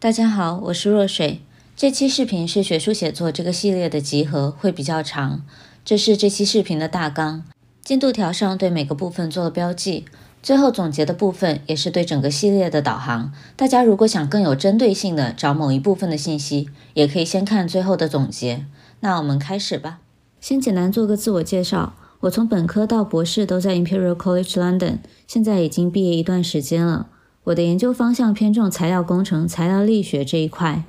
[0.00, 1.40] 大家好，我是若水。
[1.74, 5.44] 这期视频是学术写作这个系列的集合，会比较长。
[5.84, 7.42] 这是这期视频的大纲，
[7.82, 10.04] 进度条上对每个部分做了标记。
[10.40, 13.32] 最后总结的部分也是对整个系列的导航。
[13.56, 18.66] 大家如果想更有针对性的找某一部分的信息，也可以先看最后的总结。
[19.00, 19.98] 那我们开始吧。
[20.40, 21.94] 先简单做个自我介绍。
[22.20, 27.08] 我从本科到博士都在 Imperial College London，现在已经毕业一段时间了。
[27.48, 30.84] 我的研究方向偏重材料工程、材料力学这一块。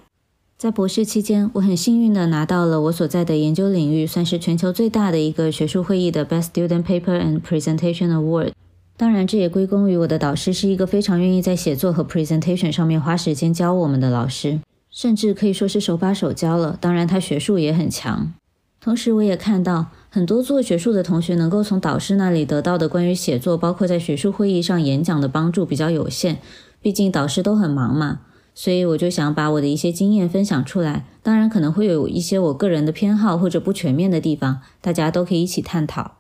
[0.58, 8.52] 在博士期间，我很幸运地拿到了我所在的研究领域算是全球最大的一个学术会议的 Best Student Paper and Presentation Award。
[8.98, 14.60] 当然，这也归功于我的导师是一个非常愿意在写作和 presentation 上面花时间教我们的老师，
[14.92, 16.78] 甚至可以说是手把手教了。
[16.82, 18.34] 当然，他学术也很强。
[18.82, 26.40] 同时，我也看到很多做学术的同学能够从导师那里得到的关于写作，包括在学术会议上演讲的帮助比较有限。
[26.82, 28.22] 毕竟导师都很忙嘛，
[28.56, 31.06] 所以我就想把我的一些经验分享出来。
[31.22, 36.16] 当然，可能会有一些我个人的偏好或者不全面的地方，大家都可以一起探讨。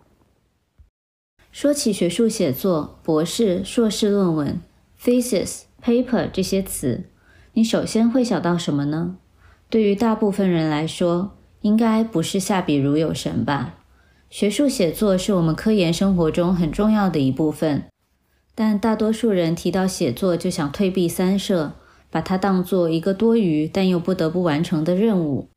[1.51, 4.61] 说起学术写作、博士、硕士论文、
[5.03, 7.05] thesis、paper 这些词，
[7.53, 9.15] 你首先会想到什么呢？
[9.67, 13.77] 对于大部分人来说，应该不是下笔如有神吧？
[14.29, 17.85] 学术写作是我们科研生活中很重要的一部分，
[18.53, 21.73] 但大多数人提到写作就想退避三舍，
[22.11, 25.49] 把它当做一个多余但又不得不完成的任务。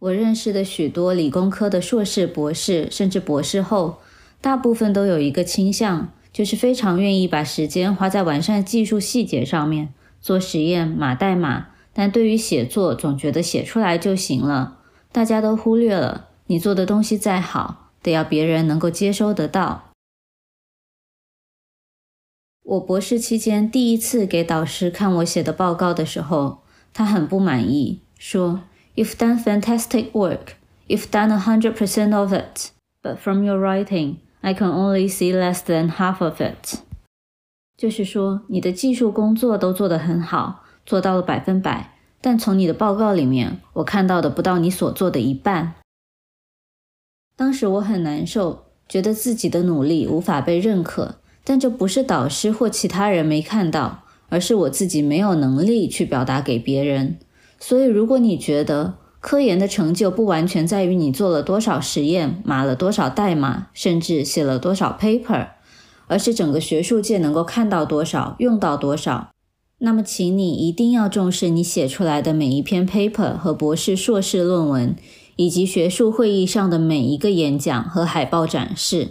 [0.00, 3.98] 我认识的许多理工科的硕士、博士，甚至博士后，
[4.40, 14.78] 大部分都有一个倾向，就是非常愿意把时间花在完善技术细节上面，做实验、码代码，但对于写作，总觉得写出来就行了。
[15.12, 19.92] 大家都忽略了，你做的东西再好，得要别人能够接收得到。
[22.64, 26.58] 我博士期间第一次给导师看我写的报告的时候，
[26.92, 28.60] 他很不满意，说
[28.94, 30.54] ：“You've done fantastic work.
[30.86, 35.32] You've done a hundred percent of it, but from your writing, I can only see
[35.32, 36.80] less than half of it.”
[37.76, 41.94] 就是说，你的技术工作都做得很好，做到了百分百。
[42.20, 45.74] 但从你的报告里面，我看到的不到你所做的一半。
[47.38, 51.14] 当时我很难受，觉得自己的努力无法被认可。
[51.44, 57.16] 但这不是导师或其他人没看到，而是我自己没有能力去表达给别人。
[57.60, 65.50] 所以，如果你觉得科研的成就不完全在于你做了多少实验、码了多少代码，甚至写了多少 paper，
[66.08, 69.28] 而是整个学术界能够看到多少、用到多少。
[69.78, 74.96] 那么，请你一定要重视你写出来的每一篇 paper 和博士、硕士论文，
[75.38, 79.10] 以及学术会议上的每一个演讲和海报展示。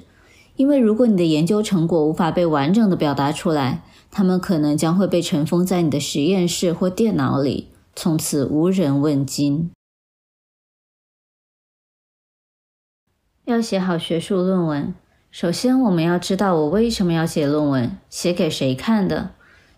[0.57, 9.71] 因为如果你的研究成果无法被完整的表达出来，他们可能将会被尘封在你的实验室或电脑里，从此无人问津。
[13.45, 14.94] 要写好学术论文，
[15.31, 19.31] 首先我们要知道我为什么要写论文，写给谁看的。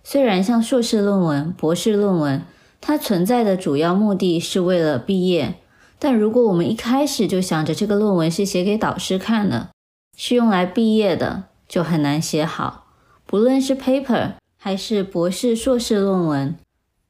[0.03, 2.41] 虽然像硕士论文、博士论文，
[2.81, 5.59] 它存在的主要目的是为了毕业，
[5.99, 9.69] 但如果我们一开始就想着这个论文是写给导师看的，
[10.17, 12.85] 是用来毕业的，就很难写好。
[13.25, 16.55] 不论是 paper 还是博士、硕士论文，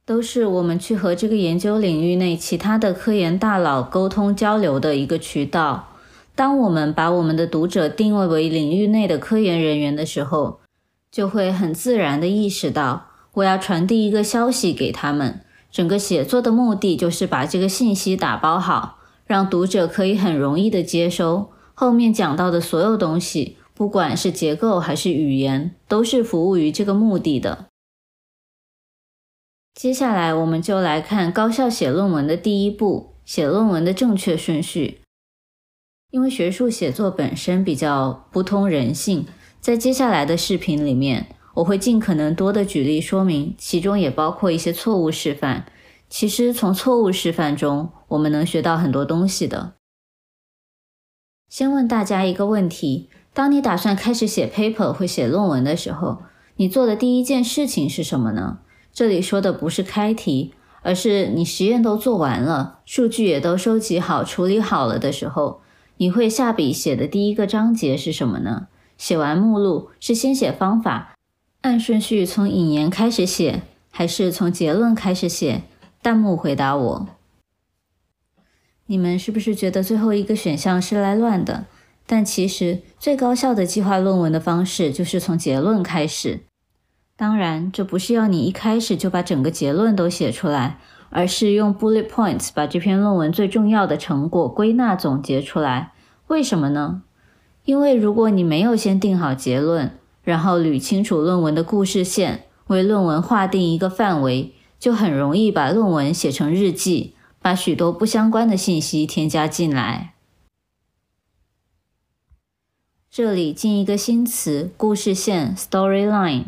[0.04, 5.86] 都是我们去和这个研究领域内其他的科研大佬沟通交流的一个渠道。
[6.34, 10.60] 当我们把我们的读者定位为领域内的科研人员的时候，
[11.12, 15.40] 就会很自然地意识到，我要传递一个消息给他们。
[15.70, 21.52] 整个写作的目的就是把这个信息打包好，让读者可以很容易的接收。
[21.74, 27.66] 后面讲到的所有东西，不管是结构还是语言，都是服务于这个目的的。
[29.74, 35.00] 接下来，我们就来看高效写论文的第一步：写论文的正确顺序。
[36.10, 39.26] 因为学术写作本身比较不通人性。
[39.60, 45.66] 在接下来的视频里面，我会尽可能多的举例说明，其中也包括一些错误示范。
[46.08, 49.74] 其实从错误示范中，我们能学到很多东西的。
[51.48, 56.22] 先问大家一个问题：当你打算开始写 paper 或写论文的时候，
[56.56, 58.58] 你做的第一件事情是什么呢？
[58.92, 65.60] 这里说的不是开题，而是你实验都做完了，数据也都收集好、处理好了的时候，
[65.96, 68.68] 你会下笔写的第一个章节是什么呢？
[68.98, 71.09] 写完目录是先写方法，
[71.62, 73.60] 按顺序从引言开始写，
[73.90, 75.62] 还是从结论开始写？
[76.02, 77.08] 弹幕回答我。
[78.86, 81.66] 你们是不是觉得最后一个选项是来乱的？
[82.06, 86.40] 但其实最高效的计划论文的方式就是从结论开始。
[87.14, 90.78] 当然，这不是要你一开始就把整个结论都写出来，
[91.10, 95.92] 而是用 bullet points 把这篇论文最重要的成果归纳总结出来。
[96.28, 97.02] 为什么呢？
[97.66, 99.92] 因为如果你没有先定好结论，
[100.22, 110.14] 然后捋清楚论文的故事线，为论文划定一个范围，就很容易把论文写成日记，把许多不相关的信息添加进来。
[113.10, 116.44] 这里进一个新词：故事线 （storyline）。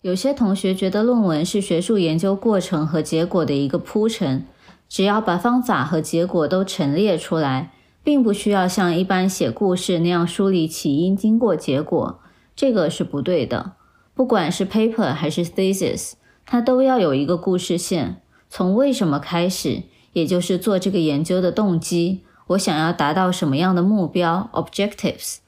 [0.00, 4.46] 有些同学觉得论文是学术研究过程和结果的一个铺陈，
[4.88, 12.20] 只要把方法和结果都陈列出来，并不需要像一般写故事那样梳理起因、经过、结果，
[12.54, 13.72] 这个是不对的。
[14.14, 16.12] 不管是 paper 还是 thesis，
[16.46, 25.38] 它都要有一个故事线，从为什么开始，也就是做这个研究的动机，我想要达到什么样的目标 （objectives），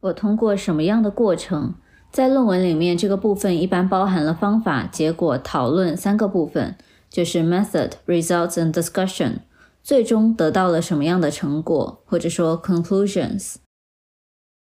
[0.00, 1.74] 我通过什么样的过程。
[2.10, 6.76] 在论文里面，这个部分一般包含了方法、结果、讨论三个部分，
[7.08, 9.38] 就是 method、results and discussion。
[9.82, 13.56] 最终得到了什么样的成果，或者说 conclusions。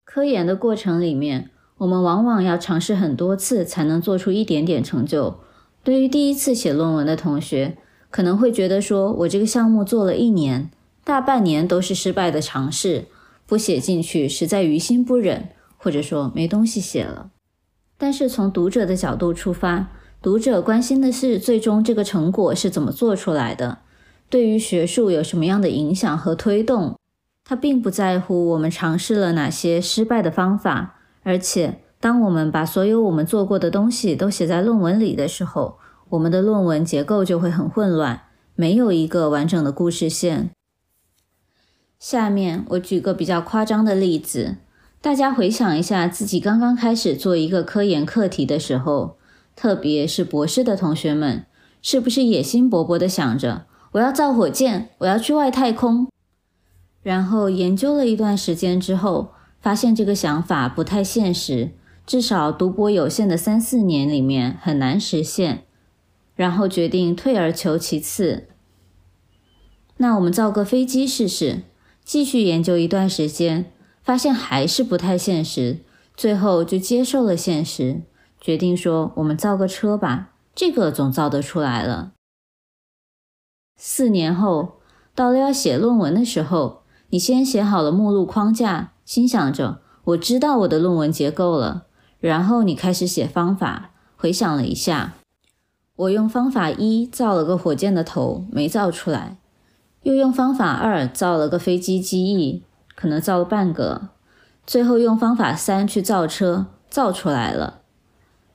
[0.06, 1.52] 科研的过程里面，
[1.84, 5.36] 我们往往要尝试很多次才能做出一点点成就。
[5.84, 7.78] 对于第一次写论文的同学，
[8.10, 10.72] 可能会觉得说，我这个项目做了一年，
[11.04, 13.06] 大半年都是失败的尝试，
[13.46, 17.32] 不写进去实在于心不忍，或者说没东西写了。
[17.98, 19.90] 但是从读者的角度出发，
[20.22, 23.80] 读者关心的是最终这个成果是怎么做出来的，
[24.30, 26.96] 对于学术有什么样的影响和推动。
[27.46, 35.80] 他并不在乎我们尝试了哪些失败的方法，而且当我们把所有我们做过的东西都写在论文里的时候，
[36.10, 38.24] 我们的论文结构就会很混乱，
[38.56, 40.52] 没有一个完整的故事线。
[41.98, 44.58] 下面我举个比较夸张的例子。
[45.00, 49.18] 大家回想一下自己刚刚开始做一个科研课题的时候，
[49.54, 51.46] 特别是博士的同学们，
[51.82, 56.08] 是不是野心勃勃的想着我要造火箭，我要去外太空？
[57.02, 59.34] 然后研究了一段时间之后，
[59.64, 61.72] 发现这个想法不太现实，
[62.06, 65.66] 至少读博有限的三四年里面很难实现。
[66.36, 68.50] 然后决定退而求其次，
[69.98, 71.62] 那我们造个飞机试试，
[72.04, 73.72] 继续研究一段时间。
[74.02, 75.80] 发现还是不太现实，
[76.18, 78.02] 最后就接受了现实，
[78.42, 82.12] 决定说我们造个车吧，这个总造得出来了。
[83.78, 84.82] 四年后，
[85.16, 86.82] 到了要写论文的时候，
[87.12, 91.84] 你先写好了目录框架，心想着我知道我的论文结构了，
[92.20, 95.14] 然后你开始写方法，回想了一下，
[95.96, 99.38] 我用方法一造了个火箭的头，没造出来，
[100.02, 102.64] 又用方法二造了个飞机机翼。
[102.96, 104.10] 可能造了半个，
[104.66, 107.82] 最后用方法三去造车，造出来了。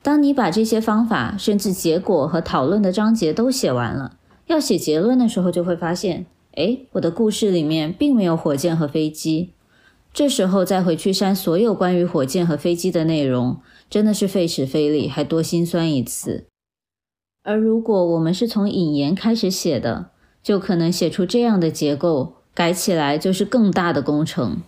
[0.01, 4.17] 当你把这些方法，甚至结果和讨论的章节都写完了，
[4.47, 9.53] 要写结论的时候，就会发现，哎，我的故事里面并没有火箭和飞机。
[10.19, 16.47] 这时候再回去删所有关于火箭和飞机的内容，真的是费时费力，还多心酸一次。
[17.41, 20.09] 而如果我们是从引言开始写的，
[20.43, 22.35] 就可能写出这样的结构。
[22.53, 24.63] 改起来就是更大的工程。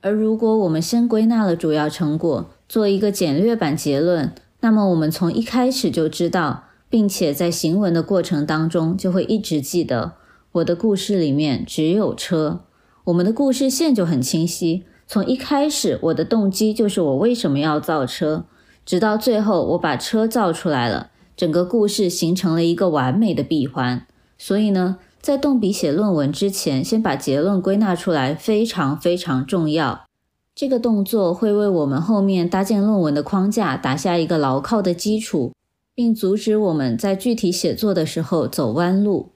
[0.00, 10.12] 而如果我们先归纳了主要成果，做一个简略版结论，那么我们从一开始就知道，并且在行文的过程当中就会一直记得，
[10.52, 12.60] 我的故事里面只有车，
[13.04, 14.84] 我们的故事线就很清晰。
[15.06, 18.44] 从一开始，我的动机就是我为什么要造车，
[18.86, 24.06] 直到最后我把车造出来了，整个故事形成了一个完美的闭环。
[24.38, 24.98] 所以呢？
[25.20, 30.06] 在动笔写论文之前，先把结论归纳出来，非常非常重要。
[30.52, 35.52] 这个动作会为我们后面搭建论文的框架打下一个牢靠的基础，
[35.94, 39.31] 并阻止我们在具体写作的时候走弯路。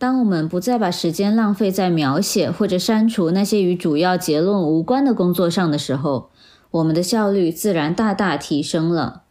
[0.00, 6.30] 当我们不再把时间浪费在描写或者删除那些与主要结论无关的工作上的时候，
[6.70, 9.24] 我们的效率自然大大提升了。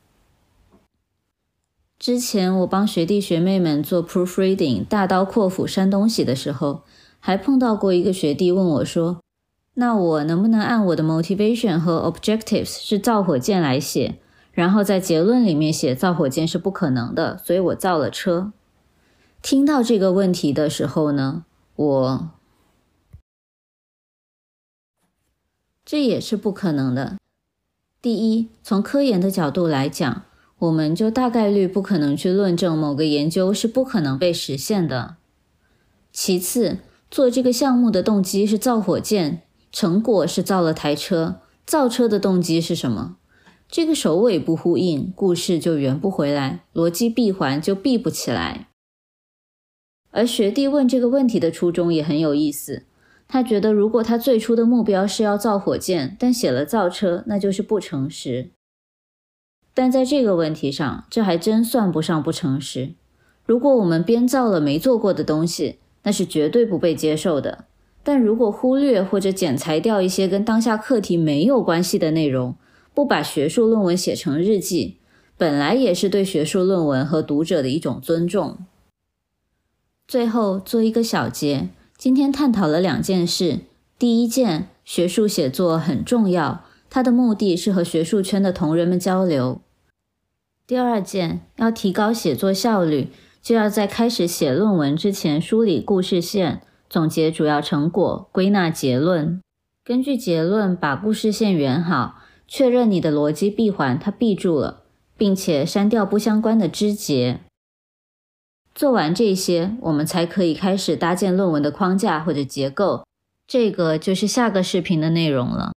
[1.97, 6.83] 之前我帮学弟学妹们做 proofreading，大刀阔斧删东西的时候，
[7.19, 9.21] 还碰到过一个学弟问我说
[9.73, 14.19] ：“那我能不能按我的 motivation 和 objectives 是造火箭来写，
[14.51, 18.51] 然后在结论里面写造火箭是不可能的，所以我造了车。”
[19.41, 22.29] 听到这个问题的时候呢，我
[25.86, 27.17] 这也是不可能的。
[28.01, 30.24] 第一，从科研的角度来讲。
[30.60, 35.15] 我们就大概率不可能去论证某个研究是不可能被实现的。
[36.12, 36.79] 其次，
[37.10, 41.39] 做这个项目的动机是造火箭，成果是造了台车。
[41.65, 43.15] 造车的动机是什么？
[43.69, 48.68] 这个首尾不呼应，故事就圆不回来，逻辑闭环就闭不起来。
[50.12, 52.84] 而学弟问这个问题的初衷也很有意思，
[53.28, 58.50] 他觉得如果他最初的目标是要造火箭，但写了造车，那就是不诚实。
[59.74, 62.96] 但在这个问题上，这还真算不上不诚实。
[63.46, 67.66] 如果我们编造了没做过的东西，那是绝对不被接受的。
[68.04, 72.56] 但如果忽略或者剪裁掉一些跟当下课题没有关系的内容，
[72.94, 74.98] 不把学术论文写成日记，
[75.38, 78.58] 本来也是对学术论文和读者的一种尊重。
[80.10, 83.60] 最后做一个小结，今天探讨了两件事。
[84.00, 89.62] 第一件，学术写作很重要，它的目的是和学术圈的同仁们交流。
[90.66, 93.10] 第二件，要提高写作效率，
[93.44, 99.39] 就要在开始写论文之前梳理故事线，总结主要成果，归纳结论，
[99.86, 102.16] 根据结论把故事线圆好。
[102.48, 104.82] 确认你的逻辑闭环，它闭住了，
[105.16, 107.42] 并且删掉不相关的枝节。
[108.79, 113.05] 做完这些，我们才可以开始搭建论文的框架或者结构。
[113.45, 115.74] 这个就是下个视频的内容了。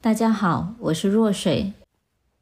[0.00, 1.74] 大家好，我是若水。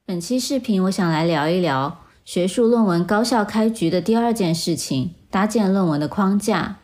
[0.06, 6.78] 本期视频我想来聊一聊学术论文高效开局的第二件事情——搭建论文的框架。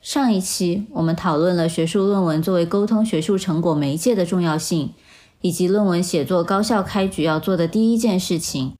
[0.00, 4.94] 上一期我们讨论了学术论文作为沟通学术成果媒介的重要性。
[5.42, 8.74] 以及论文写作高效开局要做的第一件事情，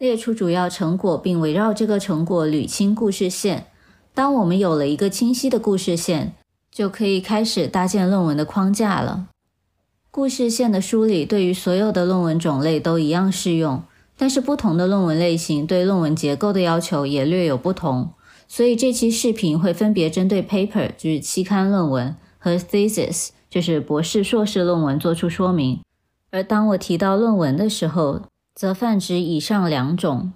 [0.00, 3.66] 列出主要成果，并围绕这个成果捋清故事线。
[4.14, 6.32] 当我们有了一个清晰的故事线，
[6.72, 9.26] 就可以开始搭建论文的框架了。
[10.10, 13.82] 故事线的梳理对于所有的论文种类都一样适用，
[14.16, 18.08] 但是不同的论文类型对论文结构的要求也略有不同。
[18.48, 25.80] 所以这期视频会分别针对 paper 就是期刊论文和 thesis 就是博士硕士论文做出说明。
[26.30, 28.22] 而当我提到论文的时候，
[28.54, 30.32] 则泛指以上两种。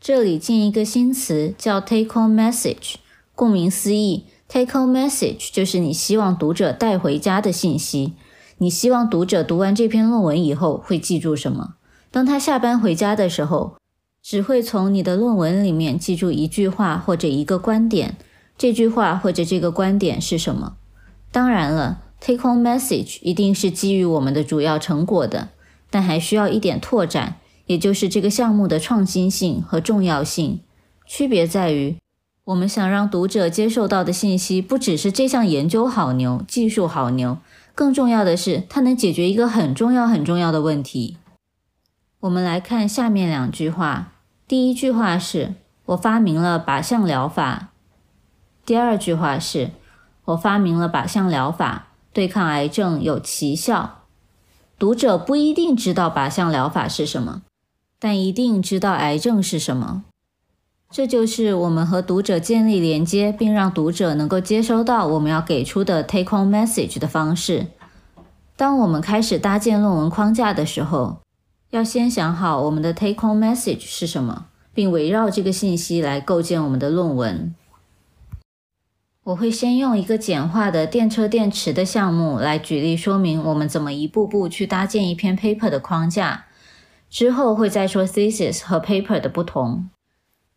[0.00, 2.94] 这里进一个新词，叫 take-home message。
[3.34, 8.14] 顾名思义，take-home message 就是你希望读者带回家的信息。
[8.58, 11.74] 你希望读者读完这篇论文以后会记住什么？
[12.10, 13.76] 当他下班回家的时候，
[14.22, 18.16] 只会从你的论文里面记住一句话或者一个观点。
[18.58, 20.76] 这句话或者这个观点是什么？
[21.32, 22.02] 当然了。
[22.22, 25.48] Take home message 一定是基于我们的主要成果的，
[25.90, 30.60] 但还需要一点拓展，也就是这个项目的创新性和重要性。
[31.04, 31.96] 区别在于，
[32.44, 37.38] 我们想让读者接受到的信息不只是这项研究好牛、技术好牛，
[37.74, 41.16] 更重要的是它能解决一个很重要很重要的问题。
[42.20, 44.12] 我们来看下面两句话，
[44.46, 45.54] 第一句话是
[45.86, 47.70] 我发明了靶向疗法，
[48.64, 49.70] 第二句话是
[50.26, 51.88] 我发明了靶向疗法。
[52.12, 53.99] 对抗癌症有奇效。
[54.80, 57.42] 读者不一定知道靶向疗法是什么，
[57.98, 60.04] 但一定知道癌症是什么。
[60.90, 67.66] 这就是我们和读者建立连接，并让读者能够接收到我们要给出的 take-home message 的方式。
[68.56, 71.18] 当我们开始搭建论文框架的时候，
[71.68, 77.54] 要先想好我们的 take-home message 是什么，并围绕这个信息来构建我们的论文。
[79.24, 86.46] 我会先用一个简化的电车电池的项目来举例说明我们怎么一步步去搭建一篇 paper 的框架，
[87.10, 89.90] 之后会再说 thesis 和 paper 的不同。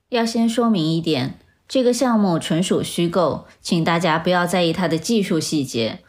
[0.08, 6.00] 要先说明一点，这个项目纯属虚构，请大家不要在意它的技术细节。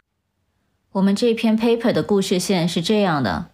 [0.92, 3.46] 我们这篇 paper 的故事线是这样的：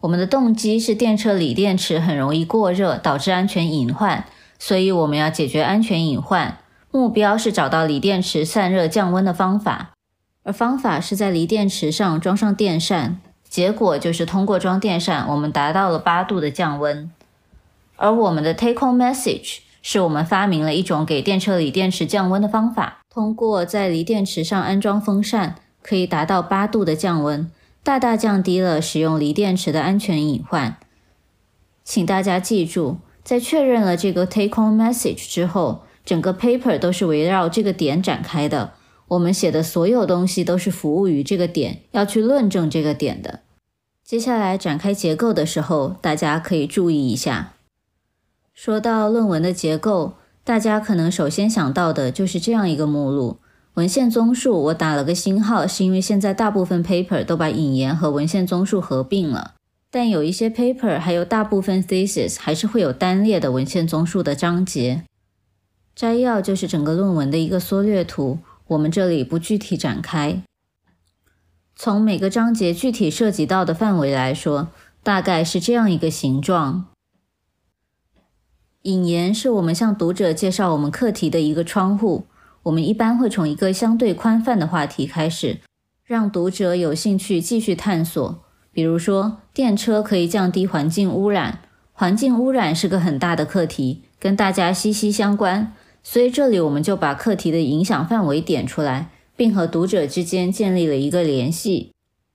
[0.00, 4.24] 我们的动机是电车锂电池很容易过热，导致安全隐患，
[4.58, 6.56] 所以我们要解决安全隐患。
[6.96, 9.90] 目标是找到锂电池散热降温的方法，
[10.44, 13.20] 而方法是在锂电池上装上电扇。
[13.46, 17.10] 结果就是通过装电扇，我们达到了八度的降温。
[17.96, 27.50] 而我们的 take-home message 是我们发明了一种给电车锂电池降温的方法，通过在锂电池上安装风扇，可以达到八度的降温，
[27.82, 30.78] 大大降低了使用锂电池的安全隐患。
[31.84, 35.82] 请大家记住，在确认了这个 take-home message 之后。
[36.06, 38.74] 整个 paper 都是围绕这个点展开的，
[39.08, 43.40] 我们写的所有东西都是服务于这个点，要去论证这个点的。
[44.04, 47.54] 接下来展开结构的时候，大家可以注意一下。
[48.54, 53.38] 说到论文的结构，大家可能首先想到的就是这样一个目录：
[53.74, 54.62] 文献综述。
[54.66, 59.54] 我打了个星号，是因为现在大部分 paper 都把引言和文献综述合并了，
[59.90, 65.02] 但有一些 paper 还有大部分 thesis 还是会有单列的文献综述的章节。
[65.96, 70.42] 摘要就是整个论文的一个缩略图，我们这里不具体展开。
[71.74, 74.68] 从每个章节具体涉及到的范围来说，
[75.02, 76.88] 大概是这样一个形状。
[78.82, 82.26] 引言是我们向读者介绍我们课题的一个窗户。
[82.64, 85.60] 我们一般会从一个相对宽泛的话题开始，
[86.04, 88.44] 让读者有兴趣继续探索。
[88.70, 91.60] 比如说，电车可以降低环境污染。
[91.92, 95.72] 环境污染是个很大的课题，跟大家息息相关。
[96.08, 101.90] 所以这里我们就把课题的影响范围点出来，并和读者之间建立了一个联系。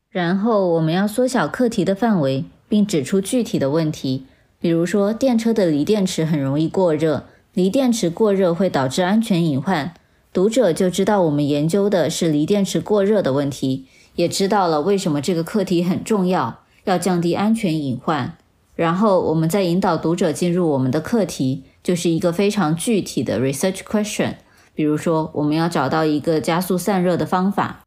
[0.09, 4.25] 然后我们要缩小课题的范围，并指出具体的问题。
[4.59, 7.23] 比如说，电车的锂电池很容易过热，
[7.53, 9.93] 锂电池过热会导致安全隐患。
[10.33, 13.85] 读者就知道我们研究的是锂电池过热的问题，
[14.15, 18.35] 也知道了为什么这个课题很重要，要降低安全隐患。
[18.75, 24.35] 然后我们再引导读者进入我们的课题，就是一个非常具体的 research question。
[24.73, 27.81] 比如说，我们要找到一个加速散热的方法。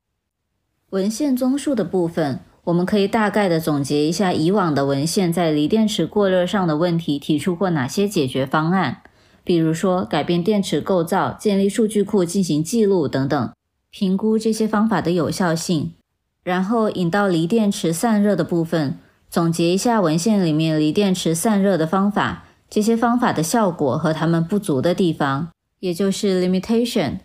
[0.91, 9.03] 文献综述的部分，我们可以大概的总结一下以往的文献在锂电池过热上的问题提出过哪些解决方案。
[9.43, 13.53] 比如说，改变电池构造、建立数据库进行记录等等，
[13.91, 15.93] 评估这些方法的有效性，
[16.43, 18.99] 然后引到锂电池散热的部分，
[19.29, 27.19] 总结一下文献里面锂电池散热的方法，这些方法的效果和它们不足的地方，也就是 limitation。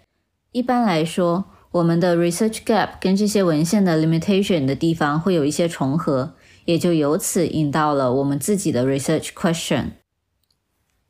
[0.52, 6.34] 一般来说，我们的 research gap 跟这些文献的 limitation 的地方会有一些重合，
[6.66, 9.92] 也就由此引到了我们自己的 research question。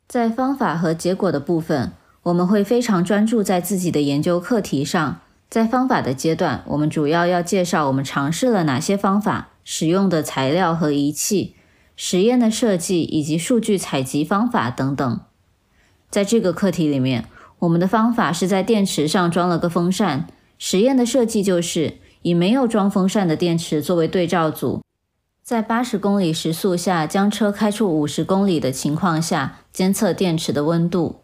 [0.06, 1.92] 在方法和结果的部分，
[2.24, 5.20] 我们会非常专注在自己的研究课题上。
[5.48, 11.56] 在方法的阶段，我们主要要介绍我们尝试了哪些方法、使用的材料和仪器、
[12.02, 15.20] 实验的设计以及数据采集方法等等。
[16.08, 17.26] 在这个课题里面，
[17.58, 20.26] 我们的方法是在电池上装了个风扇，
[20.56, 24.80] 实验的设计就是以没有装风扇的电池作为对照组。
[25.42, 31.20] 在八十公里时速下将车开出五十公里的情况下，监测电池的温度。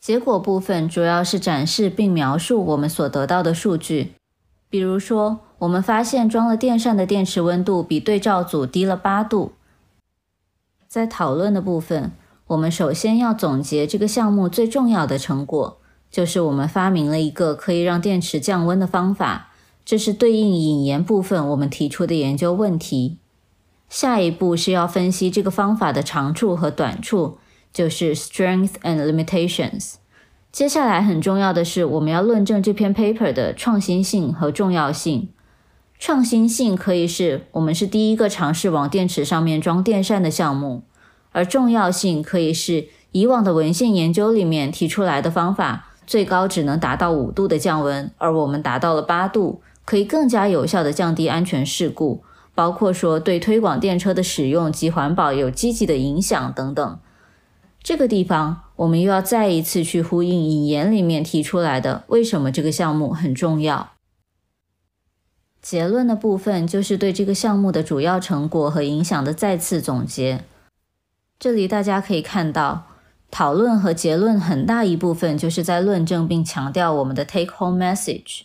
[0.00, 4.14] 结果部分主要是展示并描述我们所得到的数据。
[4.70, 9.52] 比如说，我们发现装了电扇的电池温度比对照组低了八度。
[10.88, 12.12] 在讨论的部分，
[12.48, 15.78] 我们首先要总结这个项目最重要的成果，
[16.10, 19.50] 就是我们发明了一个可以让电池降温的方法。
[19.84, 23.18] 这是对应引言部分我们提出的研究问题。
[23.90, 27.36] 下一步是要分析这个方法的长处和短处，
[27.72, 29.96] 就是 strength and limitations。
[30.50, 35.28] 接下来很重要的是，我们要论证这篇 paper 的创新性和重要性。
[35.98, 40.82] 创新性可以是我们是第一个尝试往电池上面装电扇的项目，
[41.32, 49.60] 而重要性可以是以往的文献研究里面提出来的方法最高只能达到五度的降温，而我们达到了八度。
[49.86, 52.22] 可以更加有效地降低安全事故，
[52.54, 56.98] 包括说对推广电车的使用及环保有积极的影响等等。
[57.82, 63.93] 这个地方我们又要再一次去呼应引言里面提出来的，为什么这个项目很重要。
[65.64, 70.44] 结论的部分就是对这个项目的主要成果和影响的再次总结。
[71.38, 72.88] 这里大家可以看到，
[73.30, 78.42] 讨论和结论很大一部分就是在论证并强调我们的 take home message。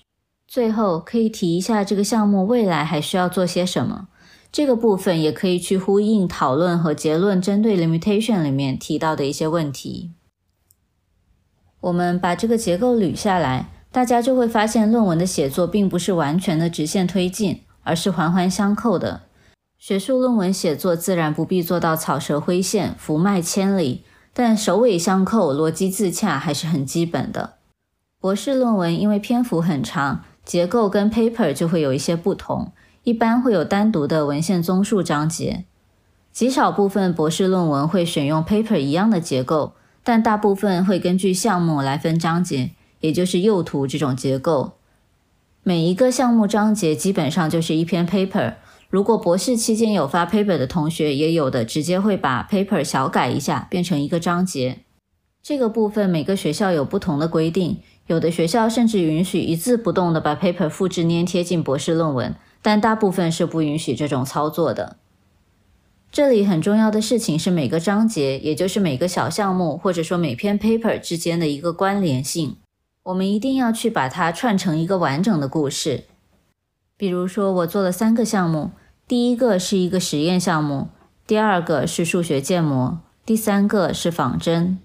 [0.48, 4.08] 最后可以提一下这个项目未来还需要做些什么，
[4.50, 10.14] 这个部分也可以去呼应讨论和结论针对 limitation 里面提到的一些问题。
[11.82, 19.22] 我们把这个结构捋下来，大家就会发现论文的写作并不是完全的直线推进，而是环环相扣的。
[19.78, 27.56] 学术论文写作自然不必做到草蛇灰线、伏脉千里，但首尾相扣、逻辑自洽还是很基本的。
[28.20, 30.24] 博士论文因为篇幅很长。
[30.46, 32.72] 结构跟 paper 就会有一些不同，
[33.04, 35.66] 一般会有单独的文献综述章节，
[36.32, 39.74] 极少部分博士论文会选用 paper 一样的结构，
[40.04, 44.74] 但大部分会根据项目来分章节，也就是右图这种结构。
[45.64, 48.56] 每一个项目章节基本上就是一篇 paper。
[48.90, 54.80] 如果博士期间有发 paper 的同学，也有的直接会把 paper 小改一下，变成一个章节。
[55.44, 57.80] 这个部分每个学校有不同的规定。
[58.08, 64.98] 有的学校甚至允许一字不动的把 paper 复制粘贴进博士论文，但大部分是不允许这种操作的。
[66.12, 72.56] 这里很重要的事情是每个章节，也就是每个小项目或者说每篇 paper 之间的一个关联性，
[73.10, 76.04] 我们一定要去把它串成一个完整的故事。
[76.96, 78.72] 比如说，我做了三个项目，
[79.08, 80.90] 第一个是一个实验项目，
[81.26, 84.78] 第二个是数学建模，第三个是仿真。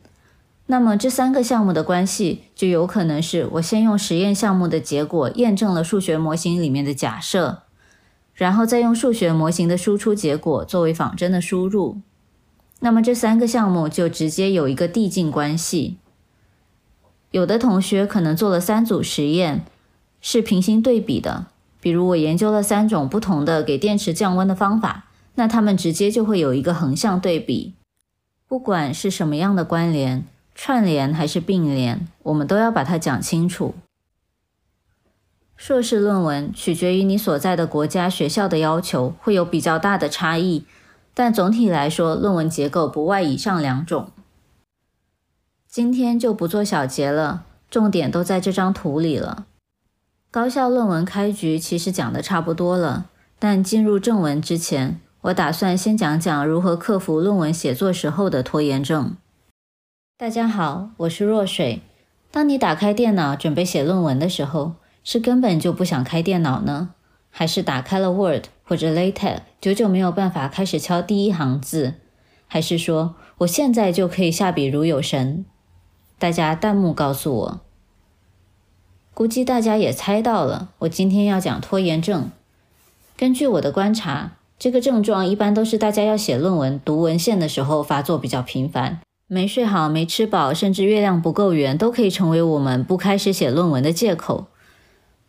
[0.67, 7.65] 那么这三个项目的关系就有可能是我先用实验项目的结果验证了数学模型里面的假设，
[8.33, 12.01] 然后再用数学模型的输出结果作为仿真的输入。
[12.81, 15.99] 那么这三个项目就直接有一个递进关系。
[17.35, 19.65] 有的同学可能做了三组实验，
[20.21, 21.47] 是平行对比的。
[21.81, 27.75] 比如我研究了三种不同的给电池降温的方法，那它们直接就会有一个横向对比。
[28.47, 33.75] 不管是什么样的关联、串联还是并联，我们都要把它讲清楚。
[35.57, 40.65] 硕士论文取决于你所在的国家学校的要求，会有比较大的差异，
[41.13, 44.11] 但总体来说，论文结构不外以上两种。
[45.75, 49.47] 今天就不做小结了，重点都在这张图里了。
[50.31, 53.11] 高校论文开局其实讲的差不多了，
[53.41, 59.17] 但进入正文之前，我打算先讲讲如何克服论文写作时候的拖延症。
[60.17, 61.83] 大家好，我是若水。
[62.31, 66.91] 当你打开电脑准备写论文的时候，是根本就不想开电脑呢，
[67.31, 71.95] 还是打开了 Word 或者 LaTeX，久久没有办法开始敲第一行字，
[72.47, 75.45] 还是说我现在就可以下笔如有神？
[76.19, 77.61] 大家弹幕告诉我，
[79.13, 82.31] 估计大家也猜到了，我今天要讲拖延症。
[83.17, 89.01] 根据我的观察，这个症状一般都是大家要写论文、读文献的时候发作比较频繁。
[89.27, 94.47] 没睡好、没吃饱，甚至月亮不够圆，都可以成为我们不开始写论文的借口。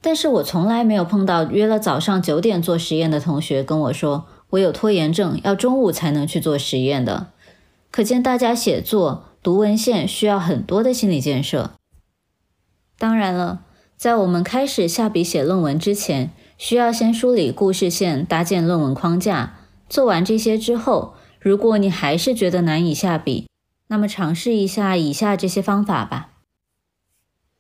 [0.01, 7.27] 但是我从来没有碰到约了早上九点做实验的同学跟我说，我有拖延症，要中午才能去做实验的。
[7.91, 9.25] 可见大家写作。
[9.45, 11.75] 读文献需要很多的心理建设。
[12.97, 13.61] 当然了，
[13.95, 19.59] 在我们开始下笔写论文之前，需要先梳理故事线，搭建论文框架。
[19.87, 23.47] 做完这些之后，如果你还是觉得难以下笔，
[23.89, 26.31] 那么尝试一下以下这些方法吧。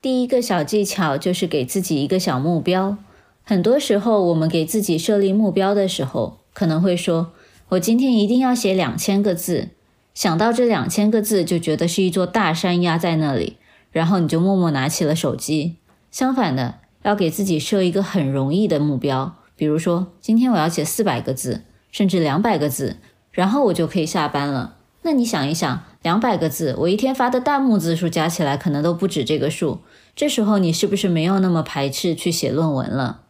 [0.01, 2.97] 第一个小技巧就是给自己一个小目标。
[3.43, 7.33] 很多时候，我们给自己设立目标的时候，可能会说
[7.69, 9.69] ：“我今天一定要写两千个字。”
[10.15, 13.57] 想到这两千个字，就觉得是一座大山压在那里，
[13.91, 15.75] 然后你就默默拿起了手机。
[16.09, 22.95] 相反的，要给自己设一个很容易的目标，比如说今天我要写四百个字，甚至两百个字，
[23.31, 24.77] 然后我就可以下班了。
[25.01, 29.81] 那你想一想，两百个字，我一天发的弹幕字数加起来可能都不止这个数。
[30.15, 33.23] 这时候你是不是没有那么排斥去写论文了？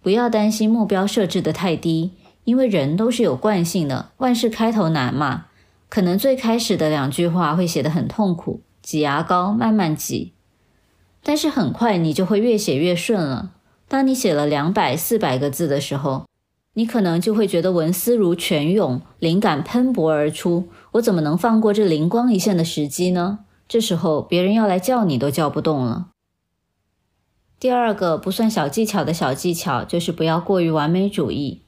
[0.00, 2.12] 不要担心目标设置的太低，
[2.44, 5.46] 因为人都是有惯性的，万事开头难嘛。
[5.90, 10.32] 可能最开始的两句话会写得很痛苦，挤牙膏，慢慢挤。
[11.22, 13.50] 但是很快你就会越写越顺了。
[13.88, 16.24] 当你写了两百、四百个字的时候，
[16.74, 20.68] 你可能就会觉得文思如泉涌，灵感喷薄而出。
[20.92, 23.40] 我怎么能放过这灵光一现的时机呢？
[23.68, 26.06] 这时候别人要来叫你都叫不动了。
[27.58, 31.62] 第二个不算小技巧的小技巧就是不要过于完美主义。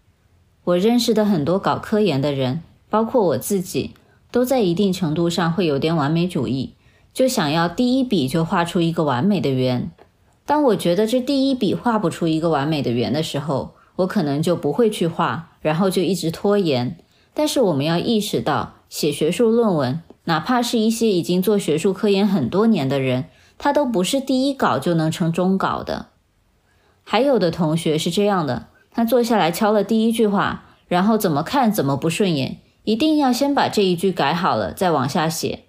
[0.62, 3.94] 我认识的很多搞科研的人，包括我自己。
[4.32, 6.72] 都在一定程度上会有点完美主义，
[7.14, 9.92] 就想要第一笔就画出一个完美的圆。
[10.44, 16.96] 当我觉得这第一笔画不出一个完美的圆的时候，我可能就不会去画，然后就一直拖延。
[17.34, 23.26] 但是我们要意识到，写学术论文，哪怕是一些已经做学术科研很多年的人，
[23.58, 26.06] 他都不是第一稿就能成终稿的。
[27.04, 32.58] 还有的同学是这样的，他坐下来敲了第一句话，然后怎么看怎么不顺眼。
[32.84, 35.60] 一定要先把这一句改好了，再往下写。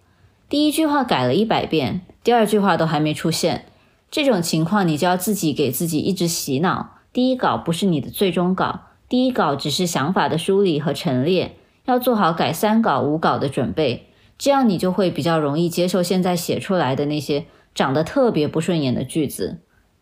[0.49, 3.65] 第一句话改了一百遍，第二句话都还没出现，
[4.09, 14.07] 这种情况你就要自己给自己一直洗脑：第一稿不是你的最终稿，第一稿只是想法的梳理和陈列，要做好改三稿、五稿的准备。
[14.39, 17.45] 这样你就会比较容易接受现在写出来的那些
[17.75, 19.59] 长得特别不顺眼的句子。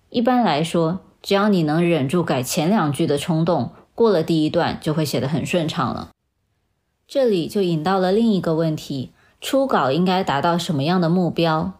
[0.09, 6.09] 一般来说，只要你能忍住改前两句的冲动，过了第一段就会写得很顺畅了。
[7.13, 9.09] 这里就引到了另一个问题：
[9.41, 11.73] 初稿应该达到什么样的目标？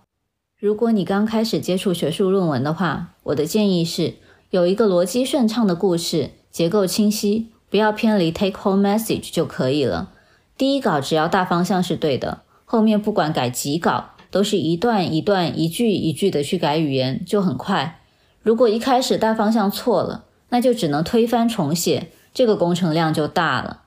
[0.60, 4.16] 如果你刚开始接触学术论文的话，我的建议是
[4.50, 10.12] 有一个逻辑顺畅的故事，结构清晰，不要偏离 take home message 就可以了。
[10.58, 18.02] 第一稿只要大方向是对的，后面不管改几稿，都是一段一段、一句一句的去改语言，就很快。
[18.44, 23.84] 如果一开始大方向错了，那就只能推翻重写，这个工程量就大了。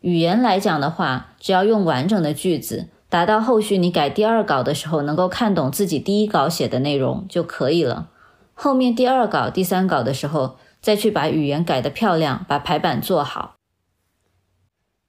[0.00, 8.08] 语言来讲的话，只要用完整的句子，达到后续你改第二稿的时候能够看懂自己第一稿写的内容就可以了。
[8.54, 13.54] 后面第二稿、第三稿的时候，再去把语言改得漂亮，把排版做好。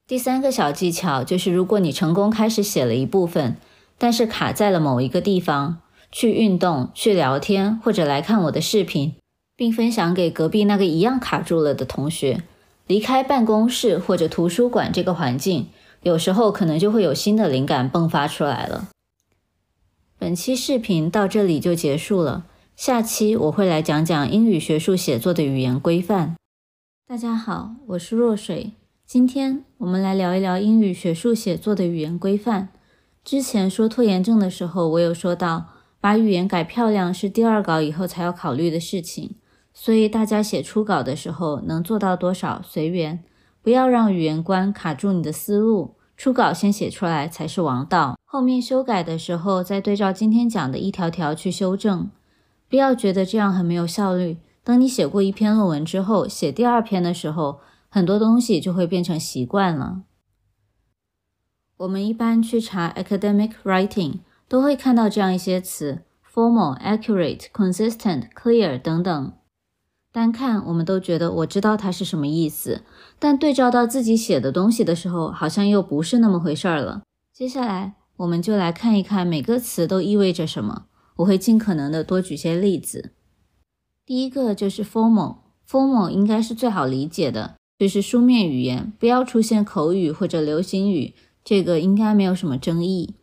[0.08, 3.58] 第三个小技巧就是，如果你成功开始写了一部分，
[4.00, 5.78] 但是卡在了某一个地方，
[6.12, 9.14] 去运动、去聊天或者来看我的视频，
[9.56, 12.42] 并分享给隔壁那个一样卡住了的同学。
[12.90, 15.68] 离开办公室或者图书馆这个环境，
[16.02, 18.90] 有时候可能就会有新的灵感迸发出来了。
[20.18, 26.36] 本期视频到这里就结束了，下期我会来讲讲英语学术写作的语言规范。
[27.08, 28.72] 大家好，我是若水，
[29.06, 32.70] 今天我们来聊一聊英语学术写作的语言规范。
[33.24, 35.68] 之前说拖延症的时候，我有说到，
[36.02, 39.36] 把语言改漂亮是第二稿以后才要考虑的事情。
[39.82, 43.24] 所以大家写初稿的时候能做到多少随缘，
[43.62, 45.96] 不要让语言关卡住你的思路。
[46.18, 52.12] 初稿先写出来才是王道，后面修改的时候再对照今天讲的一条条去修正。
[52.68, 54.40] 不要觉得这样很没有效率。
[54.66, 60.02] 等你写过一篇论文之后，写第二篇的时候，很多东西就会变成习惯了。
[61.78, 69.32] 我们一般去查 academic writing，都会看到这样一些词：formal、accurate、consistent、clear 等等。
[70.20, 72.84] 单看我们都觉得我知道它是什么意思，
[73.18, 77.04] 但对照到自己写的东西的时候，好像又不是那么回事儿了。
[77.32, 80.88] 接下来我们就来看一看每个词都意味着什么。
[81.16, 83.14] 我会尽可能的多举些例子。
[84.06, 91.14] 第一个就是 formal，formal 应该是最好理解的，就是书面语言，不要出现口语或者流行语，
[91.46, 93.16] 这个应该没有什么争议。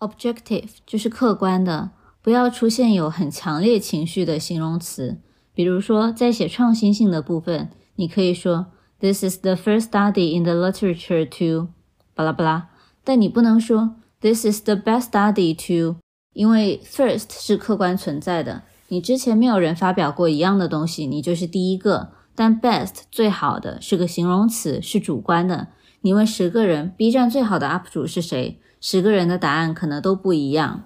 [0.00, 5.18] objective 就是客观的，不要出现有很强烈情绪的形容词。
[5.54, 8.66] 比如说，在写创新性的部分，你可以说
[9.00, 11.68] "This is the first study in the literature to"
[12.14, 12.68] 巴拉巴拉，
[13.04, 15.96] 但你不能说 "This is the best study to"，
[16.32, 22.12] 因为 first 是客观存在的，你之前没有人发表过一样的东西，你就是第一个。
[22.34, 25.68] 但 best 最好的是个形容词，是主观的。
[26.00, 30.84] 你问十个人 B 站最好的 UP 主是谁，十个人的答案可能都不一样。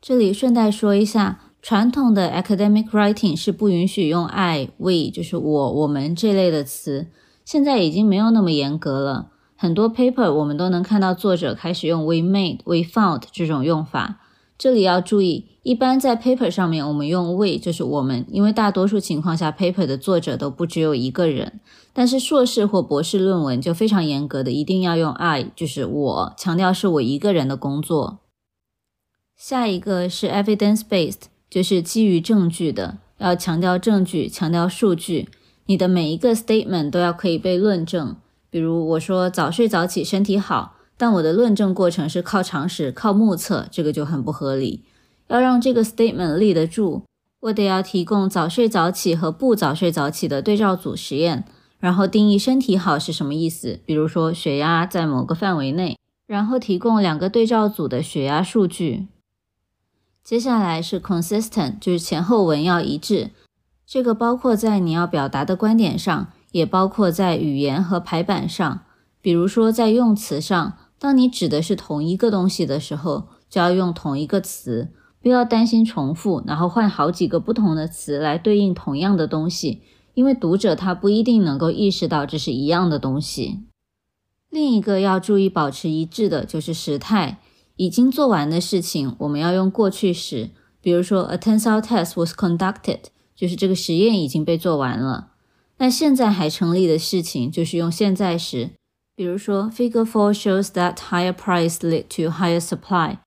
[0.00, 1.45] 这里顺带说一下。
[1.68, 7.08] 传统的 academic writing 是不允许用 I、we，就是我、我们这类的词。
[7.44, 14.20] 现在已经没有那么严格了，很多 paper 我们都能看到作者开始用 we made、we found 这种用法。
[14.56, 21.58] 这里要注意，一般在 paper 上面我们用 we 就是我们，因为大多数情况下 paper 的作者都不只有一个人。
[21.92, 28.20] 但是硕士或博士论文就非常严格的，一定要用 I，就是我，强调是我一个人的工作。
[29.36, 31.22] 下一个是 evidence based。
[31.56, 35.30] 就是基于证据的，要强调证据，强调数据。
[35.64, 38.14] 你的每一个 statement 都要可以被论证。
[38.50, 44.82] 比如我说早睡早起身体好，但我的论证过程是靠常识、靠目测，这个就很不合理。
[45.28, 47.04] 要让这个 statement 立得住，
[47.40, 51.46] 我得要提供早睡早起和不早睡早起的对照组实验，
[51.78, 53.80] 然后定义身体好是什么意思。
[53.86, 59.06] 比如说血压在某个范围内，然后提供两个对照组的血压数据。
[60.26, 63.30] 接下来是 consistent，就是前后文要一致。
[63.86, 68.80] 这个包括在你要表达的观点上，也包括在语言和排版上。
[69.20, 74.88] 比如说在用词上，当你指的是同一个东西的时候，就要用同一个词，
[75.22, 79.82] 不要担心重复，然后换好几个不同的词来对应同样的东西，
[80.14, 83.60] 因为读者他不一定能够意识到这是一样的东西。
[84.50, 87.38] 另一个要注意保持一致的就是时态。
[87.76, 90.50] 已经做完的事情，我们要用过去时。
[90.80, 93.00] 比如说，a tensile test was conducted，
[93.34, 95.32] 就是这个实验已经被做完了。
[95.78, 98.70] 那现在还成立的事情，就是用现在时。
[99.14, 103.18] 比如说，Figure four shows that higher price lead to higher supply，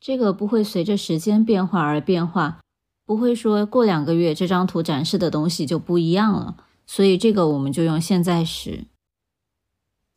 [0.00, 2.60] 这个不会随着时间变化而变化，
[3.06, 6.56] 不会说过两个月这张图展示的东西就不一样了。
[6.86, 8.84] 所以这个我们就用现在时。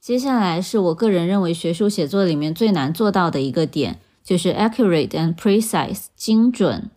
[0.01, 6.89] 接下来是我个人认为学术写作里面最难做到的一个点，就是 accurate and precise，精准。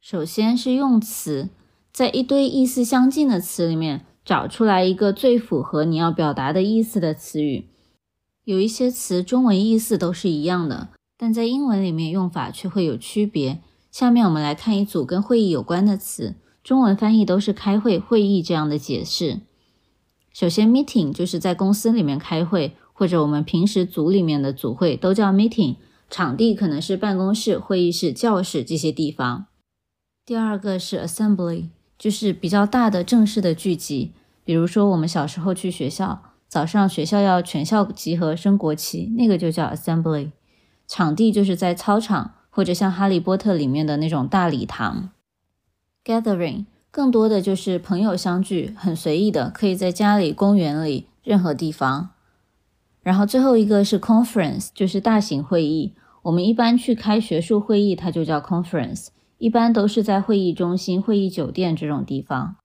[0.00, 1.50] 首先是用词，
[1.92, 7.66] 在一堆意思相近的词里面找出来一个最符合你要表达的意思的词语。
[8.44, 13.60] 有一些词中文意思都是一样的，但在英文里面用法却会有区别。
[13.90, 16.34] 下面我们来看一组跟会议有关的词，
[16.64, 19.40] 中文翻译都是开会、会议这样的解释。
[20.38, 25.74] 首先，meeting 就是在公司里面开会，或者我们平时组里面的组会都叫 meeting，
[26.08, 29.46] 场地可能是办公室、会议室、教室这些地方。
[30.24, 34.12] 第二个是 assembly，就是比较大的正式的聚集，
[34.44, 40.30] 比如说我们小时候去学校，早上学校要全校集合升国旗，那个就叫 assembly。
[40.86, 45.10] 场地就是在操场，或者像哈利波特里面的那种大礼堂。
[46.04, 46.66] gathering。
[46.98, 52.10] 更多的就是朋友相聚，很随意的，可以在家里、公园里、任何地方。
[53.04, 55.92] 然后最后一个是 conference，就是大型会议。
[56.22, 62.56] 我们一般去开学术会议，它就叫 conference，一般都是在会议中心、会议酒店这种地方。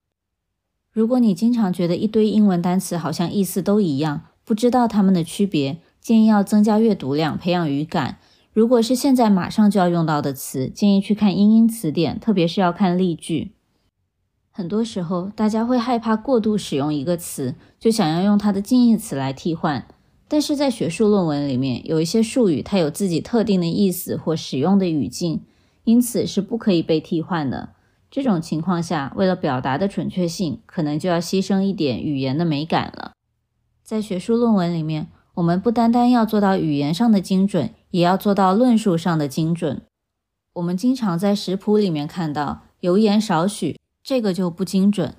[0.92, 8.18] 如果你经常觉得一堆英文单词好像意思都一样，不知道它们的区别，建议要增加阅读量，培养语感。
[8.52, 13.52] 如果是现在马上就要用到的词，建议去看英英词典，特别是要看例句。
[14.56, 19.88] 很多时候，大家会害怕过度使用一个词，就想要用它的近义词来替换。
[20.28, 25.44] 但是在学术论文里面，有一些术语它有自己特定的意思或使用的语境，
[25.84, 27.70] 因此是不可以被替换的。
[28.12, 33.14] 这种情况下，为了表达的准确性，可能就要牺牲一点语言的美感了。
[33.84, 37.72] 在学术论文里面，我们不单单要做到语言上的精准。
[37.94, 39.84] 也要做到论述上的精准。
[40.54, 45.16] 我们经常在食谱里面看到油盐少许，这个就不精准。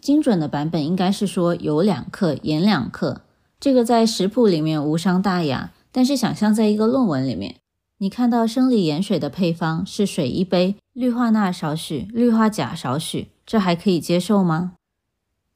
[0.00, 3.22] 精准的版本应该是说油两克，盐两克。
[3.60, 7.56] 这个在食谱里面无伤大雅，但是想象在一个论文里面，
[7.98, 14.72] 你看到生理盐水的配方是水一杯，氯化钠少许，氯化钾少许，这还可以接受吗？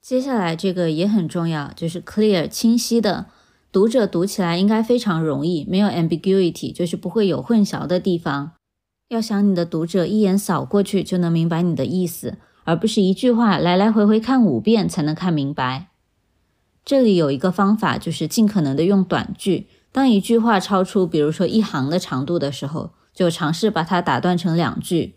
[0.00, 3.26] 接下来这个也很重要，就是 clear 清晰的。
[3.72, 8.52] 读者读起来应该非常容易，没有 ambiguity，就是不会有混淆的地方。
[9.08, 15.90] 要想你的读者一眼扫过去就能明白你的意思，而不是一句话来来回回看五遍才能看明白。
[16.84, 19.68] 这里有一个方法，就是尽可能的用短句。
[19.92, 25.14] 当一句话超出，比如说一行的长度的时候，就尝试把它打断成两句。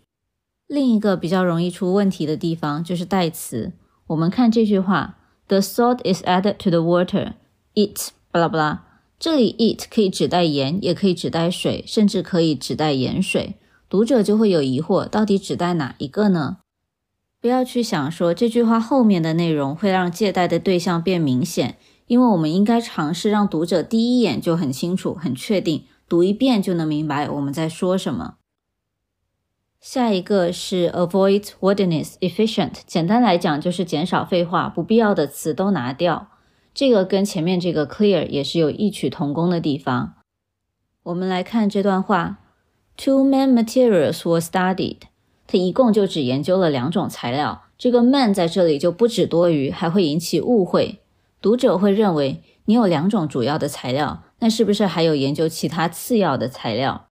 [0.68, 3.72] 另一个比较容易出问题的地方就是代词。
[4.06, 7.32] 我们看这句话：The salt is added to the water.
[7.74, 8.84] It 巴拉巴拉，
[9.18, 13.56] 这里 it 可以指代盐，也可以指代水，甚至可以指代盐水。
[13.90, 16.58] 读者就会有疑惑，到底指代哪一个呢？
[17.40, 21.76] 不要去想说这句话后面的内容会让借代的对象变明显，
[22.06, 28.34] 因为我们应该尝试让读者第一眼就很清楚、很确定，读一遍就能明白我们在说什么。
[29.80, 36.28] 下一个是 avoid wordiness efficient，简单来讲就是减少废话，不必要的词都拿掉。
[36.72, 40.14] 这个跟前面这个 clear 也是有异曲同工的地方。
[41.02, 42.39] 我们来看这段话
[43.02, 44.98] ：Two main materials were studied。
[45.46, 47.62] 他一共就只研究了两种材料。
[47.78, 51.00] 这个 main 在这里就不止多余，还会引起误会。
[51.40, 57.06] 读者会认为你有两种主要的材料，那是不是还有研究其他次要的材料？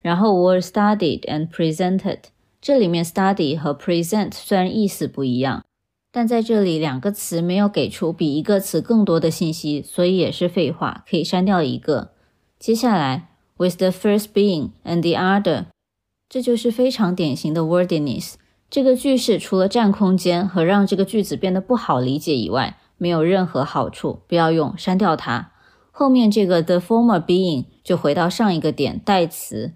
[0.00, 2.20] 然后 were studied and presented。
[2.62, 5.62] 这里面 study 和 present 虽然意思不一样。
[6.10, 12.12] 但在这里，两个词没有给出比一个词更多的信息，所以也是废话，可以删掉一个。
[12.58, 13.28] 接下来
[13.62, 15.66] ，with the first being and the other，
[16.28, 18.34] 这就是非常典型的 wordiness。
[18.68, 25.52] 这个句式除了占空间和让这个句子变得不好理解以外，没有任何好处，不要用，删掉它。
[25.90, 29.74] 后面这个 the former being 就回到上一个点，代词。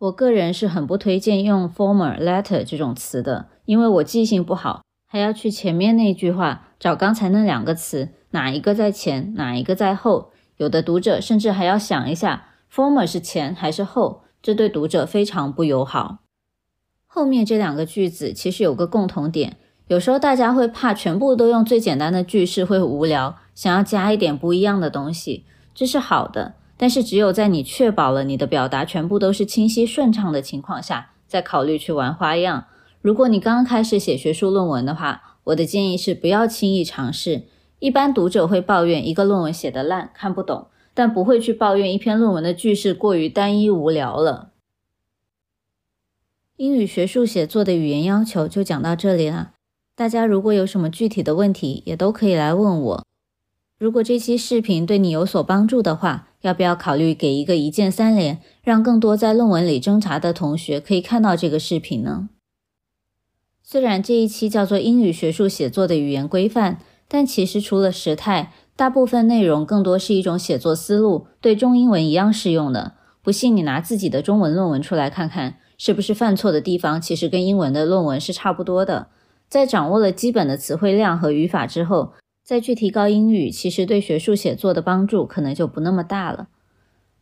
[0.00, 4.82] 我个人是很不推荐用 former、later 这种词的，因为我记性不好。
[5.06, 10.32] 还要去前面那句话找刚才那两个词，哪一个在前，哪一个在后？
[10.56, 16.18] 有的读者甚至还要想一下，former 是前还是后，这对读者非常不友好。
[17.06, 19.58] 后面这两个句子其实有个共同点，
[19.88, 26.54] 有时候大家会怕全部都用最简单的句式会无聊，想要加一点不一样的东西，这是好的。
[26.78, 32.64] 但是只有在你确保了你的表达全部都是清晰顺畅的情况下，再考虑去玩花样。
[33.00, 37.42] 如果你刚开始写学术论文的话，我的建议是不要轻易尝试。
[37.78, 44.50] 一般读者会抱怨一个论文写得烂，看不懂，但不会去抱怨一篇论文的句式过于单一无聊了。
[46.56, 49.52] 英语学术写作的语言要求就讲到这里了。
[49.94, 53.06] 大家如果有什么具体的问题，也都可以来问我。
[53.78, 62.28] 如果这期视频对你有所帮助的话，要不要考虑给一个一键三连，让更多在论文里挣扎的同学可以看到这个视频呢？
[63.62, 66.78] 虽然这一期叫做英语学术写作的语言规范，
[67.08, 72.92] 但其实除了时态，大部分内容更多是一种写作思路，对中英文一样适用的。
[73.22, 79.08] 不信你拿自己的中文论文出来看看，是不是犯错的地方其实跟英文的论文是差不多的。
[79.48, 86.48] 在掌握了基本的词汇量和语法之后，再去提高英语，其实对学术写作的帮助可能就不那么大了。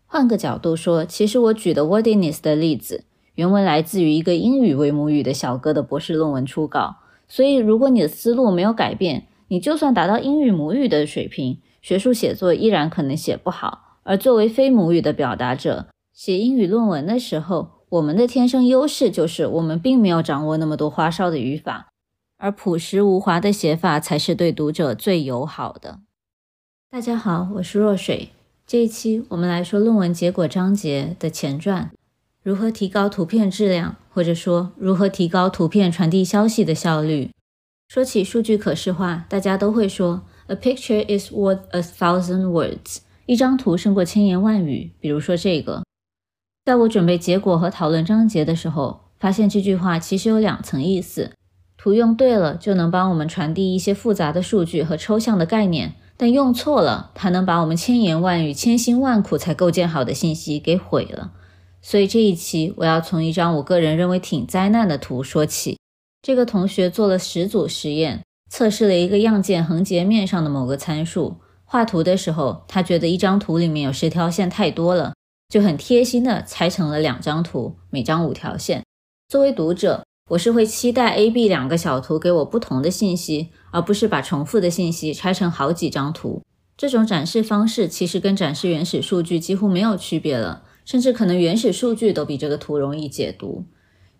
[0.07, 3.05] 换个角度说，其实我举的 wordiness 的例子。
[3.35, 6.97] 原文来自于一个英语为母语的小哥的博士论文初稿，
[7.29, 13.99] 所以如果你的思路没有改变，你就算达到英语母语的水平，学术写作依然可能写不好。
[14.05, 21.89] 而作为非母语的表达者，写英语论文的时候，我们的天生优势就是我们并没有掌握那么多花哨的语法，
[22.39, 25.99] 而朴实无华的写法才是对读者最友好的。
[26.89, 28.31] 大家好，我是若水，
[28.65, 31.91] 这一期我们来说论文结果章节的前传。
[32.45, 37.31] 如何提高图片质量，或者说如何提高图片传递消息的效率。
[37.93, 44.93] 说起数据可视化，大家都会说 “A picture is worth a thousand words”，一张图胜过千言万语。
[45.01, 45.83] 比如说这个，
[46.65, 51.33] 在我准备结果和讨论章节的时候，发现这句话其实有两层意思：
[51.77, 61.33] 图用对了，就能帮我们传递一些复杂的数据和抽象的概念；但用错了，它能把我们千言万语、千辛万苦才构建好的信息给毁了。
[61.83, 65.80] 所以这一期我要从一张我个人认为挺灾难的图说起。
[66.23, 71.37] 这个同学做了十组实验，测试了一个样件横截面上的某个参数。
[71.65, 75.15] 画图的时候，他觉得一张图里面有十条线太多了，
[75.49, 78.85] 就很贴心的拆成了两张图，每张五条线。
[79.29, 86.43] 作为读者，我是会期待 A、B 两个小图给我不同的信息，而不是把重复的信息拆成好几张图。
[86.77, 93.65] 这种展示方式其实跟展示原始数据几乎没有区别了，甚至可能原始数据都比这个图容易解读。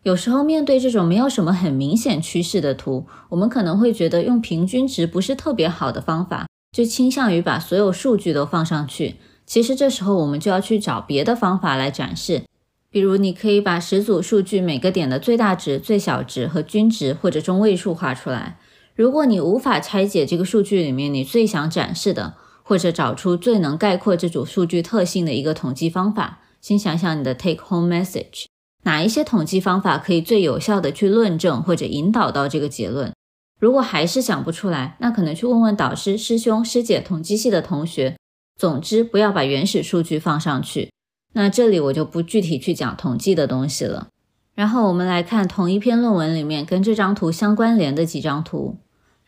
[0.03, 9.17] 有时候面对这种没有什么很明显趋势的图，我们可能会觉得用平均值不是特别好的方法，就倾向于把所有数据都放上去。
[9.45, 12.45] 其实这时候我们就要去找别的方法来展示，
[12.89, 18.59] 比如你可以把十组数据每个点的最大值、最小值和均值或者中位数画出来。
[18.95, 28.47] 如果你无法拆解这个数据里面你最想展示的，或者找出最能概括这组数据特性的一个统计方法，先想想你的 take home message。
[28.83, 33.13] 哪一些统计方法可以最有效的去论证或者引导到这个结论？
[33.59, 38.17] 如果还是想不出来，那可能去问问导师、师兄、师姐、统计系的同学。
[38.57, 40.91] 总之，不要把原始数据放上去。
[41.35, 44.09] 那这里我就不具体去讲统计的东西了。
[44.55, 48.79] 然后我们来看同一篇论文里面跟这张图相关联的几张图。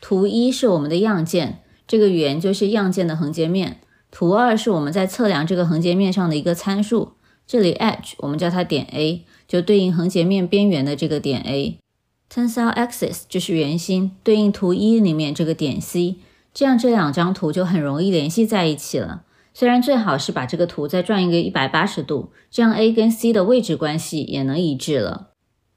[0.01, 3.81] 图一是我们的样件，这个圆就是样件的横截面。
[4.11, 7.13] 图二是我们在测量这个横截面上的一个参数，
[7.47, 9.25] 这里 edge 我们叫它点 A。
[9.53, 16.17] 就对应横截面边缘的这个点 A，tensor axis 就是圆心，对应图一里面这个点 C，
[16.55, 19.25] 这样这两张图就很容易联系在一起了。
[19.53, 25.29] 虽然最好是把这个图再转一个一百八十度，这样 A 跟 C 的位置关系也能一致了。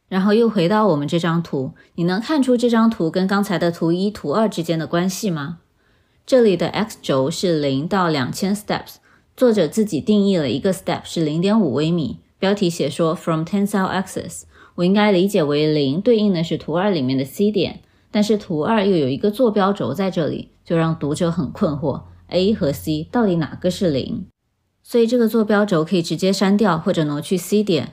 [0.07, 5.57] 然后又回到我们这张图，你能看出这张图跟刚才的图一、图二之间的关系吗？
[6.26, 8.95] 这里的 x 轴是零到两千 steps，
[9.36, 12.19] 作者自己定义了一个 step 是零点五微米。
[12.38, 14.43] 标题写说 from tensor axis，
[14.75, 17.81] 我应该理解为零对应的是图二里面的 C 点，
[18.11, 24.25] 但是图二又有一个坐标轴在这里，就让读者很困惑，A 和 C 到底哪个是零？
[24.83, 27.91] 所以这个坐标轴可以直接删掉或者挪去 C 点。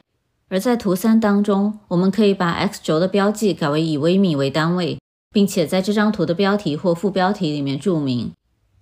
[0.49, 4.99] 而在图三当中，我们可以把 x 轴的标记改为以微米为单位，
[5.33, 8.33] 并且在这张图的标题或副标题里面注明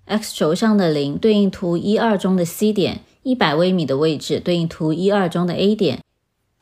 [0.06, 3.02] x 轴上的零对应图一二中的 C 点。
[3.22, 6.00] 一百微米的位置对应图一二中的 A 点，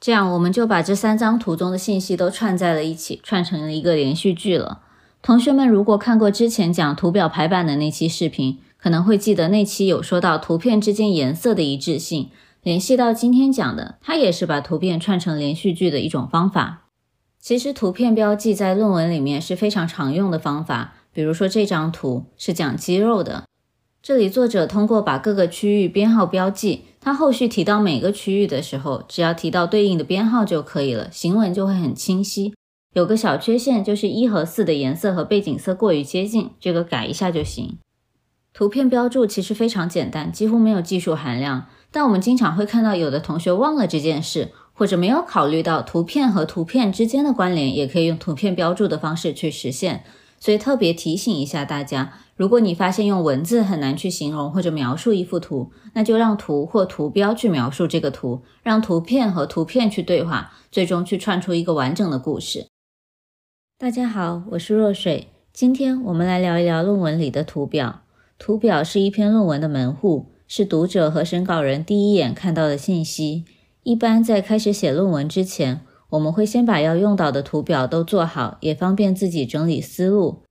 [0.00, 4.80] 这样我们就把这三张图中的信息都串在了一起，串成了一个连续剧了。
[5.22, 12.30] 同学们如果看过之前讲图表排版的那期视频，可能会记得那期有说到图片之间颜色的一致性，
[12.62, 16.86] 联系到今天讲的，它也是把图片串成连续剧的一种方法。
[17.40, 23.44] 其实图片标记在论文里面是非常常用的方法，比如说这张图是讲肌肉的。
[24.00, 32.54] 这里作者通过把各个区域编号标记，他后续提到每个区域的时候，只要提到对应的编号就可以了，行文就会很清晰。
[32.94, 37.76] 有个小缺陷就是一和四的颜色和背景色过于接近，这个改一下就行。
[38.54, 50.02] 图片标注其实非常简单，几乎没有技术含量，但我们经常会看到有的同学忘了这件事，或者没有考虑到图片和图片之间的关联也可以用图片标注的方式去实现，
[50.40, 52.12] 所以特别提醒一下大家。
[52.36, 62.68] 如果你发现用文字很难去形容或者描述一幅图，那就让图或图标去描述这个图，让图片和图片去对话，最终去串出一个完整的故事。
[63.76, 68.02] 大家好，我是若水，今天我们来聊一聊论文里的图表。
[68.38, 73.44] 图表是一篇论文的门户，是读者和审稿人第一眼看到的信息。
[73.82, 75.80] 一般在开始写论文之前，
[76.10, 80.42] 我们会先把要用到的图表都做好，也方便自己整理思路。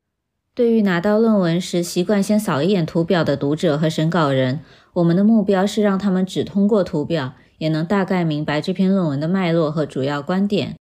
[0.53, 4.61] 对于拿到论文时习惯先扫一眼图表的读者和审稿人，
[4.93, 10.75] 我们的目标是让他们只通过图表也能大概明白这篇论文的脉络和主要观点。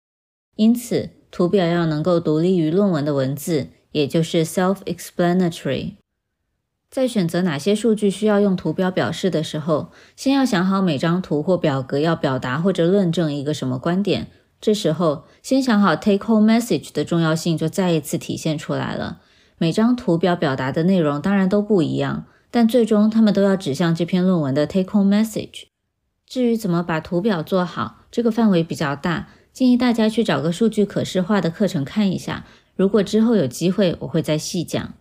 [0.55, 5.93] 因此，图表要能够独立于论文的文字，也就是 self-explanatory。
[6.91, 14.27] 在选择哪些数据需要用图表表示的时候，先要想好每张图或表格要表达或者论证一个什么观点。
[14.63, 19.19] 这时候，先想好 take-home message 的重要性就再一次体现出来了。
[19.57, 25.65] 每张图表表达的内容当然都不一样，但最终他们都要指向这篇论文的 take home message。
[26.25, 32.45] 至于怎么把图表做好，这个范围比较大，建议大家去找个数据可视化的课程看一下。
[32.77, 34.93] 如果之后有机会，我会再细讲。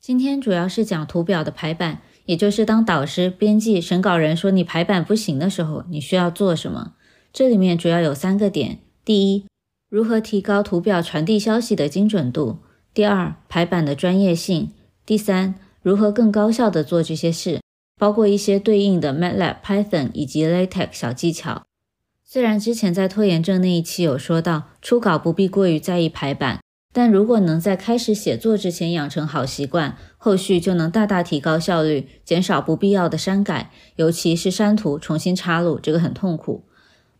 [0.00, 6.94] 今天主要是讲图表的排版，也就是当导师、编辑、审稿人说你排版不行的时候，你需要做什么。
[7.34, 9.44] 这里面主要有三个点：第一，
[9.90, 12.60] 如何提高图表传递消息的精准度；
[12.94, 14.68] 第二，排版的专业性；
[15.04, 17.58] 第三，如何更高效的做这些事。
[17.98, 21.62] 包括一些对应的 MATLAB、Python 以及 LaTeX 小技巧。
[22.24, 26.60] 虽然之前在拖延症那一期有说到，初稿不必过于在意排版，
[26.92, 36.64] 但如果能在开始写作之前养成好习惯，后续就能大大提高效率，减少不必要的删改，尤其是删图重新插入，这个很痛苦。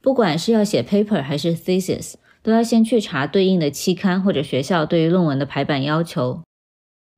[0.04, 6.42] 不管是要写 paper 还是 thesis，都要先去查对应的期刊或者学校对于论文的排版要求。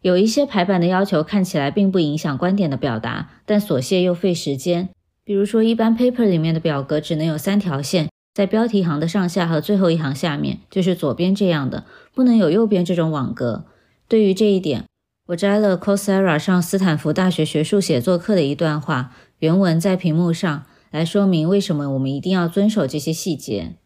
[0.03, 4.89] 有一些排版的要求看起来并不影响观点的表达，但琐屑又费时间。
[5.25, 11.85] 比如说，一般 paper 里面的表格只能有三条线，在标题行的上下和最后一行下面，就是左边这样的，
[12.15, 13.65] 不能有右边这种网格。
[14.07, 14.85] 对于这一点，
[15.27, 20.65] 我摘了 Coursera 上斯坦福大学学术写作课的一段话，原文在屏幕上，
[20.97, 23.77] 来说明为什么我们一定要遵守这些细节。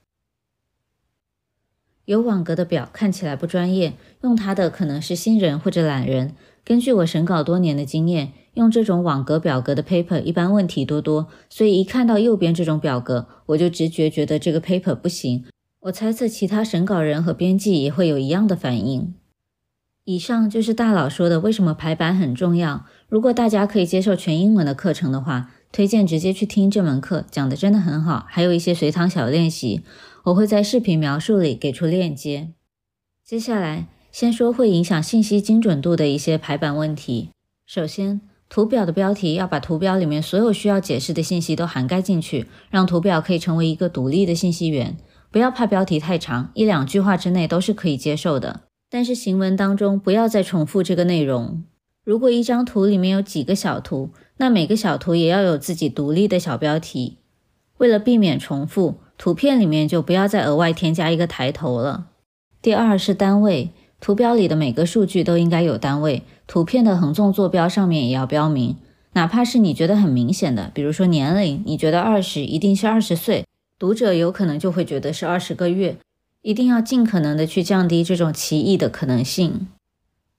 [2.05, 6.37] 有网格的表看起来不专业，用它的可能是新人或者懒人。
[6.65, 15.45] 根据我审稿多年的经验，用这种网格表格的 paper 一般问题多多，所以一看到右边这种表格，我就直觉觉得这个 paper 不行。
[15.81, 19.15] 我猜测其他审稿人和编辑也会有一样的反应。
[20.05, 22.87] 以上就是大佬说的为什么排版很重要。
[23.09, 29.83] 如果大家可以接受全英文的课程的话，推荐直接去听这门课，讲的真的很好，还有一些随堂小练习。
[30.25, 32.51] 我会在视频描述里给出链接。
[33.25, 37.31] 接下来，先说会影响信息精准度的一些排版问题。
[37.65, 44.97] 首先，图表的标题要把图表里面所有需要解释的信息都涵盖进去，让图表可以成为一个独立的信息源。
[45.31, 48.63] 不要怕标题太长，一两句话之内都是可以接受的。
[48.91, 51.63] 但是行文当中不要再重复这个内容。
[52.05, 54.11] 如果一张图里面有几个小图，
[54.41, 57.19] 那每个小图也要有自己独立的小标题。
[57.79, 58.97] 为了避免重复。
[59.23, 62.07] 图片里面就不要再额外添加一个抬头了。
[62.63, 63.69] 第二是单位，
[64.01, 68.77] 图标里的每个数据都应该有单位，图片的横纵坐标上面也要标明，
[69.13, 73.45] 哪怕是你觉得很明显的，比如说年龄，你觉得二十一定是二十岁，
[73.79, 75.99] 读者有可能就会觉得是二十个月，
[76.41, 79.69] 一定要尽可能的去降低这种歧义的可能性。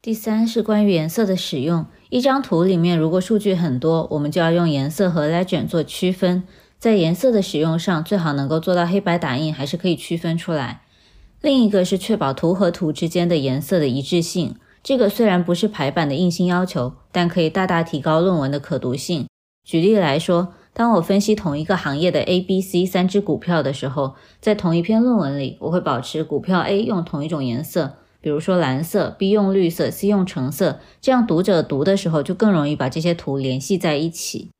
[0.01, 6.43] 第三是关于颜色的使用，一张图里面如果数据很多，我们就要用颜色和 legend 做区分。
[6.77, 10.81] 在颜色的使用上，最好能够做到黑白打印，还是可以区分出来。
[11.39, 19.25] 另一个是确保图和图之间的颜色的一致性，这个虽然不是排版的硬性要求，但可以大大提高论文的可读性。
[19.65, 34.51] 举例来说，当我分析同一个行业的 A、B、C 三只股票的时候，在同一篇论文里，我会保持股票 A 用同一种颜色，比如说蓝色；B 用绿色；C 用橙色，这样读者读的时候就更容易把这些图联系在一起。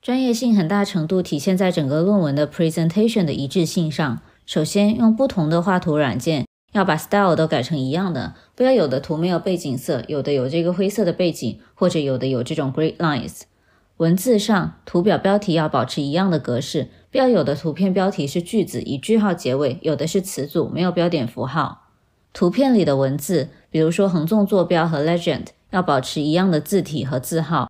[0.00, 4.20] 专业性很大程度体现在整个论文的 presentation 的一致性上。
[4.44, 13.42] 首先，用不同的画图软件，要把 style 都改成一样的，不要有的图没有背景色，有的有这个灰色的背景，或者有的有这种 great lines。
[13.98, 21.81] 文字上，图表标题要保持一样的格式，不要有的图片标题是句子以句号结尾，有的是词组没有标点符号。
[22.32, 27.68] 图片里的文字，比如说横纵坐标和 legend，要保持一样的字体和字号。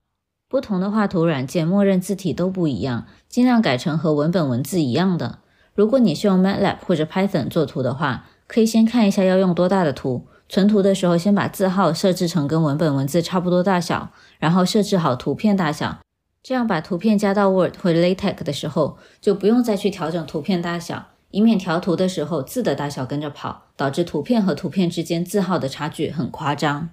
[0.48, 5.38] 不同的画图软件默认字体都不一样，尽量改成和文本文字一样的。
[5.74, 10.26] 如果你是用 MATLAB 或者 Python 做图的话，可以先看一下要用多大的图。
[10.48, 15.98] 存图的时候，先把字号设置成跟文本文字差不多大小，然后设置好图片大小。
[16.42, 26.90] 这样把图片加到 Word 或者 LaTeX 的时候，就不用再去调整图片大小，以免调图的时候字的大小跟着跑，导致图片和图片之间字号的差距很夸张。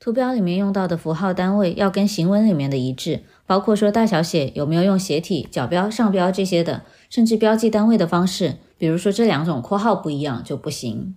[0.00, 11.14] 图标里面用到的符号单位要跟行文里面的一致，包括说大小写有没有用斜体、角标、上标这些的，甚至标记单位的方式，比如说这两种括号不一样就不行。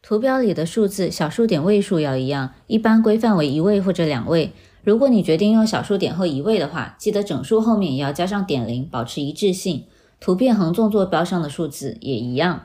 [0.00, 4.54] 图标里的数字小数点位数要一样，一般规范为一位或者两位。
[4.82, 9.84] 如果你决定用小数点后一位的话，记得整数后面也要加上点零，保持一致性。
[10.18, 12.62] 图片横纵坐标上的数字也一样。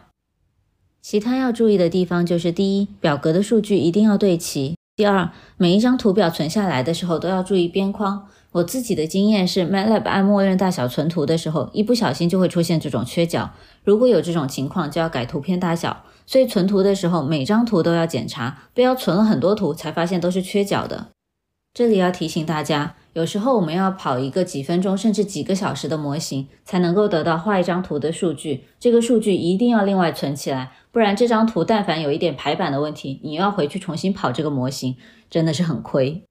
[1.08, 4.76] 其他要注意的地方就是：第一，表格的数据一定要对齐。
[4.95, 8.28] 第二，每一张图表存下来的时候都要注意边框。
[8.53, 13.51] 我自己的经验是，MATLAB 按默认大小存图的时候，一不小心就会出现这种缺角。
[13.84, 16.06] 如果有这种情况，就要改图片大小。
[16.26, 21.10] 所以存图的时候，每张图都要检查，不要存了很多图才发现都是缺角的。
[21.72, 28.66] 这里要提醒大家，有时候我们要跑一个几分钟甚至几个小时的模型，才能够得到画一张图的数据。
[28.78, 34.97] 这个数据一定要另外存起来，不然这张图但凡有一点排版的问题，你又要回去重新跑这个模型，
[35.30, 36.24] 真的是很亏。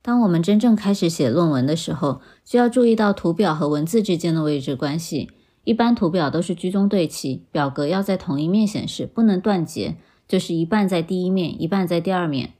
[0.00, 5.30] 当我们真正开始写论文的时候，需要注意到图表和文字之间的位置关系。
[5.64, 12.54] 一般图表都是居中对齐，表格要在同一面显示，不能断节，就是一半在第一面，一半在第二面。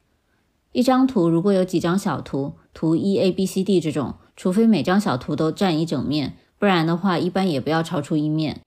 [0.74, 8.60] 一张图如果有几张小图，图一 A B C D 这种，除非每张小图都占一整面，不然的话，一般也不要超出一面。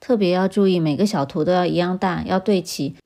[0.00, 2.96] 特别要注意，每个小图都要一样大，要对齐。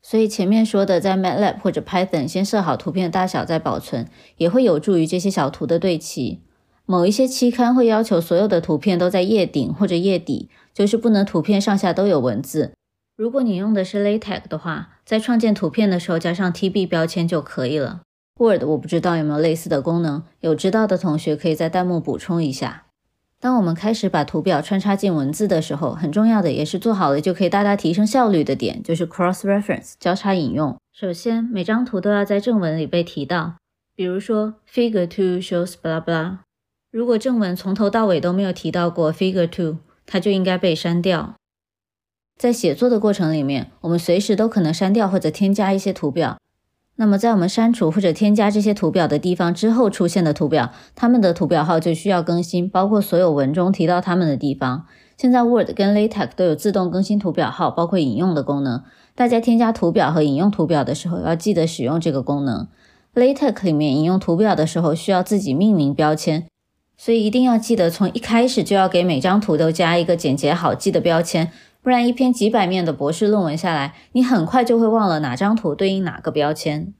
[0.00, 6.40] 所以前面说的，在 MATLAB 或者 Python 先设好图片大小再保存，也会有助于这些小图的对齐。
[6.86, 12.72] 某一些期刊会要求所有的图片都在页顶或者页底，就是不能图片上下都有文字。
[13.14, 18.02] 如果你用的是 LaTeX 的话，在创建图片的时候加上 TB 标签就可以了。
[18.38, 22.84] Word 我不知道有没有类似的功能，有知道的同学可以在弹幕补充一下。
[23.40, 30.76] 当我们开始把图表穿插进文字的时候，很重要的也是做好了就可以大大提升效率的点，就是 cross reference 交叉引用。
[30.92, 33.56] 首先，每张图都要在正文里被提到，
[33.96, 36.36] 比如说 Figure two shows blah blah。
[36.92, 41.34] 如果正文从头到尾都没有提到过 Figure two，它就应该被删掉。
[42.40, 46.38] 在写作的过程里面，我们随时都可能删掉或者添加一些图表。
[46.96, 54.86] 那么，在我们删除或者添加这些图表的地方之后出现的图表，它们的图表号就需要更新，包括所有文中提到它们的地方。
[55.18, 58.82] 现在 Word 跟 LaTeX 都有自动更新图表号，包括引用的功能。
[59.14, 62.66] 大家添加图表和引用图表的时候，要记得使用这个功能。
[63.14, 66.46] LaTeX 里面引用图表的时候需要自己命名标签，
[66.96, 71.52] 所以一定要记得从一开始就要给每张图都加一个简洁好记的标签。
[71.82, 76.92] 不然，一篇几百面的博士论文下来，你很快就会忘了哪张图对应哪个标签。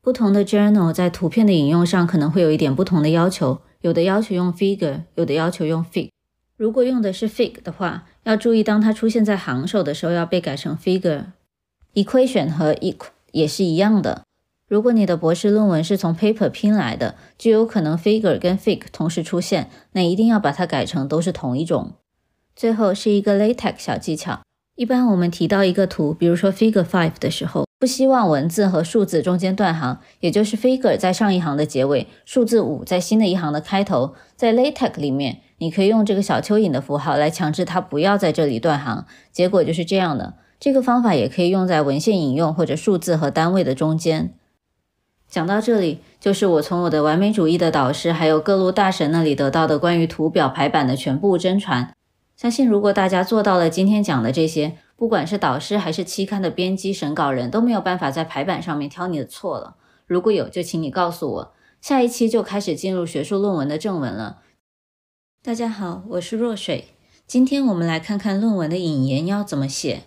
[0.00, 6.10] 不同的 journal 在图片的引用上可能会有一点不同的要求，有的要求用 figure，有的要求用 fig。
[6.56, 11.26] 如果用的是 fig 的话，要注意当它出现在行首的时候要被改成 figure。
[11.94, 14.22] equation 和 equ 也是一样的。
[14.68, 21.92] 如果你的博士论文是从 paper 拼来的，就有可能 figure 跟 fig 同时出现，那一定要把它改成都是同一种。
[22.58, 24.40] 最后是一个 LaTeX 小技巧。
[24.74, 34.16] 一般我们提到一个图，比如说 Figure Five 的时候，不希望文字和数字中间断行，也就是 Figure 在上一行的结尾，数字五在新的一行的开头。
[34.34, 39.06] 在 LaTeX 里面，你可以用这个小蚯蚓的符号来强制它不要在这里断行。
[39.30, 40.34] 结果就是这样的。
[40.58, 44.34] 这个方法也可以用在文献引用或者数字和单位的中间。
[45.28, 51.94] 讲到这里，就是我从我的完美主义的导师还有各路大神那里得到的关于图表排版的全部真传。
[52.40, 59.74] 相信如果大家做到了今天讲的这些，不管是导师还是期刊的编辑、审稿人，都没有办法在排版上面挑你的错了。
[60.06, 61.52] 如果有，就请你告诉我。
[61.80, 64.42] 下一期就开始进入学术论文的正文了。
[65.42, 66.90] 大家好，我是若水。
[67.26, 70.02] 今天我们来看看论文的引言要怎么写。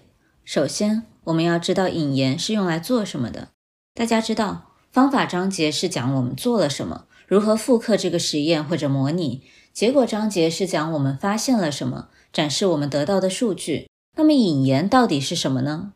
[0.45, 3.49] 首先，我们要知道引言是用来做什么的。
[3.93, 9.41] 大家知道，方法章节是讲我们做了什么，如何复刻这个实验或者模拟；
[9.73, 12.07] 结果章节是讲我们发现了什么。
[12.32, 13.88] 展示我们得到的数据。
[14.17, 15.93] 那么引言到底是什么呢？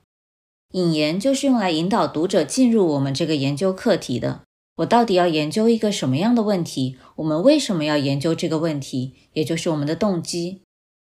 [0.73, 4.41] 引言就是用来引导读者进入我们这个研究课题的。
[4.77, 6.97] 我到底要研究一个什么样的问题？
[7.15, 9.13] 我们为什么要研究这个问题？
[9.33, 10.61] 也就是我们的动机。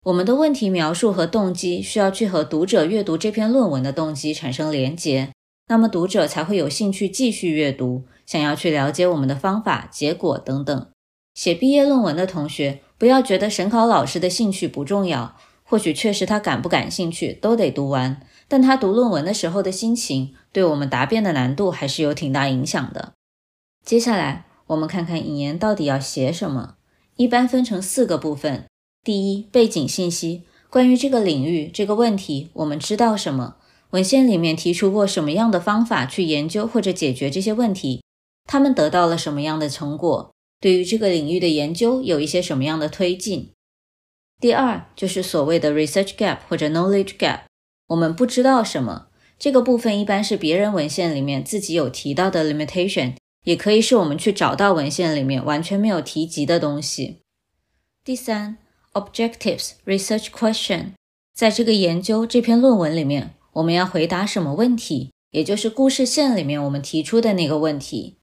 [0.05, 5.31] 我们的问题描述和动机需要去和读者阅读这篇论文的动机产生连结，
[5.69, 10.87] 那么读者才会有兴趣继续阅读，想要去了解我们的方法、结果等等。
[11.35, 12.81] 写毕业论文的同学。
[13.01, 15.35] 不要觉得审考老师的兴趣不重要，
[15.65, 23.15] 或许确实他感不感兴趣都得读完，但他读论文的时候的心情，对我们答辩的难度还是有挺大影响的。
[23.87, 26.75] 接下来我们看看引言到底要写什么，
[27.17, 28.67] 一般分成四个部分。
[29.03, 33.57] 第一，背景信息，关于这个领域这个问题，我们知道什么？
[33.93, 38.03] 文献里面提出过什么样的方法去研究或者解决这些问题？
[38.47, 40.31] 他们得到了什么样的成果？
[40.61, 43.51] 对于这个领域的研究有一些什么样的推进？
[44.39, 47.41] 第二就是所谓的 research gap 或者 knowledge gap，
[47.89, 49.09] 我们不知道什么。
[49.39, 57.23] 这个部分一般是别人文献里面自己有提到的 limitation，也可以是我们去找到文献里面完全没有提及的东西。
[58.05, 58.59] 第三
[58.93, 60.93] ，objectives research question，
[61.35, 65.11] 在这个研究这篇论文里面，我们要回答什么问题？
[65.31, 68.19] 也就是故事线里面我们提出的那个问题。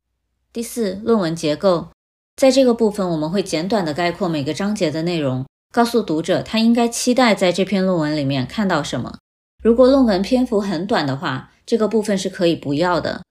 [0.53, 1.89] 第四，论文结构。
[2.37, 9.17] 在这个部分，我们会简短的概括每个章节的内容，告诉读者他应该期待在这篇论文里面看到什么。
[9.63, 13.23] 如果论文篇幅很短的话，这个部分是可以不要的。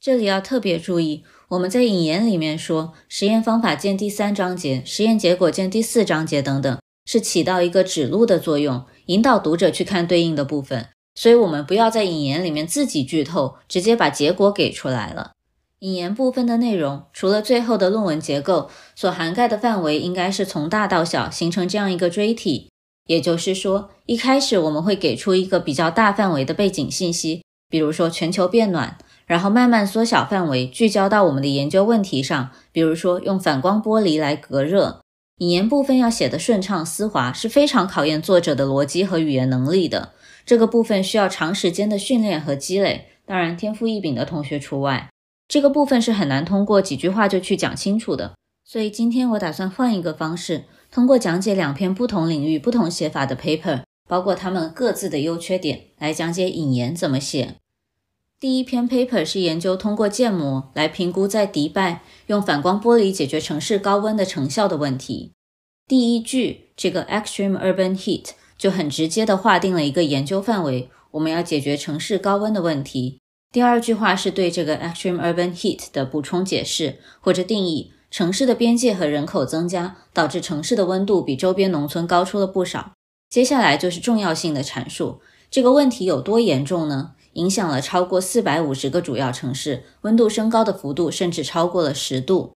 [0.00, 10.88] 这里要特别注意，我们在引言里面说，实验方法见第三章节，实验结果见第四章节等等，是起到一个指路的作用，引导读者去看对应的部分。
[11.14, 15.30] 所以，我们不要在引言里面自己剧透，直接把结果给出来了。
[15.80, 22.68] 引言部分的内容，除了最后的论文结构，所涵盖的范围应该是从大到小，形成这样一个锥体。
[23.06, 28.98] 也就是说，一开始我们会给出一个比较大范围的背景信息，比如说全球变暖。
[29.26, 35.00] 然后慢慢缩小范围，聚焦到我们的研究问题上，比如说用反光玻璃来隔热。
[35.38, 40.12] 引言部分要写的顺畅丝滑，是非常考验作者的逻辑和语言能力的。
[40.44, 45.08] 这个部分需要长时间的训练和积累，当然天赋异禀的同学除外。
[45.48, 48.34] 这个部分是很难通过几句话就去讲清楚的。
[48.64, 57.54] 所以今天我打算换一个方式，通过讲解两篇不同领域、不同写法的 paper，包括它们各自的优缺点，来讲解引言怎么写。
[58.38, 65.32] 第一篇 paper 是研究通过建模来评估在迪拜用反光玻璃解决城市高温的成效的问题。
[65.88, 73.18] 第一句这个 extreme urban heat 就很直接的划定了一个研究范围，我们要解决城市高温的问题。
[73.50, 82.92] 第二句话是对这个 extreme urban heat 的补充解释或者定义：城市的边界和人口增加导致城市的温度比周边农村高出了不少。
[83.30, 87.12] 接下来就是重要性的阐述，这个问题有多严重呢？
[87.34, 92.52] 影响了超过四百五十个主要城市，温度升高的幅度甚至超过了十度。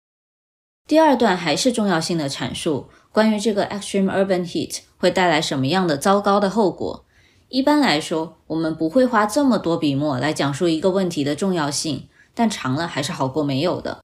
[0.86, 7.04] 第二段还是重要性的阐述，关于这个 extreme urban heat 会带来什么样的糟糕的后果。
[7.50, 14.00] 一般来说，我们不会花这么多笔墨来讲述一个问题的重要性，但长了还是好过没有的。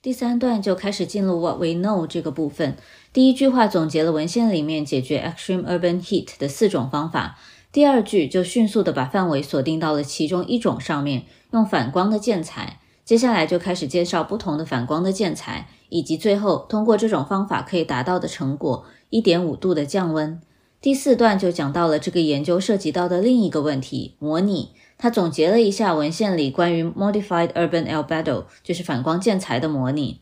[0.00, 2.76] 第三段就开始进入 what we know 这个部分。
[3.12, 7.38] 第一句话总结了文献里面解决 extreme urban heat 的四种方法。
[7.70, 11.22] 第二句就迅速的把范围锁定到了其中一种上面，
[11.52, 12.80] 用反光的建材。
[13.04, 20.40] 接下来就开始介绍不同的反光的建材，以及最后通过这种方法可以达到的成果——一点五度的降温。
[20.82, 24.72] 第四段就讲到了这个研究涉及到的另一个问题——模拟。
[24.98, 30.20] 他总结了一下文献里关于 modified urban albedo，就是反光建材的模拟。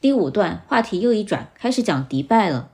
[0.00, 2.70] 第五段话题又一转，开始讲迪拜了。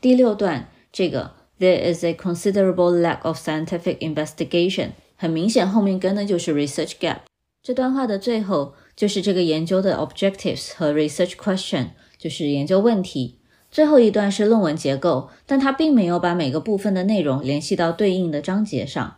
[0.00, 1.32] 第六段这个。
[1.56, 4.90] There is a considerable lack of scientific investigation。
[5.16, 7.18] 很明显，后面跟的就是 research gap。
[7.62, 13.38] 这段话的最后就是这个研究的 objectives 和 research question，就是研究问题。
[13.74, 19.16] 最后一段是论文结构，但它并没有把每个部分的内容联系到对应的章节上。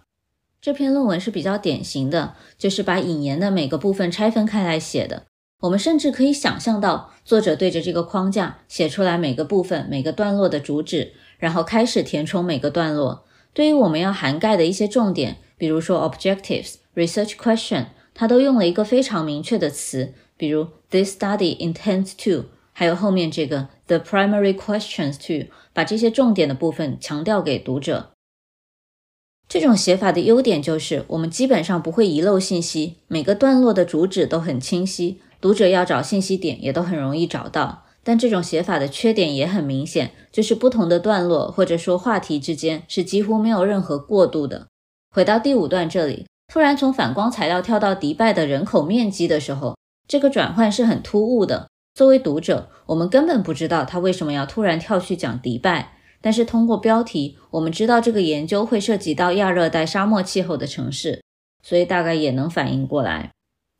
[0.63, 5.25] 这篇论文是比较典型的，就是把引言的每个部分拆分开来写的。
[5.61, 11.13] 我们甚至可以想象到，作者对着这个框架写出来每个部分、每个段落的主旨。
[11.39, 13.27] 然后开始填充每个段落。
[13.53, 22.47] 对于我们要涵盖的一些重点，比如说 objectives、research question，它都用了一个非常明确的词，比如 this study intends to，
[22.79, 28.11] 还有后面这个 the primary questions to，把这些重点的部分强调给读者。
[29.49, 37.87] 这种写法的优点就是，我们基本上不会遗漏信息，每个段落的主旨都很清晰，读者要找信息点也都很容易找到。
[38.05, 44.67] 但这种写法的缺点也很明显，就是不同的段落或者说话题之间是几乎没有任何过渡的。
[45.15, 51.69] 回到第五段这里，突然从反光材料跳到迪拜的人口面积的时候，这个转换是很突兀的。
[51.97, 61.23] 作为读者，我们根本不知道他为什么要突然跳去讲迪拜，但是通过标题，我们知道这个研究会涉及到亚热带沙漠气候的城市，
[61.63, 63.31] 所以大概也能反应过来。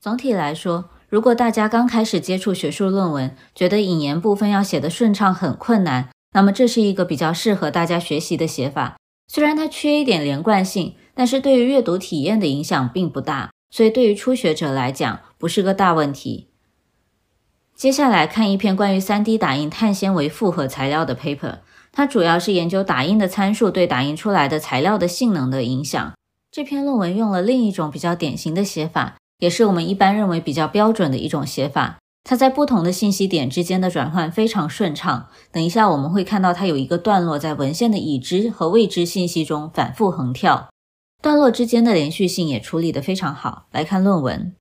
[0.01, 0.87] 总体来说。
[1.09, 8.97] 如果大家刚开始接触学术论文，觉得引言部分要写得顺畅很困难，那么这是一个比较适合大家学习的写法。
[9.29, 16.49] 虽然它缺一点连贯性，但是对于阅读体验的影响并不大，所以对于初学者来讲不是个大问题。
[17.77, 21.59] 接下来看一篇关于 3D 打印碳纤维复合材料的 paper，
[21.93, 26.15] 它主要是研究打印的参数对打印出来的材料的性能的影响。
[26.51, 29.17] 这篇论文用了另一种比较典型的写法。
[29.39, 35.29] 也是我们一般认为比较标准的一种写法，它在不同的信息点之间的转换非常顺畅。
[35.53, 40.71] 等一下我们会看到它有一个段落在文献的已知和未知信息中反复横跳，
[41.21, 43.67] 段落之间的连续性也处理得非常好。
[43.71, 44.55] 来看论文，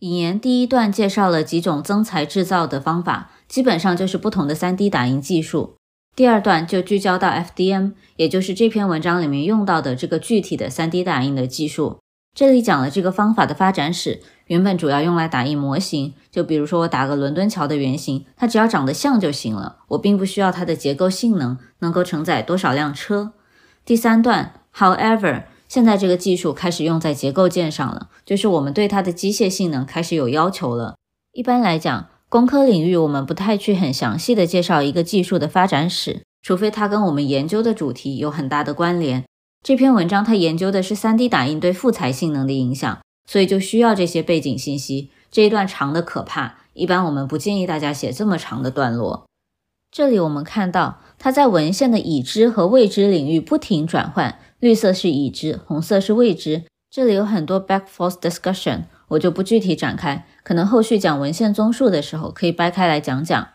[0.00, 5.76] 引言第一段介绍了几种增材制造的方法，基本上就是不同的 3D 打印技术。
[6.14, 11.98] 第二段就聚焦到 FDM，也就是这篇文章里面用到的这个具体的 3D 打印的技术。
[12.34, 23.32] 这里讲了这个方法的发展史，原本主要用来打印模型，就比如说我打个伦敦桥的原型，它只要长得像就行了，我并不需要它的结构性能能够承载多少辆车。
[23.86, 30.96] 第三段，However，现在这个技术开始用在结构件上了，就是我们对它的机械性能开始有要求了。
[31.32, 39.24] 一般来讲，工科领域我们不太去很详细的介绍一个技术的发展史，除非它跟我们研究的主题有很大的关联。
[39.64, 42.98] 这篇文章它研究的是 3D 打印对复材性能的影响，
[43.28, 45.10] 所以就需要这些背景信息。
[45.30, 49.26] 这一段长的可怕，一般我们不建议大家写这么长的段落。
[49.90, 56.64] 这里我们看到它在文献的已知和未知领域不停转换，绿色是已知，红色是未知。
[56.90, 63.46] 这里有很多 back forth discussion，我就不具体展开，可能后续讲文献综述的时候可以掰开来讲讲。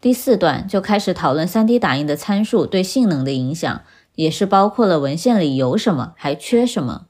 [0.00, 3.82] 第四段就开始讨论 3D 打印的参数对性能的影响，
[4.14, 7.06] 也是包括了文献里有什么，还缺什么。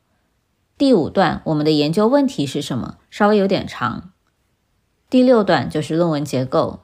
[0.79, 2.97] 第五段我们的研究问题是什么？
[3.11, 4.13] 稍微有点长。
[5.11, 6.81] 第六段就是论文结构。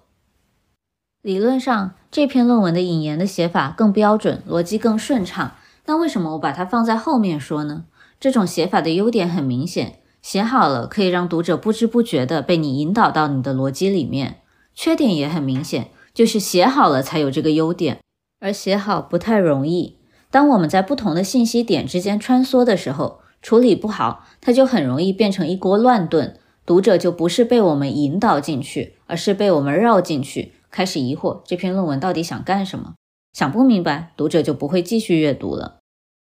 [1.23, 5.53] 理论上，这篇论文的引言的写法更标准，逻辑更顺畅。
[5.91, 7.87] 那为什么我把它放在后面说呢？
[8.21, 14.37] 这种写法的优点很明显，写好了可以让读者不知不觉地被你引导到你的逻辑里面。
[14.73, 17.99] 缺点也很明显，就是写好了才有这个优点，
[18.39, 19.99] 而写好不太容易。
[20.31, 26.39] 当我们在不同的信息点之间穿梭的时候，处理不好，它就很容易变成一锅乱炖。
[26.65, 32.95] 读者就不是被我们引导进去，而是被我们绕进去，开始疑惑这篇论文到底想干什么。
[33.33, 35.80] 想不明白，读者就不会继续阅读了。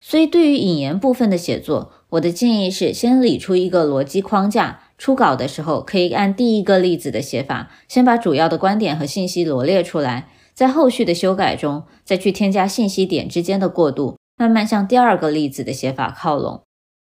[0.01, 4.81] 所以，对于引言部分的写作，我的建议是先理出一个逻辑框架。
[4.97, 16.61] 初稿的时候，可以按第一个例子的写法，先把主要的观点和信息罗列出来，在后续的修改中，再去添加信息点之间的过渡，慢慢向第二个例子的写法靠拢。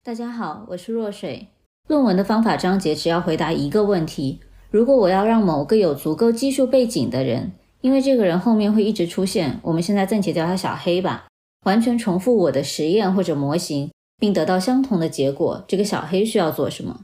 [0.04, 1.48] 大家好，我是若水。
[1.90, 4.40] 论文的方法章节只要回答一个问题：
[4.72, 11.26] 如果我要让某个有足够技术背景的人，因为这个人后面会一直出现，我们现在暂且叫他小黑吧。
[11.64, 17.02] 完全重复我的实验或者模型，并得到相同的结果，这个小黑需要做什么？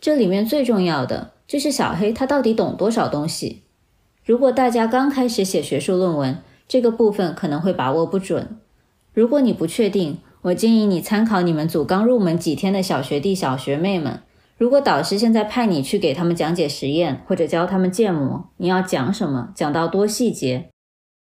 [0.00, 3.62] 这里面最重要的就是小黑他到底懂多少东西。
[4.24, 8.58] 如果大家刚开始写学术论文，这个部分可能会把握不准。
[9.14, 14.20] 如果你不确定，我建议你参考你们组刚入门几天的小学弟小学妹们。
[14.58, 19.52] 如果导师现在派你去给他们讲解实验或者教他们建模，你要讲什么？
[19.54, 20.70] 讲到多细节？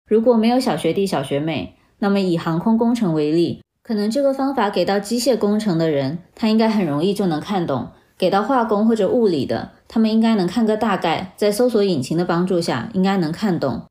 [0.08, 13.84] 如果没有小学弟小学妹，那么以航空工程为例，可能这个方法给到机械工程的人，他应该很容易就能看懂；给到化工或者物理的，他们应该能看个大概，在搜索引擎的帮助下，应该能看懂。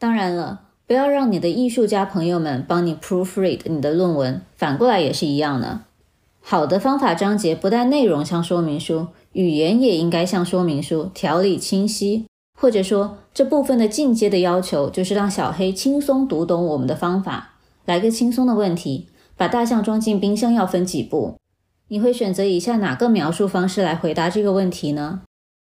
[0.00, 5.82] 当然了，不要让你的艺术家朋友们帮你 proofread 你的论文，反过来也是一样的。
[6.40, 12.26] 好的方法章节不但内容像说明书，语言也应该像说明书，条理清晰。
[12.58, 17.49] 或者说，这部分的进阶的要求就是让小黑轻松读懂我们的方法。
[17.90, 21.34] 来个轻松的问题：把大象装进冰箱要分几步？
[21.88, 25.22] 你会选择以下哪个描述方式来回答这个问题呢？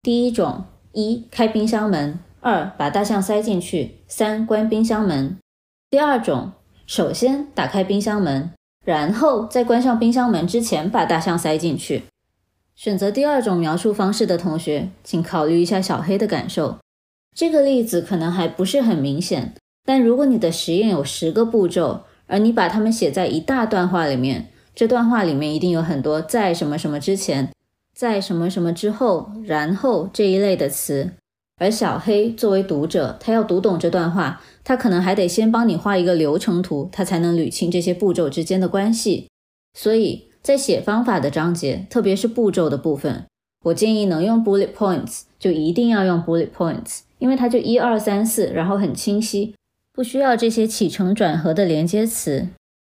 [0.03, 5.39] 第一种：一、开冰箱门；二、把大象塞进去；三、关冰箱门。
[5.89, 6.51] 第二种：
[6.85, 8.51] 首先打开冰箱门，
[8.85, 12.03] 然后在关上冰箱门之前把大象塞进去。
[12.75, 16.77] 选择第二种描述方式的同学，请考虑一下小黑的感受。
[17.35, 19.55] 这个例子可能还不是很明显。
[19.85, 27.51] 但如果你的实验有十个步骤，而你把它们写在一大段话里面，这段话里面一定有很多在什么什么之前，
[27.93, 31.11] 在什么什么之后，然后这一类的词。
[31.59, 39.27] 而小黑作为读者，他要读懂这段话，他可能还得先帮你画一个流程图，他才能捋清这些步骤之间的关系。
[39.77, 43.25] 所以在写方法的章节，特别是步骤的部分，
[43.65, 49.53] 我建议能用 bullet points 就一定要用 bullet points，因为它就一二三四，然后很清晰。
[49.93, 52.47] 不需要这些起承转合的连接词。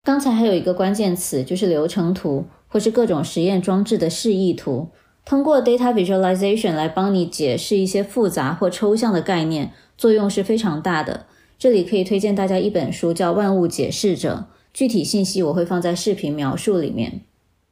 [0.04, 4.90] 刚才还有一个关键词，就是流程图或是各种实验装置的示意图。
[5.24, 11.28] 通过 data visualization 来帮你解释一些复杂或抽象的概念，作用是非常大的。
[11.60, 17.22] 这里可以推荐大家一本书，叫《万物解释者》，具体信息我会放在视频描述里面。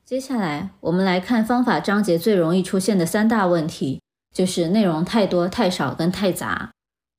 [0.03, 4.01] 接下来我们来看方法章节最容易出现的三大问题，
[4.31, 6.71] 就是内容太多、太少跟太杂。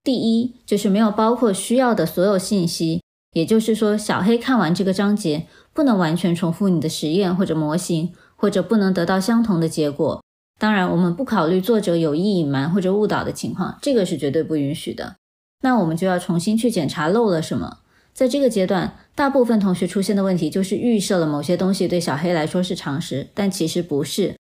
[0.07, 3.03] 第一就是没有包括需要的所有信息，
[3.33, 10.23] 也就是说，小黑看完这个章节不能完全重复你的实验或者模型，或者不能得到相同的结果。
[10.61, 15.17] 当然，我们不考虑作者有意隐瞒或者误导的情况，这个是绝对不允许的。
[15.65, 17.79] 那我们就要重新去检查漏了什么。
[18.15, 24.37] 在这个阶段，大部分同学出现的问题就是预设了某些东西对小黑来说是常识，但其实不是。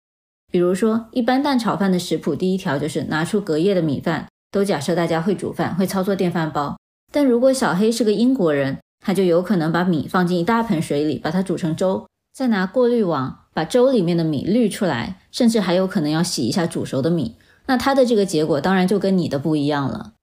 [0.52, 4.28] 比如说，一般蛋炒饭的食谱第一条就是拿出隔夜的米饭。
[4.56, 6.78] 都假设大家会煮饭，会操作电饭煲。
[7.12, 17.36] 但如果小黑是个英国人，他就有可能把米放进一大盆水里，把它煮成粥，再拿过滤网把粥里面的米滤出来，甚至还有可能要洗一下煮熟的米。
[17.66, 20.14] 那他的这个结果当然就跟你的不一样了。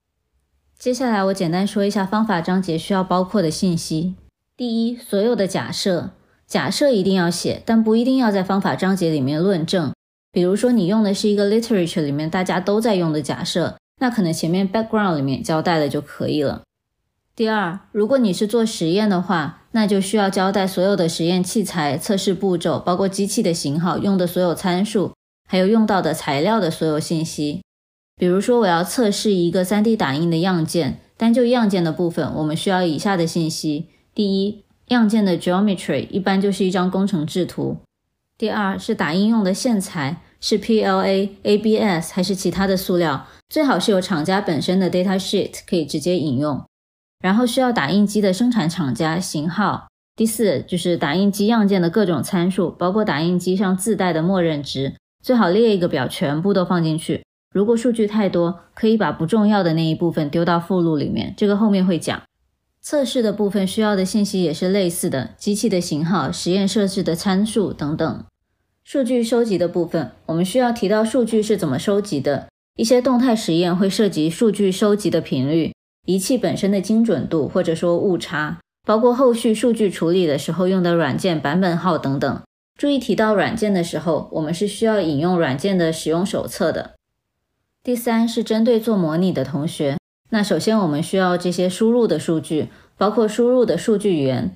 [0.79, 4.15] 接下来我简单说一下方法章节需要包括的信息。
[4.57, 6.09] 第一，所有的假设，
[6.47, 9.93] 假设一定要写，但不一定要在方法章节里面论证。
[10.31, 16.63] 比如说你用的是一个 literature 里面大家都在用的假设，那可能前面 background 里面交代了就可以了。
[17.35, 25.13] 第二，如果你是做实验的话，那就需要交代所有的实验器材、测试步骤，包括机器的型号、用的所有参数，
[25.47, 27.61] 还有用到的材料的所有信息。
[28.15, 37.77] 比如说，我要测试一个 3D 打印的样件，单就样件的部分，我们需要以下的信息：第一，样件的 geometry 一般就是一张工程制图；
[38.37, 46.61] 第二，是打印用的线材是 PLA、ABS 还是其他的塑料，最好是有厂家本身的 data sheet 可以直接引用。
[47.21, 49.87] 然后需要打印机的生产厂家、型号。
[50.17, 57.23] 第四就是打印机样件的各种参数，包括打印机上自带的默认值，最好列一个表，全部都放进去。
[57.53, 62.21] 如果数据太多，可以把不重要的那一部分丢到附录里面，这个后面会讲。
[62.81, 68.25] 测试的部分需要的信息也是类似的，机器的型号、实验设置的参数等等。
[68.83, 75.71] 数据收集的部分，我们需要提到数据是怎么收集的，一些动态实验会涉及数据收集的频率。
[76.05, 82.41] 仪器本身的精准度，或者说误差，包括后续数据处理的时候用的软件版本号等等。
[82.77, 86.95] 注意提到软件的时候，我们是需要引用软件的使用手册的。
[87.81, 89.97] 第三是针对做模拟的同学，
[90.31, 92.67] 那首先我们需要这些输入的数据，
[92.97, 94.53] 包括输入的数据源，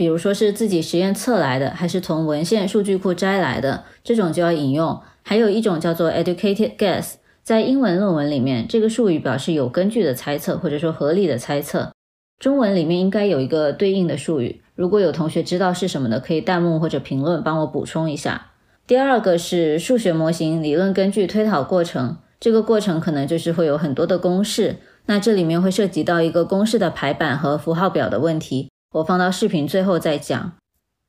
[0.00, 4.98] 比如说是自己实验测来的，还是从文献数据库摘来的，这种就要引用。
[5.22, 7.16] 还有一种叫做 educated guess。
[7.42, 11.92] 在英文论文里面，这个术语表示有根据的猜测，或者说合理的猜测。
[12.38, 18.52] 中文里面应该有一个对应的术语，如果有同学知道是什么的，可以弹幕或者评论帮我补充一下。
[18.86, 30.52] 第二个是数学模型理论根据推导过程，这个过程可能就是会有很多的公式，那这里面会涉及到一个公式的排版和符号表的问题，我放到视频最后再讲。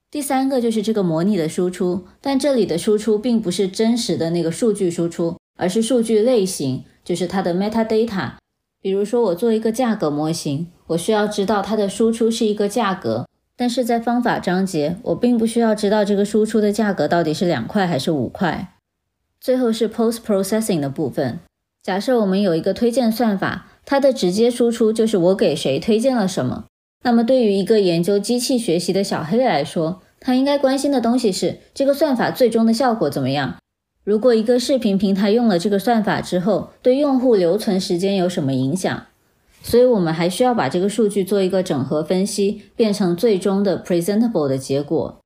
[0.10, 5.38] 第三个就是这个模拟的输出，但这里的输出并不是真实的那个数据输出。
[5.58, 8.32] 而是数据类型，就是它的 metadata。
[8.82, 18.74] 比如说，我做一个价格模型，我需要知道它的输出是一个价格，但是在方法章节，我并不需要知道这个输出的价格到底是两块还是五块。
[19.40, 21.40] 最后是 post processing 的部分。
[21.84, 26.66] 假设我们有一个推荐算法，它的直接输出就是我给谁推荐了什么。
[27.04, 33.58] 那么对于一个研究机器学习的小黑来说，他应该关心的东西是这个算法最终的效果怎么样。
[34.04, 39.06] 如果一个视频平台用了这个算法之后，对用户留存时间有什么影响？
[39.64, 45.20] 所以我们还需要把这个数据做一个整合分析，变成最终的 presentable 的结果。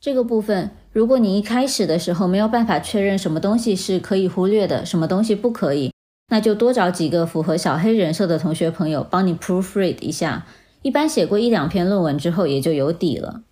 [0.00, 5.92] 这个部分，如果你一开始的时候没有办法确认什么东西是可以忽略的，什么东西不可以，
[6.30, 10.46] 那就多找几个符合小黑人设的同学朋友帮你 proofread 一下。
[10.86, 13.42] 一般写过一两篇论文之后，也就有底了。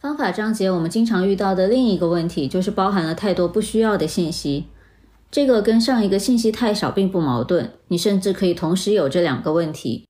[0.00, 4.66] 方法章节我们经常遇到的另一个问题就是包含了太多不需要的信息。
[5.30, 10.08] 这个跟上一个信息太少并不矛盾，你甚至可以同时有这两个问题。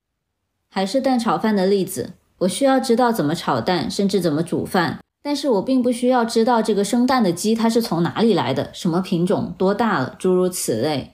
[0.71, 11.13] 还是蛋炒饭的例子，我需要知道怎么炒蛋，甚至怎么煮饭，但是我并不需要知道这个生蛋的鸡它是从哪里来的，什么品种，多大了，诸如此类。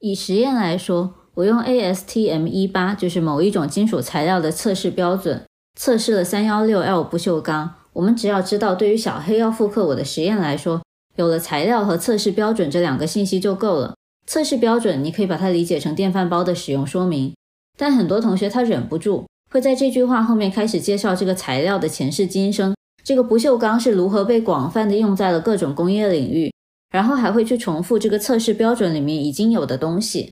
[0.00, 5.42] 以实验来说，我用 ASTM 一八，就是某一种金属材料的测试标准，
[5.78, 7.74] 测试了三幺六 L 不锈钢。
[7.94, 10.82] 我们只要知道，对于小黑要复刻我的实验来说，
[11.16, 13.94] 有了材料和测试标准这两个信息就够了。
[14.26, 17.34] 测试标准你可以把它理解成电饭煲的使用说明，
[17.78, 26.52] 但很多同学他忍不住会在这句话后面开始介绍这个材料的前世今生，这个不锈钢是如何被广泛的用在了各种工业领域，
[26.90, 30.30] 然后还会去重复这个测试标准里面已经有的东西。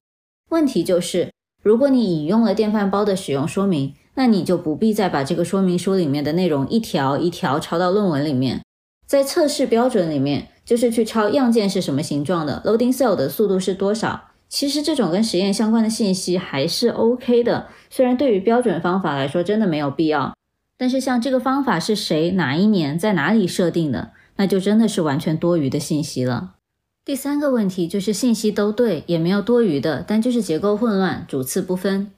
[0.50, 1.32] 问题就是，
[1.62, 8.62] 如果你引用了电饭煲的使用说明，那你就不必再把这个说明书里面的内容一条一条抄到论文里面，
[9.06, 14.28] 在测试标准里面，就是去抄样件是什么形状的，loading cell 的速度是多少。
[14.48, 20.34] 其实这种跟实验相关的信息还是 OK 的，虽然对于标准方法来说真的没有必要，
[20.76, 26.54] 但是像这个方法是谁、哪一年、在哪里设定的，那就真的是完全多余的信息了。
[27.02, 32.10] 第三个问题就是信息都对，也没有多余的，但就是结构混乱，主次不分。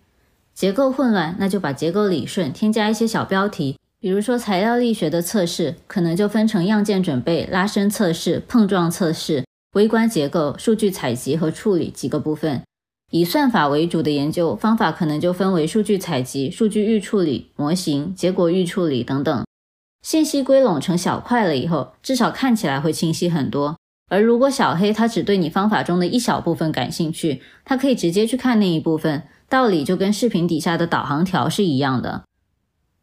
[0.52, 12.62] 结构混乱，那就把结构理顺，添加一些小标题，比如说材料力学的测试，可能就分成样件准备、拉伸测试、碰撞测试、微观结构、数据采集和处理几个部分。
[13.12, 19.44] 以算法为主的研究方法，可能就分为数据采集、数据预处理、模型、结果预处理等等。
[20.02, 23.76] 信息归拢成小块了以后，至少看起来会清晰很多。
[24.08, 32.22] 而如果小黑他只对你方法中的一小部分感兴趣，他可以直接去看那一部分，道理就跟视频底下的导航条是一样的。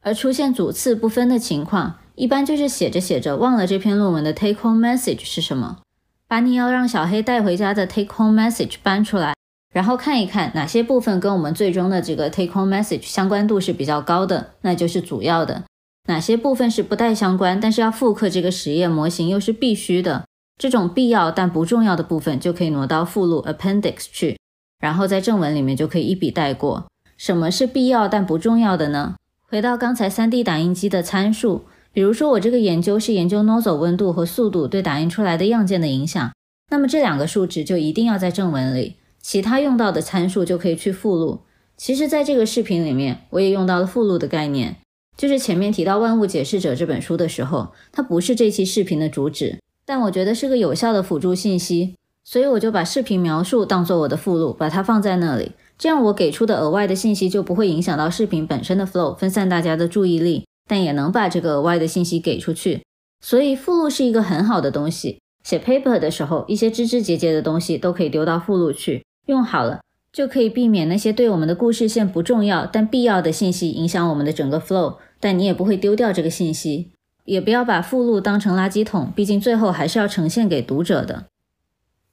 [0.02, 5.80] 而出现主次不分的情况，一般就是写着写着忘了这篇论文的 take home message 是什么，
[6.28, 9.34] 把你要让小黑带回家的 take home message 搬出来，
[9.74, 15.64] 然后看一看哪些部分跟我们最终的这个 take home message 相关度是比较高的，那就是主要的；
[16.08, 20.28] 哪些部分是不带相关，但是要复刻这个实验模型又是必须的。
[20.60, 24.38] 这种必要但不重要的部分就可以挪到附录 appendix 去，
[24.80, 26.86] 然后在正文里面就可以一笔带过。
[27.18, 29.16] 什么是必要但不重要的呢？
[29.47, 36.32] 回到刚才 3D 打印机的参数，比如说我这个研究是研究 nozzle 温度和速度对打印出来的样件的影响，
[36.70, 41.39] 那么这两个数值就一定要在正文里，其他用到的参数就可以去附录。
[41.78, 44.76] 其实，在这个视频里面，我也用到了附录的概念，
[45.16, 49.60] 就是前面提到《万物解释者》这本书的时候，它不是这期视频的主旨。
[49.89, 55.53] 但我觉得是个有效的辅助信息，所以我就把视频描述当做我的附录，把它放在那里。
[55.79, 62.83] 这样我给出的额外的信息就不会影响到视频本身的 flow，分散大家的注意力，但也能把这个额外的信息给出去。
[63.19, 65.17] 所以附录是一个很好的东西。
[65.43, 69.79] 写 paper 的时候，一些枝枝节节的东西都可以丢到附录去，用好了
[70.13, 76.91] 就可以避免那些对我们的故事线不重要但必要的信息影响我们的整个 flow，但你也不会丢掉这个信息。
[77.30, 81.25] 也不要把附录当成垃圾桶，毕竟最后还是要呈现给读者的。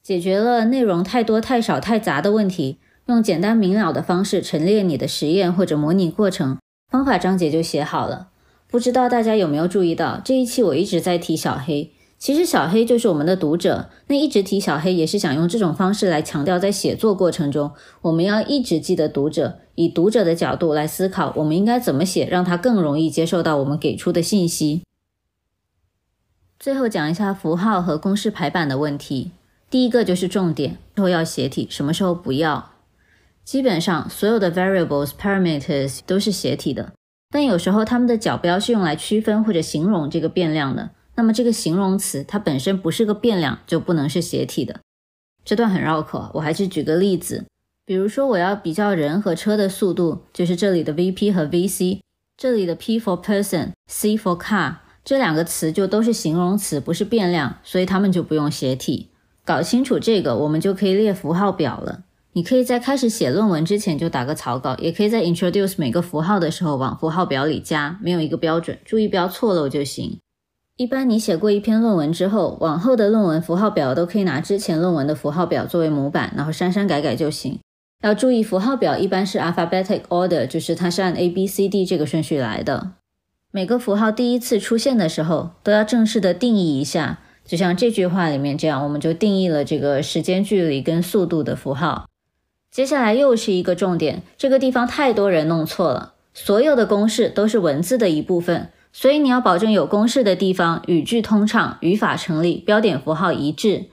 [0.02, 6.58] 解决了内容太多、太少、太杂的问题，用简单明了的方式陈列你的实验或者模拟过程，
[6.90, 8.28] 方法章节就写好了。
[8.68, 13.88] 不知道大家有没有注意到，这一期我一直在提小黑，其实小黑就是我们的读者。
[14.08, 17.70] 那一直提小黑，也是想用这种方式来强调，在写作过程中，
[18.02, 24.82] 我们要一直记得读者，以读者的角度来思考，我们应该怎么写，让他更容易接受到我们给出的信息。
[26.58, 29.32] 最后讲一下符号和公式排版的问题。
[29.68, 32.72] 第一个就是重点，时候要斜体，什么时候不要？
[33.44, 36.92] 基本上所有的 variables parameters 都是斜体的，
[37.30, 40.90] 但有时候它们的角标是用来区分或者形容这个变量的。
[41.14, 44.80] 那么这个形容词它本身不是个变量，就不能是斜体的。
[45.44, 47.44] 这段很绕口，我还是举个例子。
[47.84, 52.00] 比如说我要比较人和车的速度，就是这里的 VP 和 VC，
[52.36, 54.76] 这里的 P for person，C for car。
[55.06, 59.10] 这两个词就都是形容词，不是变量，所以它们就不用斜体。
[59.44, 62.02] 搞清楚这个，我们就可以列符号表了。
[62.32, 70.18] 你可以在开始写论文之前就打个草稿，也可以在 introduce 每个符号的时候往符号表里加，没有一个标准，注意不要错漏就行。
[70.76, 77.60] 一般你写过一篇论文之后，往后的论文符号表都可以拿之前论文的符号表作为模板，然后删删改改就行。
[78.02, 82.90] 要注意，符号表一般是 alphabetic order，就是它是按 A B C D 这个顺序来的。
[83.56, 92.06] 每个符号第一次出现的时候，都要正式的定义一下，就像这句话里面这样，我们就定义了这个时间距离跟速度的符号。
[92.70, 103.86] 接下来又是一个重点，这个地方太多人弄错了，所有的公式都是文字的一部分，所以你要保证有公式的地方语句通畅，语法成立，标点符号一致。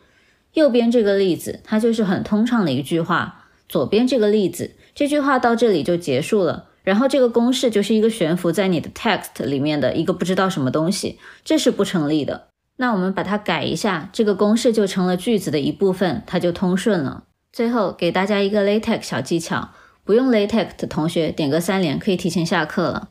[0.55, 6.65] 右边这个例子，它就是很通畅的一句话；左边这个例子，这句话到这里就结束了。
[6.83, 12.47] 然后这个公式就是一个悬浮在你的 text 里面的一个不知道什么东西，这是不成立的。
[12.77, 17.23] 那我们把它改一下，这个公式就成了句子的一部分，它就通顺了。
[17.51, 19.69] 最后给大家一个 LaTeX 小技巧，
[20.03, 23.09] 不用 LaTeX 的同学点个三连，可以提前下课了。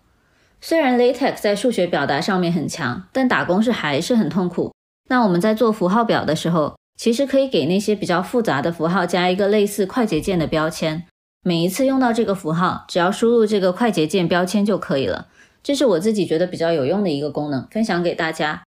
[0.61, 4.73] 虽然 LaTeX 在数学表达上面很强，但打公式还是很痛苦。
[5.09, 11.05] 那我们在做符号表的时候，其实可以给那些比较复杂的符号加一个类似快捷键的标签。
[11.45, 15.27] 每一次用到这个符号，只要输入这个快捷键标签就可以了。
[15.61, 18.63] 这是我自己觉得比较有用的一个功能，分享给大家。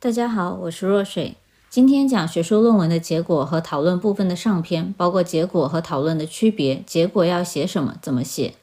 [0.00, 1.36] 大家好，我是若水，
[1.68, 8.54] 今天讲学术论文的结果和讨论部分的上篇，包括结果和讨论的区别，结果要写什么，怎么写。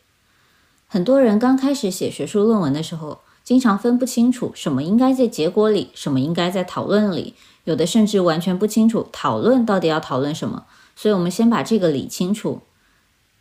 [0.88, 7.36] 很多人刚开始写学术论文的时候，经常分不清楚什么应该在结果里，什么应该在讨论里，
[7.66, 10.66] 有的甚至完全不清楚讨论到底要讨论什么。
[10.96, 12.62] 所以，我们先把这个理清楚。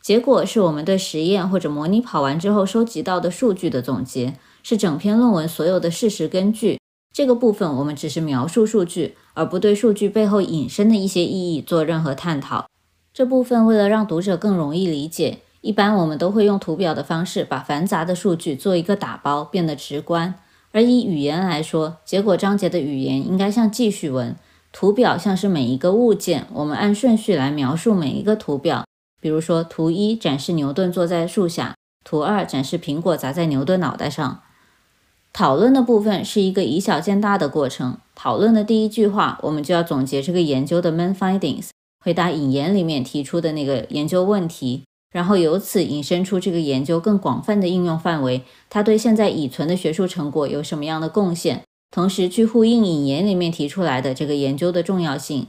[0.08, 4.32] 结果是我们对实验或者模拟跑完之后收集到的数据的总结，
[4.62, 6.80] 是整篇论文所有的事实根据。
[7.12, 12.70] 这个部分我们只是描述数据，而不对数据背后引申的一些意义做任何探讨。
[13.12, 20.32] 这部分为了让读者更容易理解，一般我们都会用图表的方式把繁杂的数据做一个打包，变得直观。
[20.72, 24.34] 而以语言来说，结果章节的语言应该像记叙文，
[24.72, 28.86] 图表像是每一个物件，我们按顺序来描述每一个图表。
[29.20, 31.74] 比如说，图一展示牛顿坐在树下，
[32.04, 34.42] 图二展示苹果砸在牛顿脑袋上。
[35.32, 37.98] 讨论的部分是一个以小见大的过程。
[38.14, 41.68] 讨论的第一句话，我们就要总结这个研究的 main findings，
[42.04, 44.82] 回答引言里面提出的那个研究问题，
[45.12, 55.48] 然后由此引申出这个研究更广泛的应用范围，它对现在已存的学术成果有什么样的贡献，同时去呼应引言里面提出来的这个研究的重要性。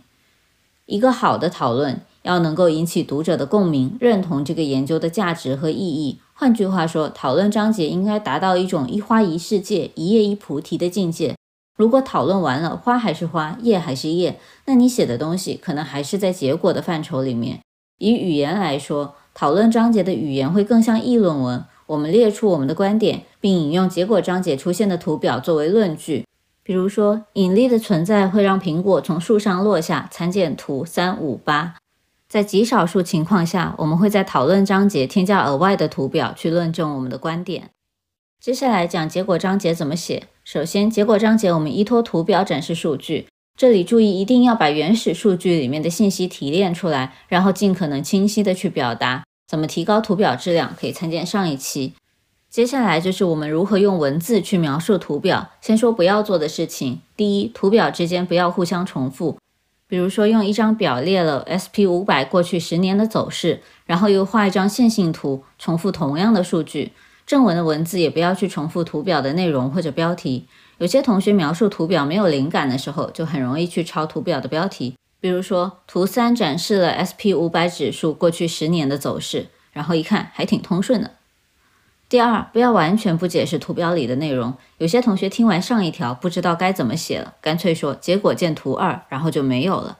[0.85, 6.19] 一个好的讨论要能够引起读者的共鸣，认同这个研究的价值和意义。
[6.35, 11.35] 换句话说，讨论章节应该达到一种一花一世界、一叶一菩提的境界。
[11.75, 17.61] 如果讨论完了，花还是花，叶还是叶，那你写的东西可能还是在结果的范畴里面。
[17.97, 21.65] 以语言来说，讨论章节的语言会更像议论文。
[21.87, 26.23] 我们列出我们的观点，并引用结果章节出现的图表作为论据。
[26.61, 31.73] 比如说，引力的存在会让苹果从树上落下，参见图三五八。
[32.29, 37.71] 在极少数情况下，我们会在讨论章节添加额外的图表去论证我们的观点。
[38.39, 40.27] 接下来讲结果章节怎么写。
[40.43, 43.25] 首先，结果章节我们依托图表展示数据。
[43.57, 49.23] 这里注意一定要把原始数据里面的信息提炼出来，然后尽可能清晰的去表达。
[49.47, 51.93] 怎么提高图表质量，可以参见上一期。
[52.51, 55.49] 接下来就是我们如何用文字去描述图表。
[55.61, 57.01] 先说不要做的事情。
[57.17, 59.37] 第一，图表之间不要互相重复。
[59.89, 66.93] 比如说，用一张表列了 SP 五百过去十年的走势，然后又画一张线性图，重复同样的数据。
[67.25, 70.47] 正文的文字也不要去重复图表的内容或者标题。
[70.77, 74.95] 有些同学描述图表没有灵感的时候，就很容易去抄图表的标题。
[75.19, 81.11] 比如说，图三展示了 SP 五百指数过去十年的走势，然后一看还挺通顺的。
[82.09, 84.55] 第二，不要完全不解释图表里的内容。
[84.79, 89.97] 有些同学听完上一条不知道该怎么写了，干脆说结果见图二，然后就没有了。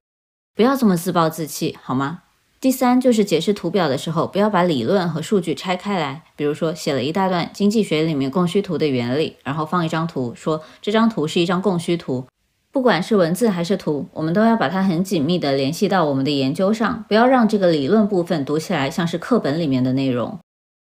[0.55, 2.23] 不要这么自暴自弃，好吗？
[2.59, 6.23] 第三，就是解释图表的时候，不要把理论和数据拆开来。
[6.35, 12.25] 比如说，写了一大段经济学里面供需图的原理，然后放一张图，说这张图是一张供需图。
[12.71, 20.39] 不管是文字还是图，我们都要把它很紧密地联系到我们的研究上，不要让这个理论部分读起来像是课本里面的内容。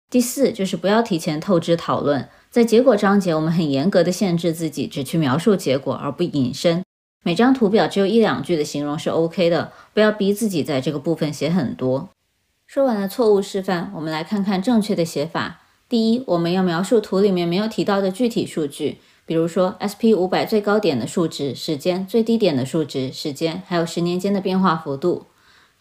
[0.10, 6.82] 第四就是不要提前透支讨论，在结果章节，我们很严格的限制自己，只去描述结果而不引申。
[7.24, 12.08] 每张图表只有一两句的形容是 OK 的，不要逼自己在这个部分写很多。
[12.66, 15.60] 说完了错误示范，我们来看看正确的写法。
[15.90, 25.26] 第一，我们要描述图里面没有提到的具体数据，比如说 SP 五百最高点的数值、时间，最低点的数值、时间，还有十年间的变化幅度。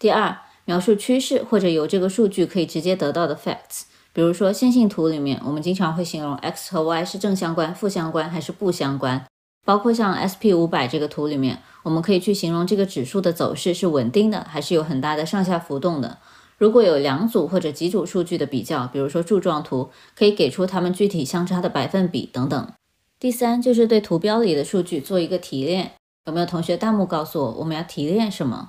[0.01, 3.83] 第二，描述趋势或者由这个数据可以直接得到的 facts。
[4.17, 9.23] 比如说线性图里面，我们经常会形容 x 和 y 是正相关、负相关还是不相关。
[9.63, 16.17] 包括像 SP 五百这个图里面，我们可以去形容这个指数的走势是稳定的，还是有很大的上下浮动的。
[16.57, 22.73] 如果有两组或者几组数据的比较，比如说柱状图，可以给出它们具体相差的百分比等等。
[23.21, 25.93] 第三就是对图标里的数据做一个提炼。
[26.25, 28.69] 有没有同学弹幕告诉我我们要提炼什么？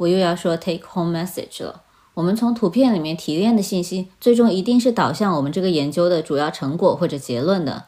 [0.00, 1.84] 我又要说 take home message 了。
[2.16, 7.84] 我们从图片里面提炼的信息，最终一定是导向我们这个研究的主要成果或者结论的。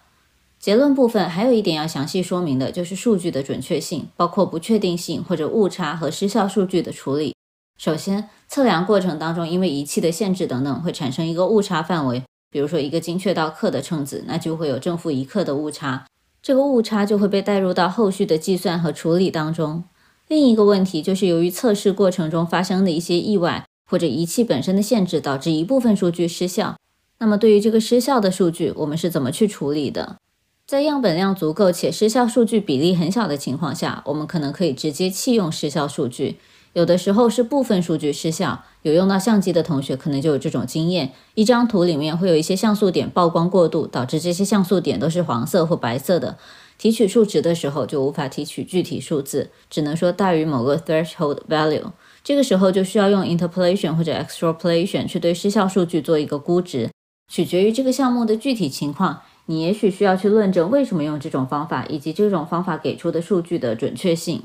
[0.61, 7.35] 结论部分还有一点要详细说明的，就是数据的准确性，包括不确定性或者误差和失效数据的处理。
[7.79, 12.23] 首先，测量过程当中，因为仪器的限制等等，会产生一个误差范围。
[12.51, 16.05] 比如说一个精确到克的秤子，那就会有正负一克的误差，
[16.43, 19.85] 这个误差就会被带入到后续的计算和处理当中。
[20.27, 23.65] 另一个问题就是由于测试过程中发生的一些意外。
[23.89, 26.77] 或者仪器本身的限制导致一部分数据失效，
[27.19, 30.19] 那么对于这个失效的数据，我们是怎么去处理的？
[30.67, 36.37] 在样本量足够且失效数据比例很小的情况下，我们可能可以直接弃用失效数据。
[36.75, 46.37] 有的时候是部分数据失效，有用到相机的同学可能就有这种经验：一张图里面会有一些像素点曝光过度，导致这些像素点都是黄色或白色的。
[46.77, 51.91] 提取数值的时候就无法提取具体数字，只能说大于某个 threshold value。
[52.29, 56.91] 这个时候就需要用 interpolation 或者 extrapolation 去对失效数据做一个估值，
[57.27, 64.43] 取决于这个项目的具体情况，你也许需要去论证为什么用这种方法，以及这种方法给出的数据的准确性。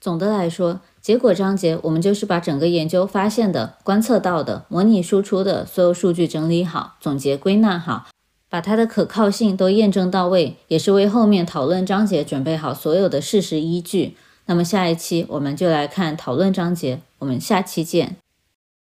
[0.00, 8.08] 总的来说，结果章节我们就是把整个研究发现的、观测到的、模拟输出的所有数据整理好、总结归纳好，
[8.50, 14.16] 把它的可靠性都验证到位，也是为后面讨论章节准备好所有的事实依据。
[14.50, 18.16] 那么下一期我们就来看讨论章节，我们下期见。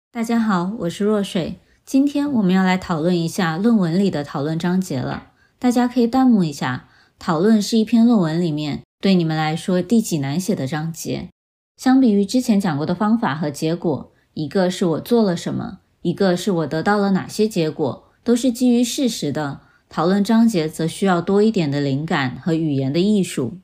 [0.09, 5.31] 大家好，我是若水，今天我们要来讨论一下论文里的讨论章节了。
[5.59, 6.87] 大家可以弹幕一下，
[7.19, 11.27] 讨论是一篇论文里面对你们来说第几难写的章节？
[11.75, 19.59] 相比于之前讲过的方法和结果，一个是我做了什么，一个是我得到了哪些结果，都是基于事实的。
[19.89, 23.57] 讨论章节则需要多一点的灵感和语言的艺术。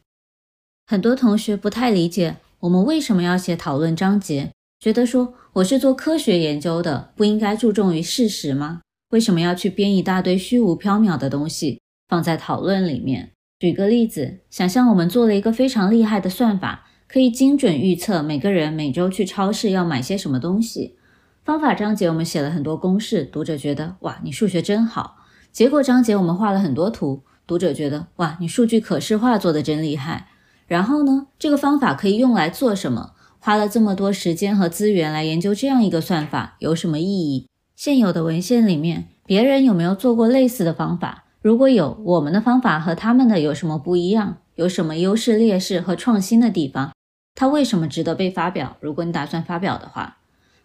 [0.90, 8.80] 很多同学不太理解我们为什么要写讨论章节，觉得说我是做科学研究的，不应该注重于事实吗？
[9.10, 13.32] 为什么要去编一大堆虚无缥缈的东西放在讨论里面？
[13.60, 20.96] 举个例子，想象我们做了一个非常厉害的算法，可以精准预测每个人每周去超市要买些什么东西。
[21.44, 25.18] 方法章节我们写了很多公式，读者觉得哇，你数学真好。
[25.52, 30.30] 结果章节我们画了很多图，读者觉得哇，你数据可视化做的真厉害。
[30.68, 33.14] 然后呢，这个方法可以用来做什么？
[33.40, 37.48] 花了这么多时间和资源来研究这样一个算法有什么意义？
[37.76, 41.26] 现有的文献里面，别人有没有做过类似的方法？
[41.42, 44.38] 如果有，我们的方法和他们的有什么不一样？
[44.56, 46.92] 有什么优势、劣势和创新的地方？
[47.36, 48.76] 它为什么值得被发表？
[48.82, 50.18] 如果你打算发表的话，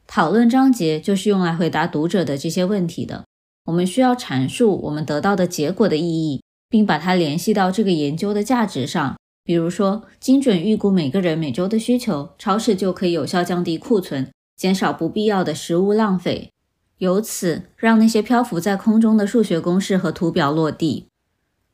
[0.08, 3.24] 讨论章节就是用来回答读者的这些问题的。
[3.66, 9.14] 我们需要阐述我们得到的结果的意义，并把它联系到这个研究的价值上。
[9.44, 16.51] 比如说，精准预估每个人每周的需求，超市就可以有效降低库存，减少不必要的食物浪费。
[16.98, 21.09] 由此让那些漂浮在空中的数学公式和图表落地。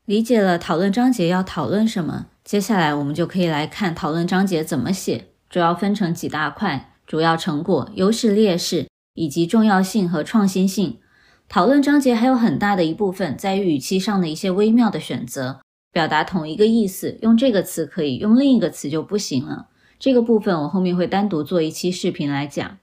[0.06, 5.26] 理解了讨论章节要讨论什么，接下来我们就可以来看讨论章节怎么写。
[5.50, 10.98] 主要分成几大块：主要成果、优势劣势以及重要性和创新性。
[11.46, 15.60] 讨论章节还有很大的一部分在于语气上的一些微妙的选择，
[15.98, 19.66] 表达同一个意思，用这个词可以，用另一个词就不行了。
[19.98, 22.78] 这个部分我后面会单独做一期视频来讲。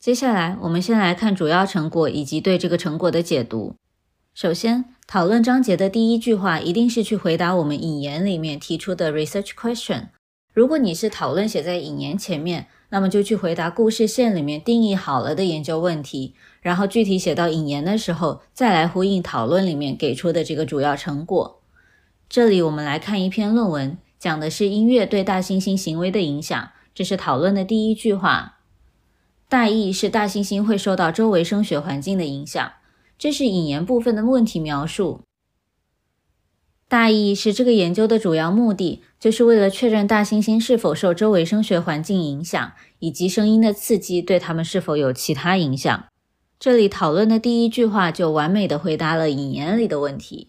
[0.00, 3.74] 接下来，我们先来看主要成果以及对这个成果的解读。
[4.32, 10.06] 首先，讨论章节的第一句话一定是去回答我们引言里面提出的 research question。
[10.54, 21.57] 如果你是讨论写在引言前面，那么就去回答故事线里面定义好了的研究问题，然后具体写到引言的时候，再来呼应讨论里面给出的这个主要成果。
[22.28, 26.70] 这里我们来看一篇论文，讲的是音乐对大猩猩行为的影响。
[26.94, 28.58] 这是讨论的第一句话。
[29.48, 32.72] 大意是大猩猩会受到周围声学环境的影响，
[33.18, 35.22] 这是引言部分的问题描述。
[36.86, 46.04] 大意是这个研究的主要目的，就是为了确认大猩猩是否受周围声学环境影响，以及声音的刺激对它们是否有其他影响。
[46.58, 50.48] 这里讨论的第一句话就完美的回答了引言里的问题。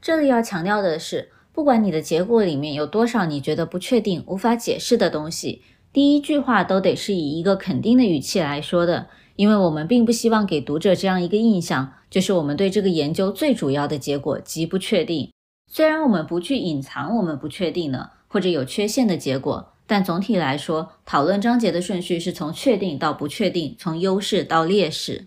[0.00, 5.62] 这里要强调的是，不管你的结果里面有多少你觉得不确定、无法解释的东西。
[5.92, 15.32] 第一句话都得是以一个肯定的语气来说的，因为我们并不希望给读者这样一个印象，就是我们对这个研究最主要的结果极不确定。
[15.70, 25.26] 虽然我们不去隐藏我们不确定的或者有缺陷的结果，但总体来说，讨论章节的顺序是从确定到不确定，从优势到劣势。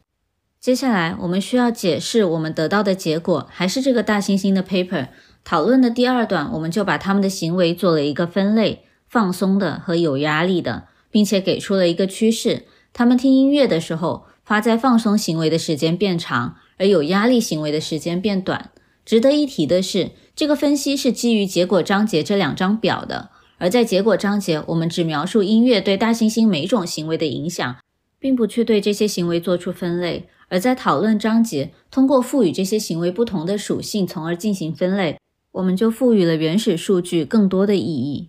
[0.62, 5.08] 接下来我们需要解释我们得到的结果，还是这个大猩猩的 paper
[5.44, 8.86] 讨论的第二段，我们就把他们的行为做了一个分类。
[9.10, 18.70] 放松的和有压力的，并且给出了一个趋势：他们听音乐的时候，发在放松行为的时间变长，而有压力行为的时间变短。
[19.04, 23.32] 值得一提的是，这个分析是基于结果章节这两张表的。
[23.58, 27.76] 而在结果章节，我们只描述音乐对大猩猩每种行为的影响，
[28.20, 30.30] 并不去对这些行为做出分类。
[30.52, 35.18] 而在讨论章节，通过赋予这些行为不同的属性，从而进行分类，
[35.54, 38.28] 我们就赋予了原始数据更多的意义。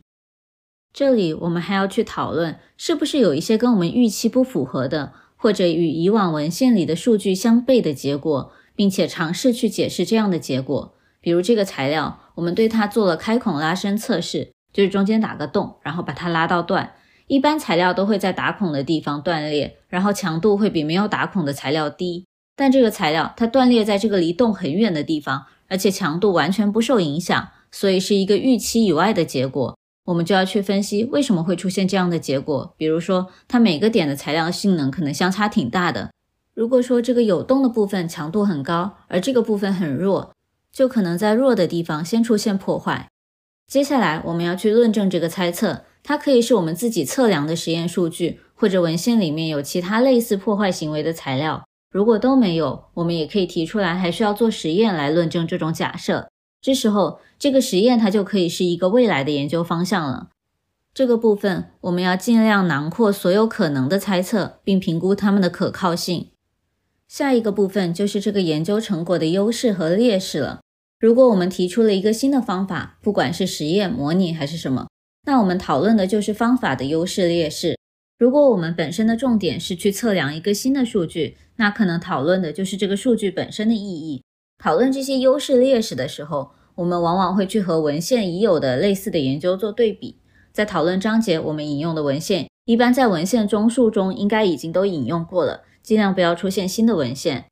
[0.92, 10.94] 这里我们还要去讨论，是不是有一些跟我们预期不符合的，或者与以往文献里的数据相悖的结果，并且尝试去解释这样的结果。
[11.20, 16.92] 比如这个材料，我们对它做了开孔拉伸测试，就是中间打个洞，然后把它拉到断。
[17.26, 22.24] 一般材料都会在打孔的地方断裂，然后强度会比没有打孔的材料低。
[22.56, 29.76] 但这个材料它断裂在这个离洞很远的地方，而且强度完全不受影响，所以是一个预期以外的结果。
[30.06, 32.74] 我们就要去分析为什么会出现这样的结果。
[32.78, 36.10] 比如说，它每个点的材料性能可能相差挺大的。
[36.54, 40.32] 如果说这个有洞的部分强度很高，而这个部分很弱，
[40.72, 43.08] 就可能在弱的地方先出现破坏。
[43.66, 51.64] 接下来我们要去论证这个猜测，它可以是我们自己测量的实验数据，或者文献里面有其他类似破坏行为的材料。
[51.90, 56.30] 如果都没有，我们也可以提出来，还需要做实验来论证这种假设。
[56.60, 60.28] 这时候，这个实验它就可以是一个未来的研究方向了。
[60.94, 66.28] 这个部分我们要尽量囊括所有可能的猜测，并评估它们的可靠性。
[67.08, 70.60] 下一个部分就是这个研究成果的优势和劣势了。
[71.00, 74.86] 如果我们提出了一个新的方法，不管是实验、模拟还是什么，
[75.26, 77.76] 那我们讨论的就是方法的优势劣势。
[78.22, 84.22] 如果我们本身的重点是去测量一个新的数据，那可能讨论的就是这个数据本身的意义。
[84.62, 90.18] 讨论这些优势劣势的时候，我们往往会去和文献已有的类似的研究做对比。
[90.52, 97.46] 在讨论章节，我们引用的文献一般在文献综述中应该已经都引用过了，尽量不要出现新的文献。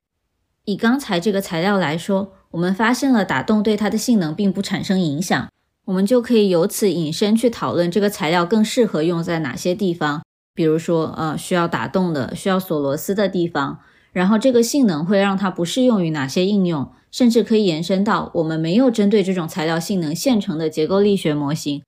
[0.67, 5.49] 以刚才这个材料来说，我们发现了打洞对它的性能并不产生影响，
[5.87, 10.23] 我们就可以由此引申去讨论这个材料更适合用在哪些地方，
[10.61, 13.79] 比如说，呃，需要打洞的、需要锁螺丝的地方。
[14.13, 21.83] 然后这个性能会让它不适用于哪些应用，甚至可以延伸到我们没有针对这种材料性能现成的结构力学模型。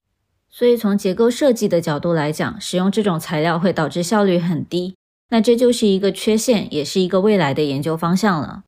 [0.48, 4.94] 所以从结构设计的角度来讲，使用这种材料会导致效率很低。
[5.28, 8.62] 那这就是一个缺陷，也是一个未来的研究方向了。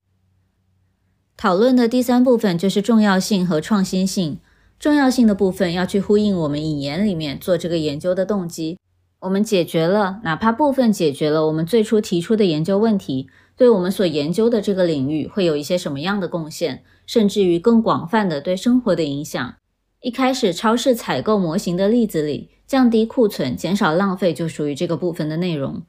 [1.39, 4.39] 讨论的第三部分就是重要性和创新性。
[4.78, 8.76] 重要性的部分要去呼应我们引言里面做这个研究的动机。
[9.24, 13.28] 我们解决了，哪怕部分解决了我们最初提出的研究问题。
[13.56, 19.55] 对我们所研究的这个领域会有一些什么样的贡献，甚至于更广泛的对生活的影响。
[20.01, 25.82] 一开始超市采购模型的例子里，降低库存、减少浪费就属于这个部分的内容。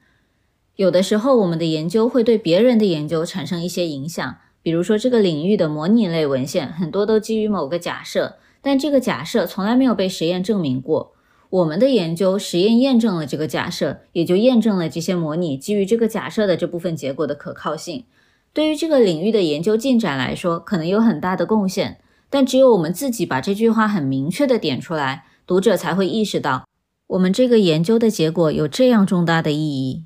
[0.76, 11.12] 有的时候，我们的研究会对别人的研究产生一些影响，比如说这个领域的模拟类文献很多都基于某个假设，但这个假设从来没有被实验证明过。
[11.50, 18.04] 我们的研究实验验证了这个假设，也就验证了这些模拟基于这个假设的这部分结果的可靠性。
[18.52, 21.98] 对于这个领域的研究进展来说，可能有很大的贡献。
[22.28, 26.66] 但只有我们自己把这句话很明确的点出来，读者才会意识到
[27.06, 30.04] 我们这个研究的结果有这样重大的意义。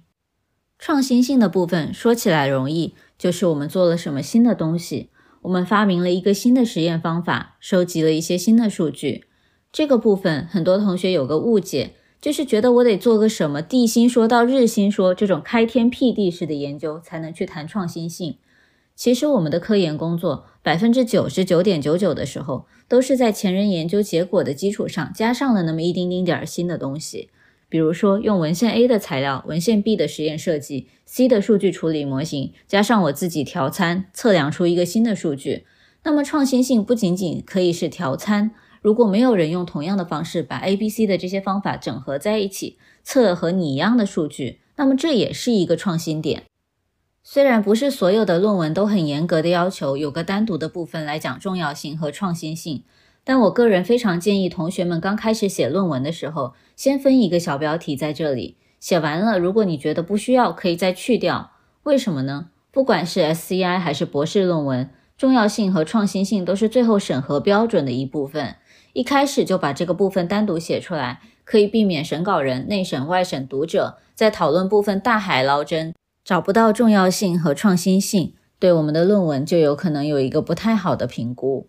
[0.79, 5.09] 创新性的部分说起来容易，就是我们做了什么新的东西，
[5.43, 9.25] 我们发明了一个新的实验方法，收集了一些新的数据。
[9.73, 18.37] 这个部分很多同学有个误解，就是觉得我得做个什么地心说到日心说这种开天辟地式的研究才能去谈创新性。
[18.97, 27.31] 其实我们的科研工作百分之九十九点九九的时候，都是在前人研究结果的基础上加上了那么一丁丁点儿新的东西。
[27.69, 35.65] 比如说用文献 A 的材料、文献 B 的实验设计、C 的数据处理模型，加上我自己调参测量出一个新的数据。
[36.03, 38.51] 那么创新性不仅仅可以是调参。
[38.81, 46.44] 如果没有人用同样的方式把 A、B、C 的这些方法整合在一起，测和你一样的数据，那么这也是一个创新点。
[47.23, 52.85] 虽然不是所有的论文都很严格的要求有个单独的部分来讲重要性和创新性，
[53.23, 61.51] 但我个人非常建议同学们刚开始写论文的时候，先分一个小标题在这里，写完了，如果你觉得不需要，可以再去掉。
[61.82, 62.48] 为什么呢？
[62.73, 64.89] 不管是 SCI 还是博士论文，
[65.19, 68.57] 重要性和创新性都是最后审核标准的一部分。
[69.01, 81.67] 一开始就把这个部分单独写出来，可以避免审稿人、内审、外审读者在讨论部分大海捞针，找不到重要性和创新性，对我们的论文就有可能有一个不太好的评估。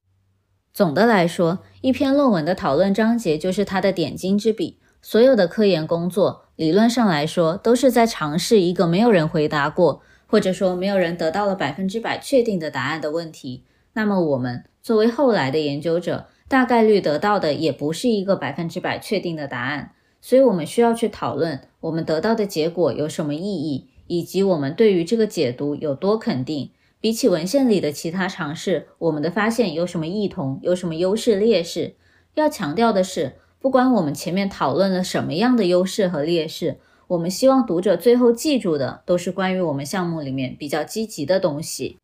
[0.74, 4.80] 总的来说，一篇论文的讨论章节就是它的点睛之笔。
[5.02, 13.64] 所有的科研工作，理论上来说，都是在尝试一个没有人回答过，或者说没有人得到了百分之百确定的答案的问题。
[13.94, 26.72] 那么，我们作为后来的研究者，大概率得到的也不是一个百分之百确定的答案，所以我们需要去讨论我们得到的结果有什么意义，以及我们对于这个解读有多肯定。
[26.99, 31.95] 比起文献里的其他尝试，我们的发现有什么异同，有什么优势劣势？
[32.34, 41.98] 要强调的是，不管我们前面讨论了什么样的优势和劣势，我们希望读者最后记住的都是关于我们项目里面比较积极的东西。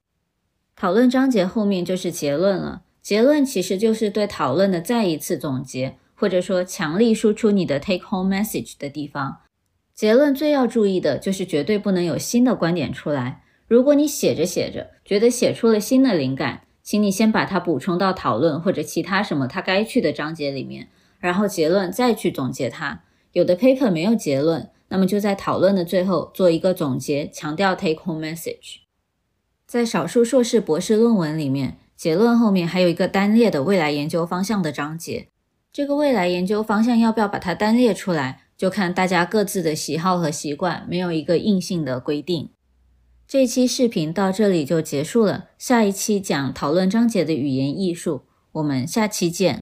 [0.78, 2.84] 讨论章节后面就是结论了。
[3.08, 9.38] 结论其实就是对讨论的再一次总结，或者说强力输出你的 take home message 的地方。
[9.96, 13.46] 结论最要注意的就是绝对不能有新的观点出来。
[13.66, 20.90] 如果你写着写着觉得写出了新的灵感，请你先把它补充到讨论或者其他什么它该去的章节里面，
[21.22, 23.06] 然后结论再去总结它。
[23.32, 28.80] 有的 paper 没有结论，那么就在讨论的最后做一个总结，强调 take home message。
[29.66, 31.78] 在少数硕士博士论文里面。
[31.98, 35.30] 结论后面还有一个单列的未来研究方向的章节，
[35.74, 42.52] 这个未来研究方向要不要把它单列出来，就看大家各自的喜好和习惯，没有一个硬性的规定。
[43.28, 48.22] 这期视频到这里就结束了，下一期讲讨论章节的语言艺术，
[48.52, 49.60] 我们下期见。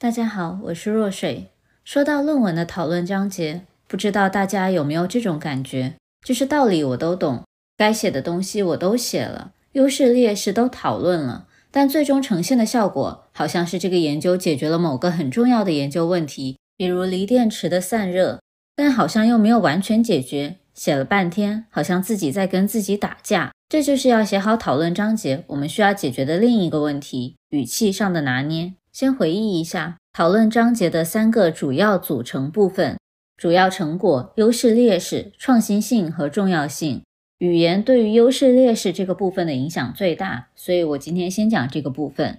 [0.00, 1.52] 大家好，我是若水。
[1.84, 5.94] 说到论文的讨论章节，不知道大家有没有这种感觉，
[6.24, 7.44] 就是道理我都懂，
[7.76, 9.52] 该写的东西我都写了。
[9.72, 18.40] 优势劣势都讨论了，但最终呈现的效果好像是这个研究解决了某个很重要的研究问题，比如锂电池的散热，
[18.74, 23.52] 但好像又没有完全解决写了半天，好像自己在跟自己打架。
[23.68, 28.74] 这就是要写好讨论章节，我们需要解决的另一个问题——语气上的拿捏。
[28.92, 32.98] 先回忆一下讨论章节的三个主要组成部分：
[33.36, 37.02] 主要成果、优势劣势、创新性和重要性。
[37.40, 42.38] 语言对于优势劣势这个部分的影响最大，所以我今天先讲这个部分。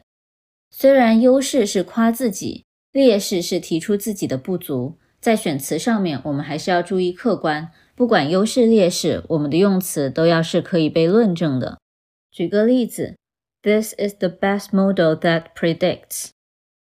[0.69, 4.99] 虽然优势是夸自己，劣势是提出自己的不足。
[5.19, 7.71] 在选词上面，我们还是要注意客观。
[7.95, 11.79] 不管优势劣势，我们的用词都要是可以被论证的。
[12.31, 13.17] 举个例子
[13.63, 16.29] ，This is the best model that predicts。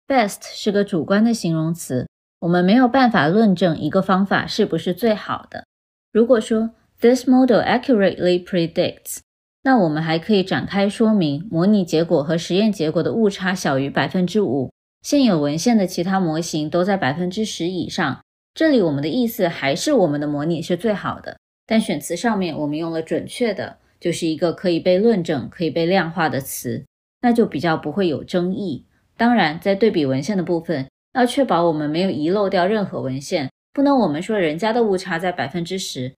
[0.08, 2.08] Best 是个主观的形容词，
[2.40, 5.66] 我们没有办法论证一个方法是不是最好的。
[6.12, 9.20] 如果说 This model accurately predicts，
[9.62, 14.72] 那我们还可以展开说明，模拟结果和实验结果的误差小于百分之五，
[15.04, 18.22] 现有文献的其他模型都在百分之十以上。
[18.56, 21.38] 这里我们的意思还是我们的模拟是最好的，
[21.68, 26.84] 但选词上面我们用了准确的，就是一个可以被论证、可以被量化的词，
[27.22, 28.88] 那就比较不会有争议。
[29.16, 36.16] 当然，在对比文献的部分，要确保我们没有遗漏掉任何文献，不能我们说人家的误差在百分之十，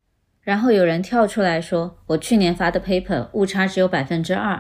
[0.50, 4.60] 然后有人跳出来说我去年发的 paper 误差只有百分之二。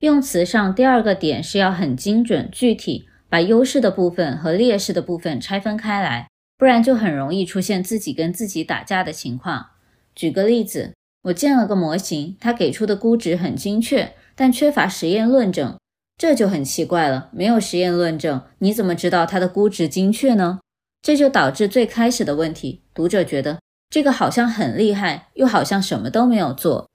[0.00, 6.28] 用词上第二个点是要很精准具体，把优势的部分和劣势的部分拆分开来。
[6.58, 9.68] 不然就很容易出现自己跟自己打架的情况。
[10.14, 10.92] 举个例子，
[11.22, 15.78] 我建了个模型，它给出的估值很精确，但缺乏实验论证，
[16.18, 17.30] 这就很奇怪了。
[17.32, 20.60] 没有实验论证，你怎么知道它的估值精确呢？
[21.00, 23.58] 这就导致最开始的问题：读者觉得
[23.96, 26.90] 这个好像很厉害，又好像什么都没有做。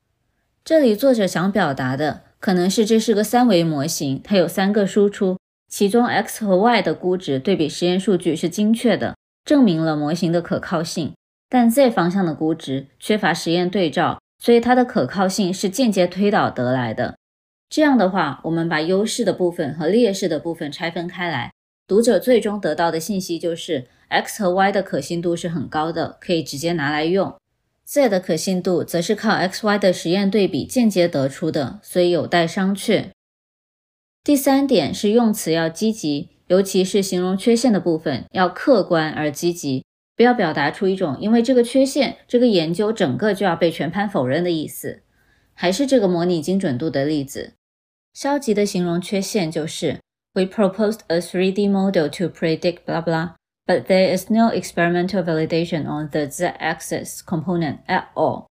[0.64, 9.16] 这里作者想表达的可能是这是个三维模型，它有三个输出，其中 x 和 y 的估值对比实验数据是精确的。
[9.44, 11.16] 证明了模型的可靠性，
[11.50, 17.16] 但 z 方向的估值缺乏实验对照，所以它的可靠性是间接推导得来的。
[17.68, 21.52] 这样的话，我们把优势的部分和劣势的部分拆分开来，
[21.88, 27.34] 读者最终得到的信息就是 x 和 y 的可信度是很高的，可以直接拿来用。
[27.86, 33.10] z 的可信度则是靠 x、y 的实验对比间接得出的，所以有待商榷。
[34.24, 36.30] 第三点是用词要积极。
[36.48, 39.86] 尤其是形容缺陷的部分，要客观而积极，
[40.18, 45.04] 不要表达出一种因为这个缺陷，这个研究整个就要被全盘否认的意思。
[45.54, 47.54] 还是这个模拟精准度的例子，
[48.14, 50.02] 消极的形容缺陷就是
[50.34, 53.36] We proposed a 3D model to predict blah blah,
[53.71, 58.47] but there is no experimental validation on the z-axis component at all.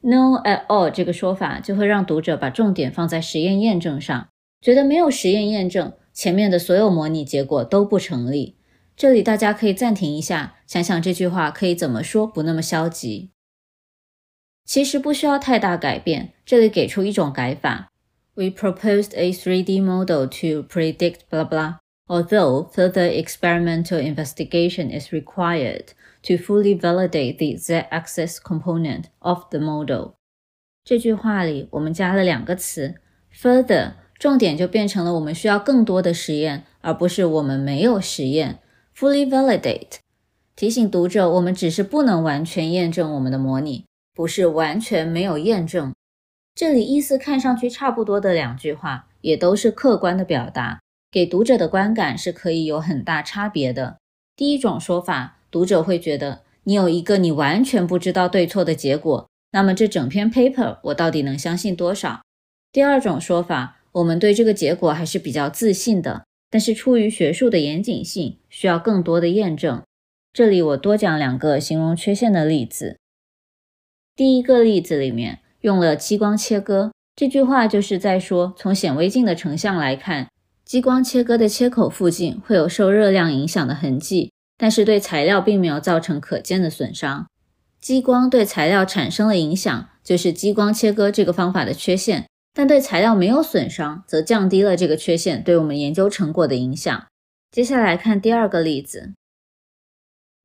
[0.00, 4.28] No at all 这个说法就会让读者把重点放在实验验证上，
[4.60, 5.92] 觉得没有实验验证。
[6.12, 8.56] 前面的所有模拟结果都不成立。
[8.96, 13.32] 这里大家可以暂停一下，想想这句话可以怎么说，不那么消极。
[14.64, 17.92] 其实不需要太大改变，这里给出一种改法：
[18.34, 21.76] We proposed a 3D model to predict blah blah,
[22.11, 30.15] Although further experimental investigation is required to fully validate the z-axis component of the model。
[30.83, 32.95] 这句话里我们加了两个词
[33.33, 33.93] ：further。
[34.19, 38.59] 重点就变成了我们需要更多的实验，而不是我们没有实验。
[38.95, 39.93] Fully validate
[40.55, 45.91] 提醒读者，我们只是不能完全验证我们的模拟，不是完全没有验证。
[46.53, 50.79] 这里意思看上去差不多的两句话，也都是客观的表达，
[51.11, 53.97] 给读者的观感是可以有很大差别的。
[54.35, 62.21] 第一种说法，读者会觉得你有一个你完全不知道对错的结果，那么这整篇 paper 我到底能相信多少？
[62.71, 63.77] 第二种说法。
[63.93, 69.83] 我们对这个结果还是比较自信的，但是出于学术的严谨性，需要更多的验证。
[70.31, 72.99] 这里我多讲两个形容缺陷的例子。
[74.15, 80.29] 第一个例子里面用了激光切割，这句话就是在说，从显微镜的成像来看，
[80.71, 87.27] 激光切割的切口附近会有受热量影响的痕迹，但是对材料并没有造成可见的损伤。
[87.81, 92.25] 激光对材料产生了影响，就是激光切割这个方法的缺陷。
[92.53, 97.05] 但对材料没有损伤，则降低了这个缺陷对我们研究成果的影响。
[97.51, 99.11] 接下来看第二个例子：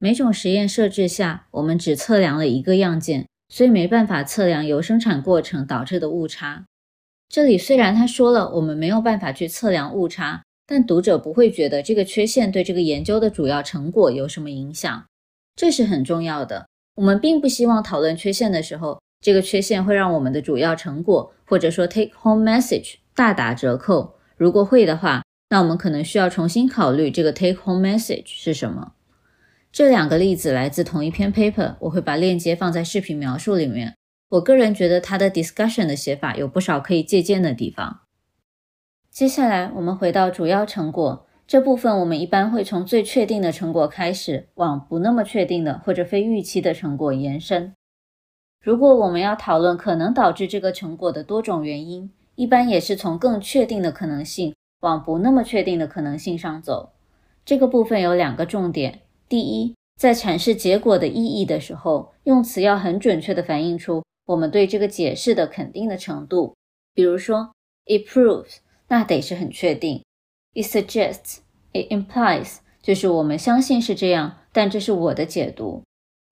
[0.01, 6.65] 每种实验设置下，我们只测量了一个样件，所以没办法测量由生产过程导致的误差。
[7.29, 15.05] 这里虽然他说了我们没有办法去测量误差，但读者不会觉得这个缺陷对这个研究的主要成果有什么影响，
[15.55, 16.67] 这是很重要的。
[16.97, 19.01] 我们并不希望讨论缺陷的时候。
[19.19, 24.15] 这个缺陷会让我们的主要成果，或者说 take home message 大打折扣。
[24.37, 28.93] 如果会的话，那我们可能需要重新考虑这个 take home message 是什么。
[29.73, 33.97] 这两个例子来自同一篇 paper，我会把链接放在视频描述里面。
[34.29, 38.01] 我个人觉得他的 discussion 的写法有不少可以借鉴的地方。
[39.11, 47.73] 接下来我们回到主要成果这部分，我们一般会从最确定的成果开始，往不那么确定的或者非预期的成果延伸。
[48.61, 56.91] 如果我们要讨论可能导致这个成果的多种原因，一般也是从更确定的可能性往不那么确定的可能性上走。
[57.45, 66.55] 这个部分有两个重点：第一，在阐释结果的意义的时候，用词要很准确地反映出我们对这个解释的肯定的程度。
[66.95, 67.53] 比如说
[67.87, 68.59] ，it proves，
[68.89, 70.05] 那得是很确定
[70.55, 75.83] ；it suggests，it implies，就是我们相信是这样，但这是我的解读。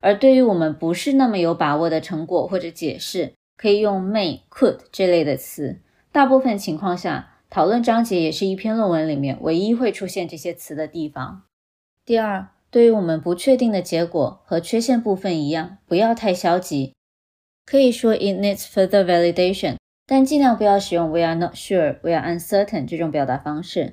[0.01, 5.81] 而对于我们不是那么有把握的成果或者解释，可以用 may、could 这类的词。
[6.13, 11.43] 大部分情况下，讨论章节也是一篇论文里面唯一会出现这些词的地方。
[12.05, 16.94] 第二，对于我们不确定的结果和缺陷部分一样，不要太消极，
[17.67, 19.77] 可以说 it needs further validation，
[20.07, 23.93] 但尽量不要使用 we are not sure、we are uncertain 这种表达方式。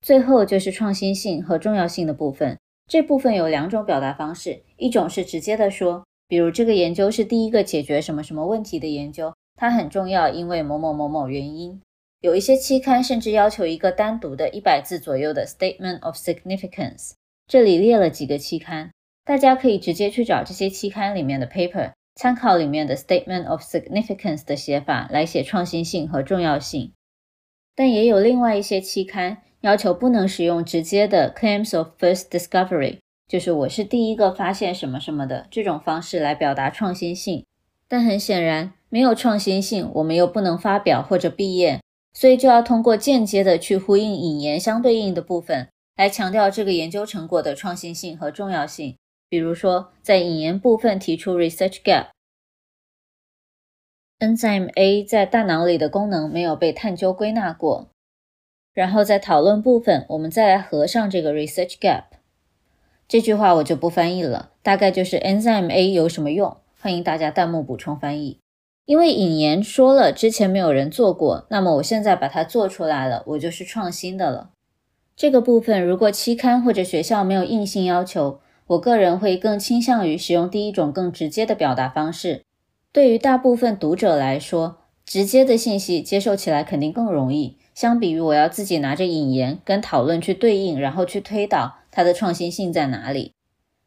[0.00, 2.58] 最后就是创新性和重要性的部分。
[2.88, 11.80] 这部分有两种表达方式，一种是直接的说，比如这个研究是第一个解决什么什么问题的研究，它很重要，因为某某某某原因。
[12.20, 17.12] 有一些期刊甚至要求一个单独的一百字左右的 statement of significance。
[17.48, 18.92] 这里列了几个期刊，
[19.24, 26.92] 大家可以直接去找这些期刊里面的 paper，参考里面的 statement of significance 的写法来写创新性和重要性。
[27.76, 29.38] 但也有另外一些期刊。
[29.62, 37.44] 要求不能使用直接的 claims of first discovery，就是我是第一个发现什么什么的这种方式来表达创新性。
[37.88, 41.80] 但很显然，没有创新性，我们又不能发表或者毕业，
[42.12, 45.66] 所以就要通过间接的去呼应引言相对应的部分，
[45.96, 48.94] 来强调这个研究成果的创新性和重要性。
[49.36, 51.82] 比如说，在引言部分提出 research
[54.18, 57.90] gap，enzyme A 在大脑里的功能没有被探究归纳过。
[58.72, 62.04] 然后在讨论部分，我们再来合上这个 research gap。
[63.06, 66.56] 这句话我就不翻译了，大概就是 enzyme A 有什么用？
[66.80, 68.38] 欢迎大家弹幕补充翻译。
[68.86, 74.52] 因为引言说了之前没有人做过，那么我现在把它做出来了，我就是创新的了。
[75.14, 82.42] 这个部分如果期刊或者学校没有硬性要求，我个人会更倾向于使用第一种更直接的表达方式。
[82.92, 87.58] 对于大部分读者来说，直接的信息接受起来肯定更容易。
[87.74, 93.32] 相比于我要自己拿着引言跟讨论去对应，然后去推导它的创新性在哪里，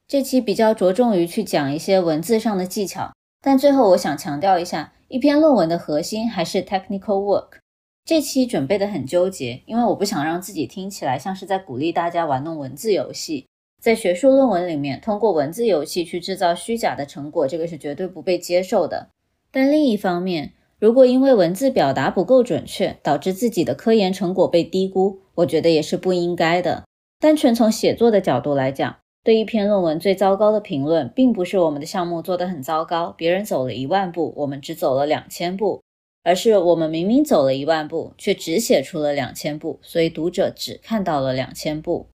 [0.07, 3.11] 这期比较着重于去讲一些文字上的技巧。
[3.41, 7.57] 但最后我想强调一下，一篇论文的核心还是 technical work。
[8.05, 13.47] 这期准备的很纠结，因为我不想让自己听起来像是在鼓励大家玩弄文字游戏。
[13.79, 19.09] 在学术论文里面，通过文字游戏去制造虚假的成果，这个是绝对不被接受的。
[19.51, 26.83] 但另一方面，如果因为文字表达不够准确，导致自己的科研成果被低估，我觉得也是不应该的。
[27.19, 35.81] 单纯从写作的角度来讲，对一篇论文最糟糕的评论，并不是我们的项目做得很糟糕，别人走了一万步，我们只走了两千步，
[36.23, 42.07] 而是我们明明走了一万步，却只写出了两千步，所以读者只看到了两千步。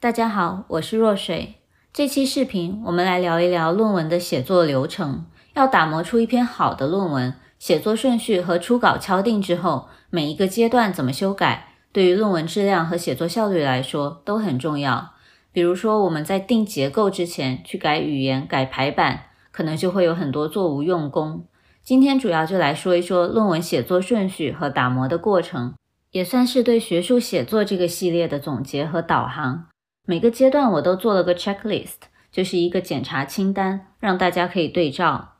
[0.00, 1.56] 大家好，我是若水。
[1.92, 5.26] 这期视频我们来聊一聊论文的写作流程。
[5.54, 15.14] 要打磨出一篇好的论文，写作顺序和初稿敲定之后，每一个阶段怎么修改，对于论文质量和写作效率来说都很重要。
[15.50, 21.44] 比如说，我们在定结构之前去改语言、改排版，可能就会有很多做无用功。
[21.82, 25.74] 今天主要就来说一说论文写作顺序和打磨的过程，
[26.12, 29.66] 也算是对学术写作这个系列的总结和导航。
[30.10, 35.34] 每个阶段我都做了个 checklist，就是一个检查清单，让大家可以对照。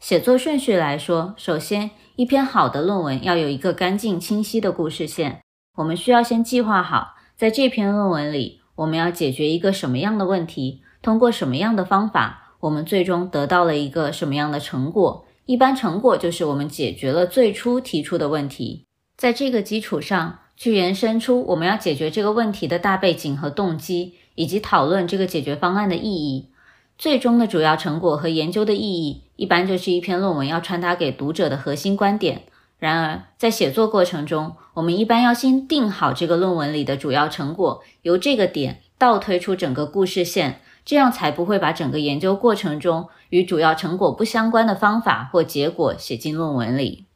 [0.00, 5.40] 写作顺序来说，首先，一篇好的论文要有一个干净清晰的故事线。
[5.76, 15.24] 我们需要先计划好，在这篇论文里，我们要解决一个什么样的问题，通过什么样的方法，我们最终得到了一个什么样的成果。
[15.46, 18.86] 一般成果就是我们解决了最初提出的问题，
[19.16, 26.50] 在这个基础上去延伸出我们要解决这个问题的大背景和动机，以及讨论这个解决方案的意义。
[26.98, 32.42] 最终的主要成果和研究的意义，一般就是一篇论文要传达给读者的核心观点。
[32.78, 47.06] 然而，在写作过程中，我们一般要先定好这个论文里的主要成果，由这个点倒推出整个故事线，这样才不会把整个研究过程中与主要成果不相关的方法或结果写进论文里。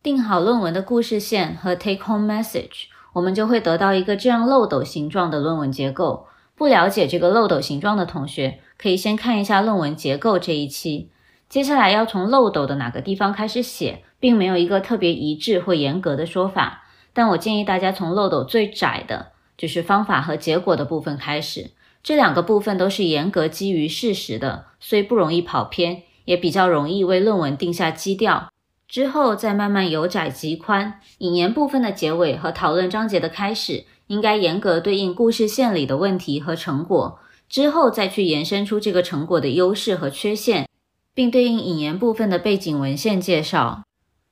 [0.00, 2.84] 定好论文的故事线和 take home message，
[3.14, 6.26] 我们就会得到一个这样漏斗形状的论文结构。
[6.54, 11.10] 不了解这个漏斗形状的同学，可以先看一下论文结构这一期。
[11.48, 16.84] 接下来要从漏斗的哪个地方开始写，并没有一个特别一致或严格的说法。
[17.12, 21.72] 但我建议大家从漏斗最窄的，就是方法和结果的部分开始。
[22.04, 28.48] 这两个部分都是严格基于事实的，所以不容易跑偏，也比较容易为论文定下基调。
[28.88, 31.00] 之后再慢慢由窄及宽。
[31.18, 33.84] 引言部分的结尾和讨论章节的开始。
[34.08, 40.66] 应该严格对应故事线里的问题和成果，之后再去延伸出这个成果的优势和缺陷，
[41.12, 43.82] 并对应引言部分的背景文献介绍。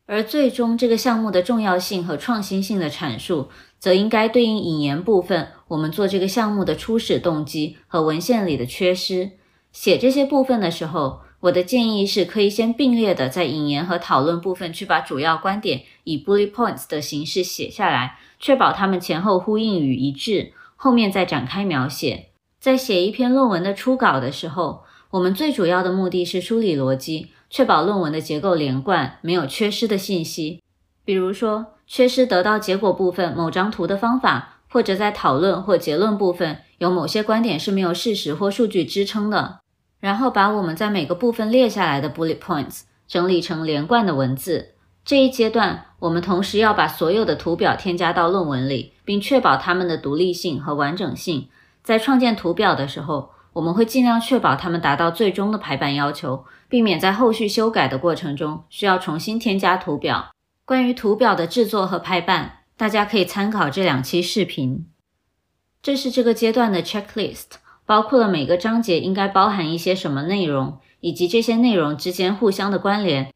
[0.06, 9.32] 而最终这个项目的重要性和创新性的阐述，则应该对应引言部分我们做这个项目的初始动机和文献里的缺失。
[9.72, 18.18] 写这些部分的时候，我的建议是可以先并列的在引言和讨论部分去把主要观点以 bullet points 的形式写下来。
[18.38, 22.26] 确保它们前后呼应与一致，后面再展开描写。
[22.58, 30.60] 在写一篇论文的初稿的时候，我们最主要的目的是梳理逻辑，确保论文的结构连贯，没有缺失的信息。
[31.04, 39.60] 比如说，缺失得到结果部分某张图的方法，或者在讨论或结论部分有某些观点是没有事实或数据支撑的。
[40.06, 44.74] 然后把我们在每个部分列下来的 bullet points 整理成连贯的文字。
[45.04, 51.48] 这一阶段，我们同时要把所有的图表添加到论文里，并确保它们的独立性和完整性。
[51.82, 60.30] 在创建图表的时候，我们会尽量确保它们达到最终的排版要求，避免在后续修改的过程中需要重新添加图表。
[60.64, 64.86] 关于图表的制作和排版，大家可以参考这两期视频。
[65.82, 67.56] 这是这个阶段的 checklist，
[67.86, 73.32] 包括了每个章节应该包含一些什么内容，以及这些内容之间互相的关联。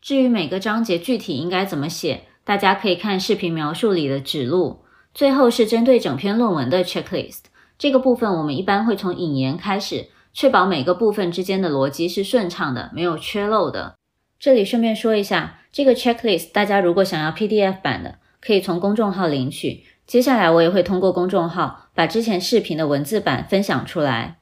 [0.00, 4.84] 至于每个章节具体应该怎么写，大家可以看视频描述里的指路。
[5.12, 7.40] 最后是针对整篇论文的 checklist，
[7.76, 13.96] 这个部分我们一般会从引言开始，确保每个部分之间的逻辑是顺畅的，没有缺漏的。
[14.38, 19.82] 这里顺便说一下，这个 checklist 大家如果想要 PDF 版的，可以从公众号领取。
[20.08, 24.38] 接下来我也会通过公众号把之前视频的文字版分享出来。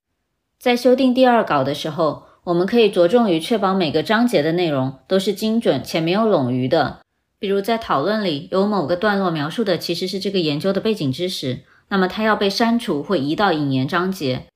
[0.58, 2.24] 在修订第二稿的时候。
[2.46, 7.00] 我们可以着重于确保每个章节的内容都是精准且没有冗余的。
[7.40, 14.46] 比如在讨论里有某个段落描述的其实是这个研究的背景知识，那么它要被删除或移到引言章节。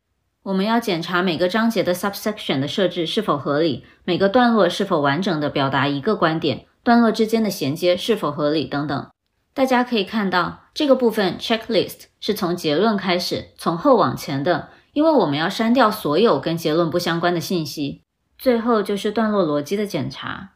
[0.44, 9.10] 我们要检查每个章节的 subsection 的设置是否合理，每个段落是否完整的表达一个观点，段落之间的衔接是否合理等等。
[9.52, 14.68] 大家可以看到这个部分 checklist 是从结论开始，从后往前的。
[14.92, 18.02] 因为我们要删掉所有跟结论不相关的信息，
[18.36, 20.54] 最后就是段落逻辑的检查。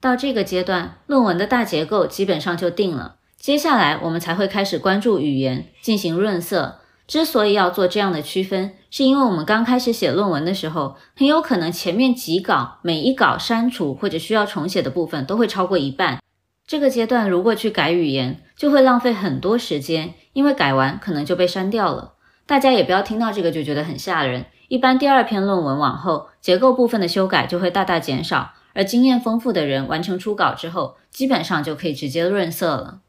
[0.00, 3.16] 到这个阶段，论文的大结构基本上就定了。
[3.36, 6.78] 接下来我们才会开始关注语言，进行润色。
[7.08, 16.22] 之所以要做这样的区分，是因为我们刚开始写论文的时候，很有可能前面几稿每一稿删除或者需要重写的部分都会超过一半。
[16.64, 22.14] 这个阶段如果去改语言，就会浪费很多时间，因为改完可能就被删掉了。
[22.44, 24.46] 大家也不要听到这个就觉得很吓人。
[24.66, 33.00] 一般第二篇论文往后，结构部分的修改就会大大减少，而经验丰富的人完成初稿之后，基本上就可以直接润色了。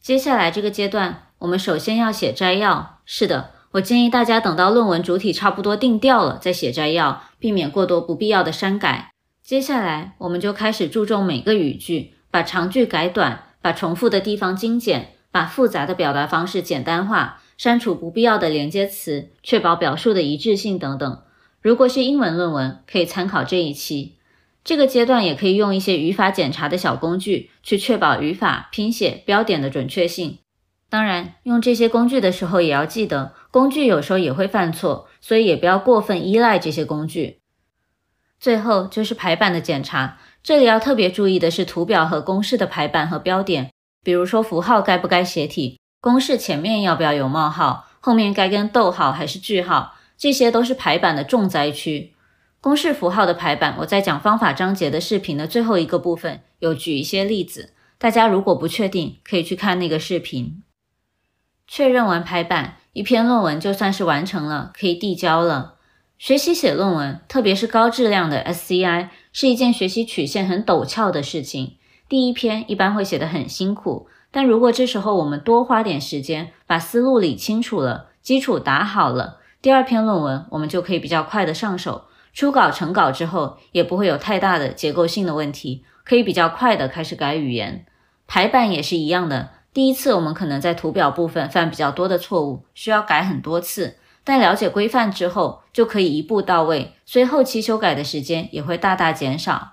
[0.00, 3.00] 接下来这个阶段，我们首先要写摘要。
[3.04, 9.10] 是的，我建议大家等到论文主体差不多定调了再写摘要，避免过多不必要的删改。
[9.44, 17.42] 接下来我们就开始注重每个语句，把长句改短，把重复的地方精简，把复杂的表达方式简单化。
[17.56, 21.22] 删除不必要的连接词，确保表述的一致性等等。
[21.60, 24.16] 如果是英文论文，可以参考这一期。
[24.64, 30.38] 这个阶段也可以用一些语法检查的小工具，去确保语法、拼写、标点的准确性。
[30.88, 37.40] 当然，用这些工具的时候，也要记得工具有时候也会犯错，所以也不要过分依赖这些工具。
[38.38, 43.70] 最后就是排版的检查，这里要特别注意的是图表和公式的排版和标点，
[44.02, 45.78] 比如说符号该不该斜体。
[46.00, 47.86] 公式前面要不要有冒号？
[48.00, 49.94] 后面该跟逗号还是句号？
[50.16, 52.14] 这些都是排版的重灾区。
[52.62, 60.62] 公式符号的排版，我在讲方法章节的视频的最后一个部分有举一些例子，大家如果不确定，可以去看那个视频。
[61.66, 65.76] 确认完排版，一篇论文就算是完成了，可以递交了。
[66.18, 71.76] 学习写论文，特别是高质量的 SCI，是一件学习曲线很陡峭的事情。
[72.08, 74.08] 第一篇一般会写得很辛苦。
[74.32, 82.04] 但如果这时候我们多花点时间，把思路理清楚了，基础打好了，第二篇论文我们就可以比较快的上手。
[82.32, 87.84] 初稿成稿之后，也不会有太大的结构性的问题，可以比较快的开始改语言。
[88.28, 93.96] 排版也是一样的，第一次我们可能在图表部分犯比较多的错误，需要改很多次。
[94.22, 99.72] 但了解规范之后，就可以一步到位，所以后期修改的时间也会大大减少。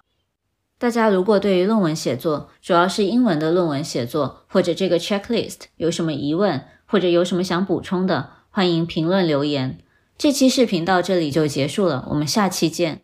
[0.80, 9.78] 大家如果对于论文写作，主要是英文的论文写作，或者这个 checklist 有什么疑问，或者有什么想补充的，欢迎评论留言。
[10.18, 13.02] 这期视频到这里就结束了，我们下期见。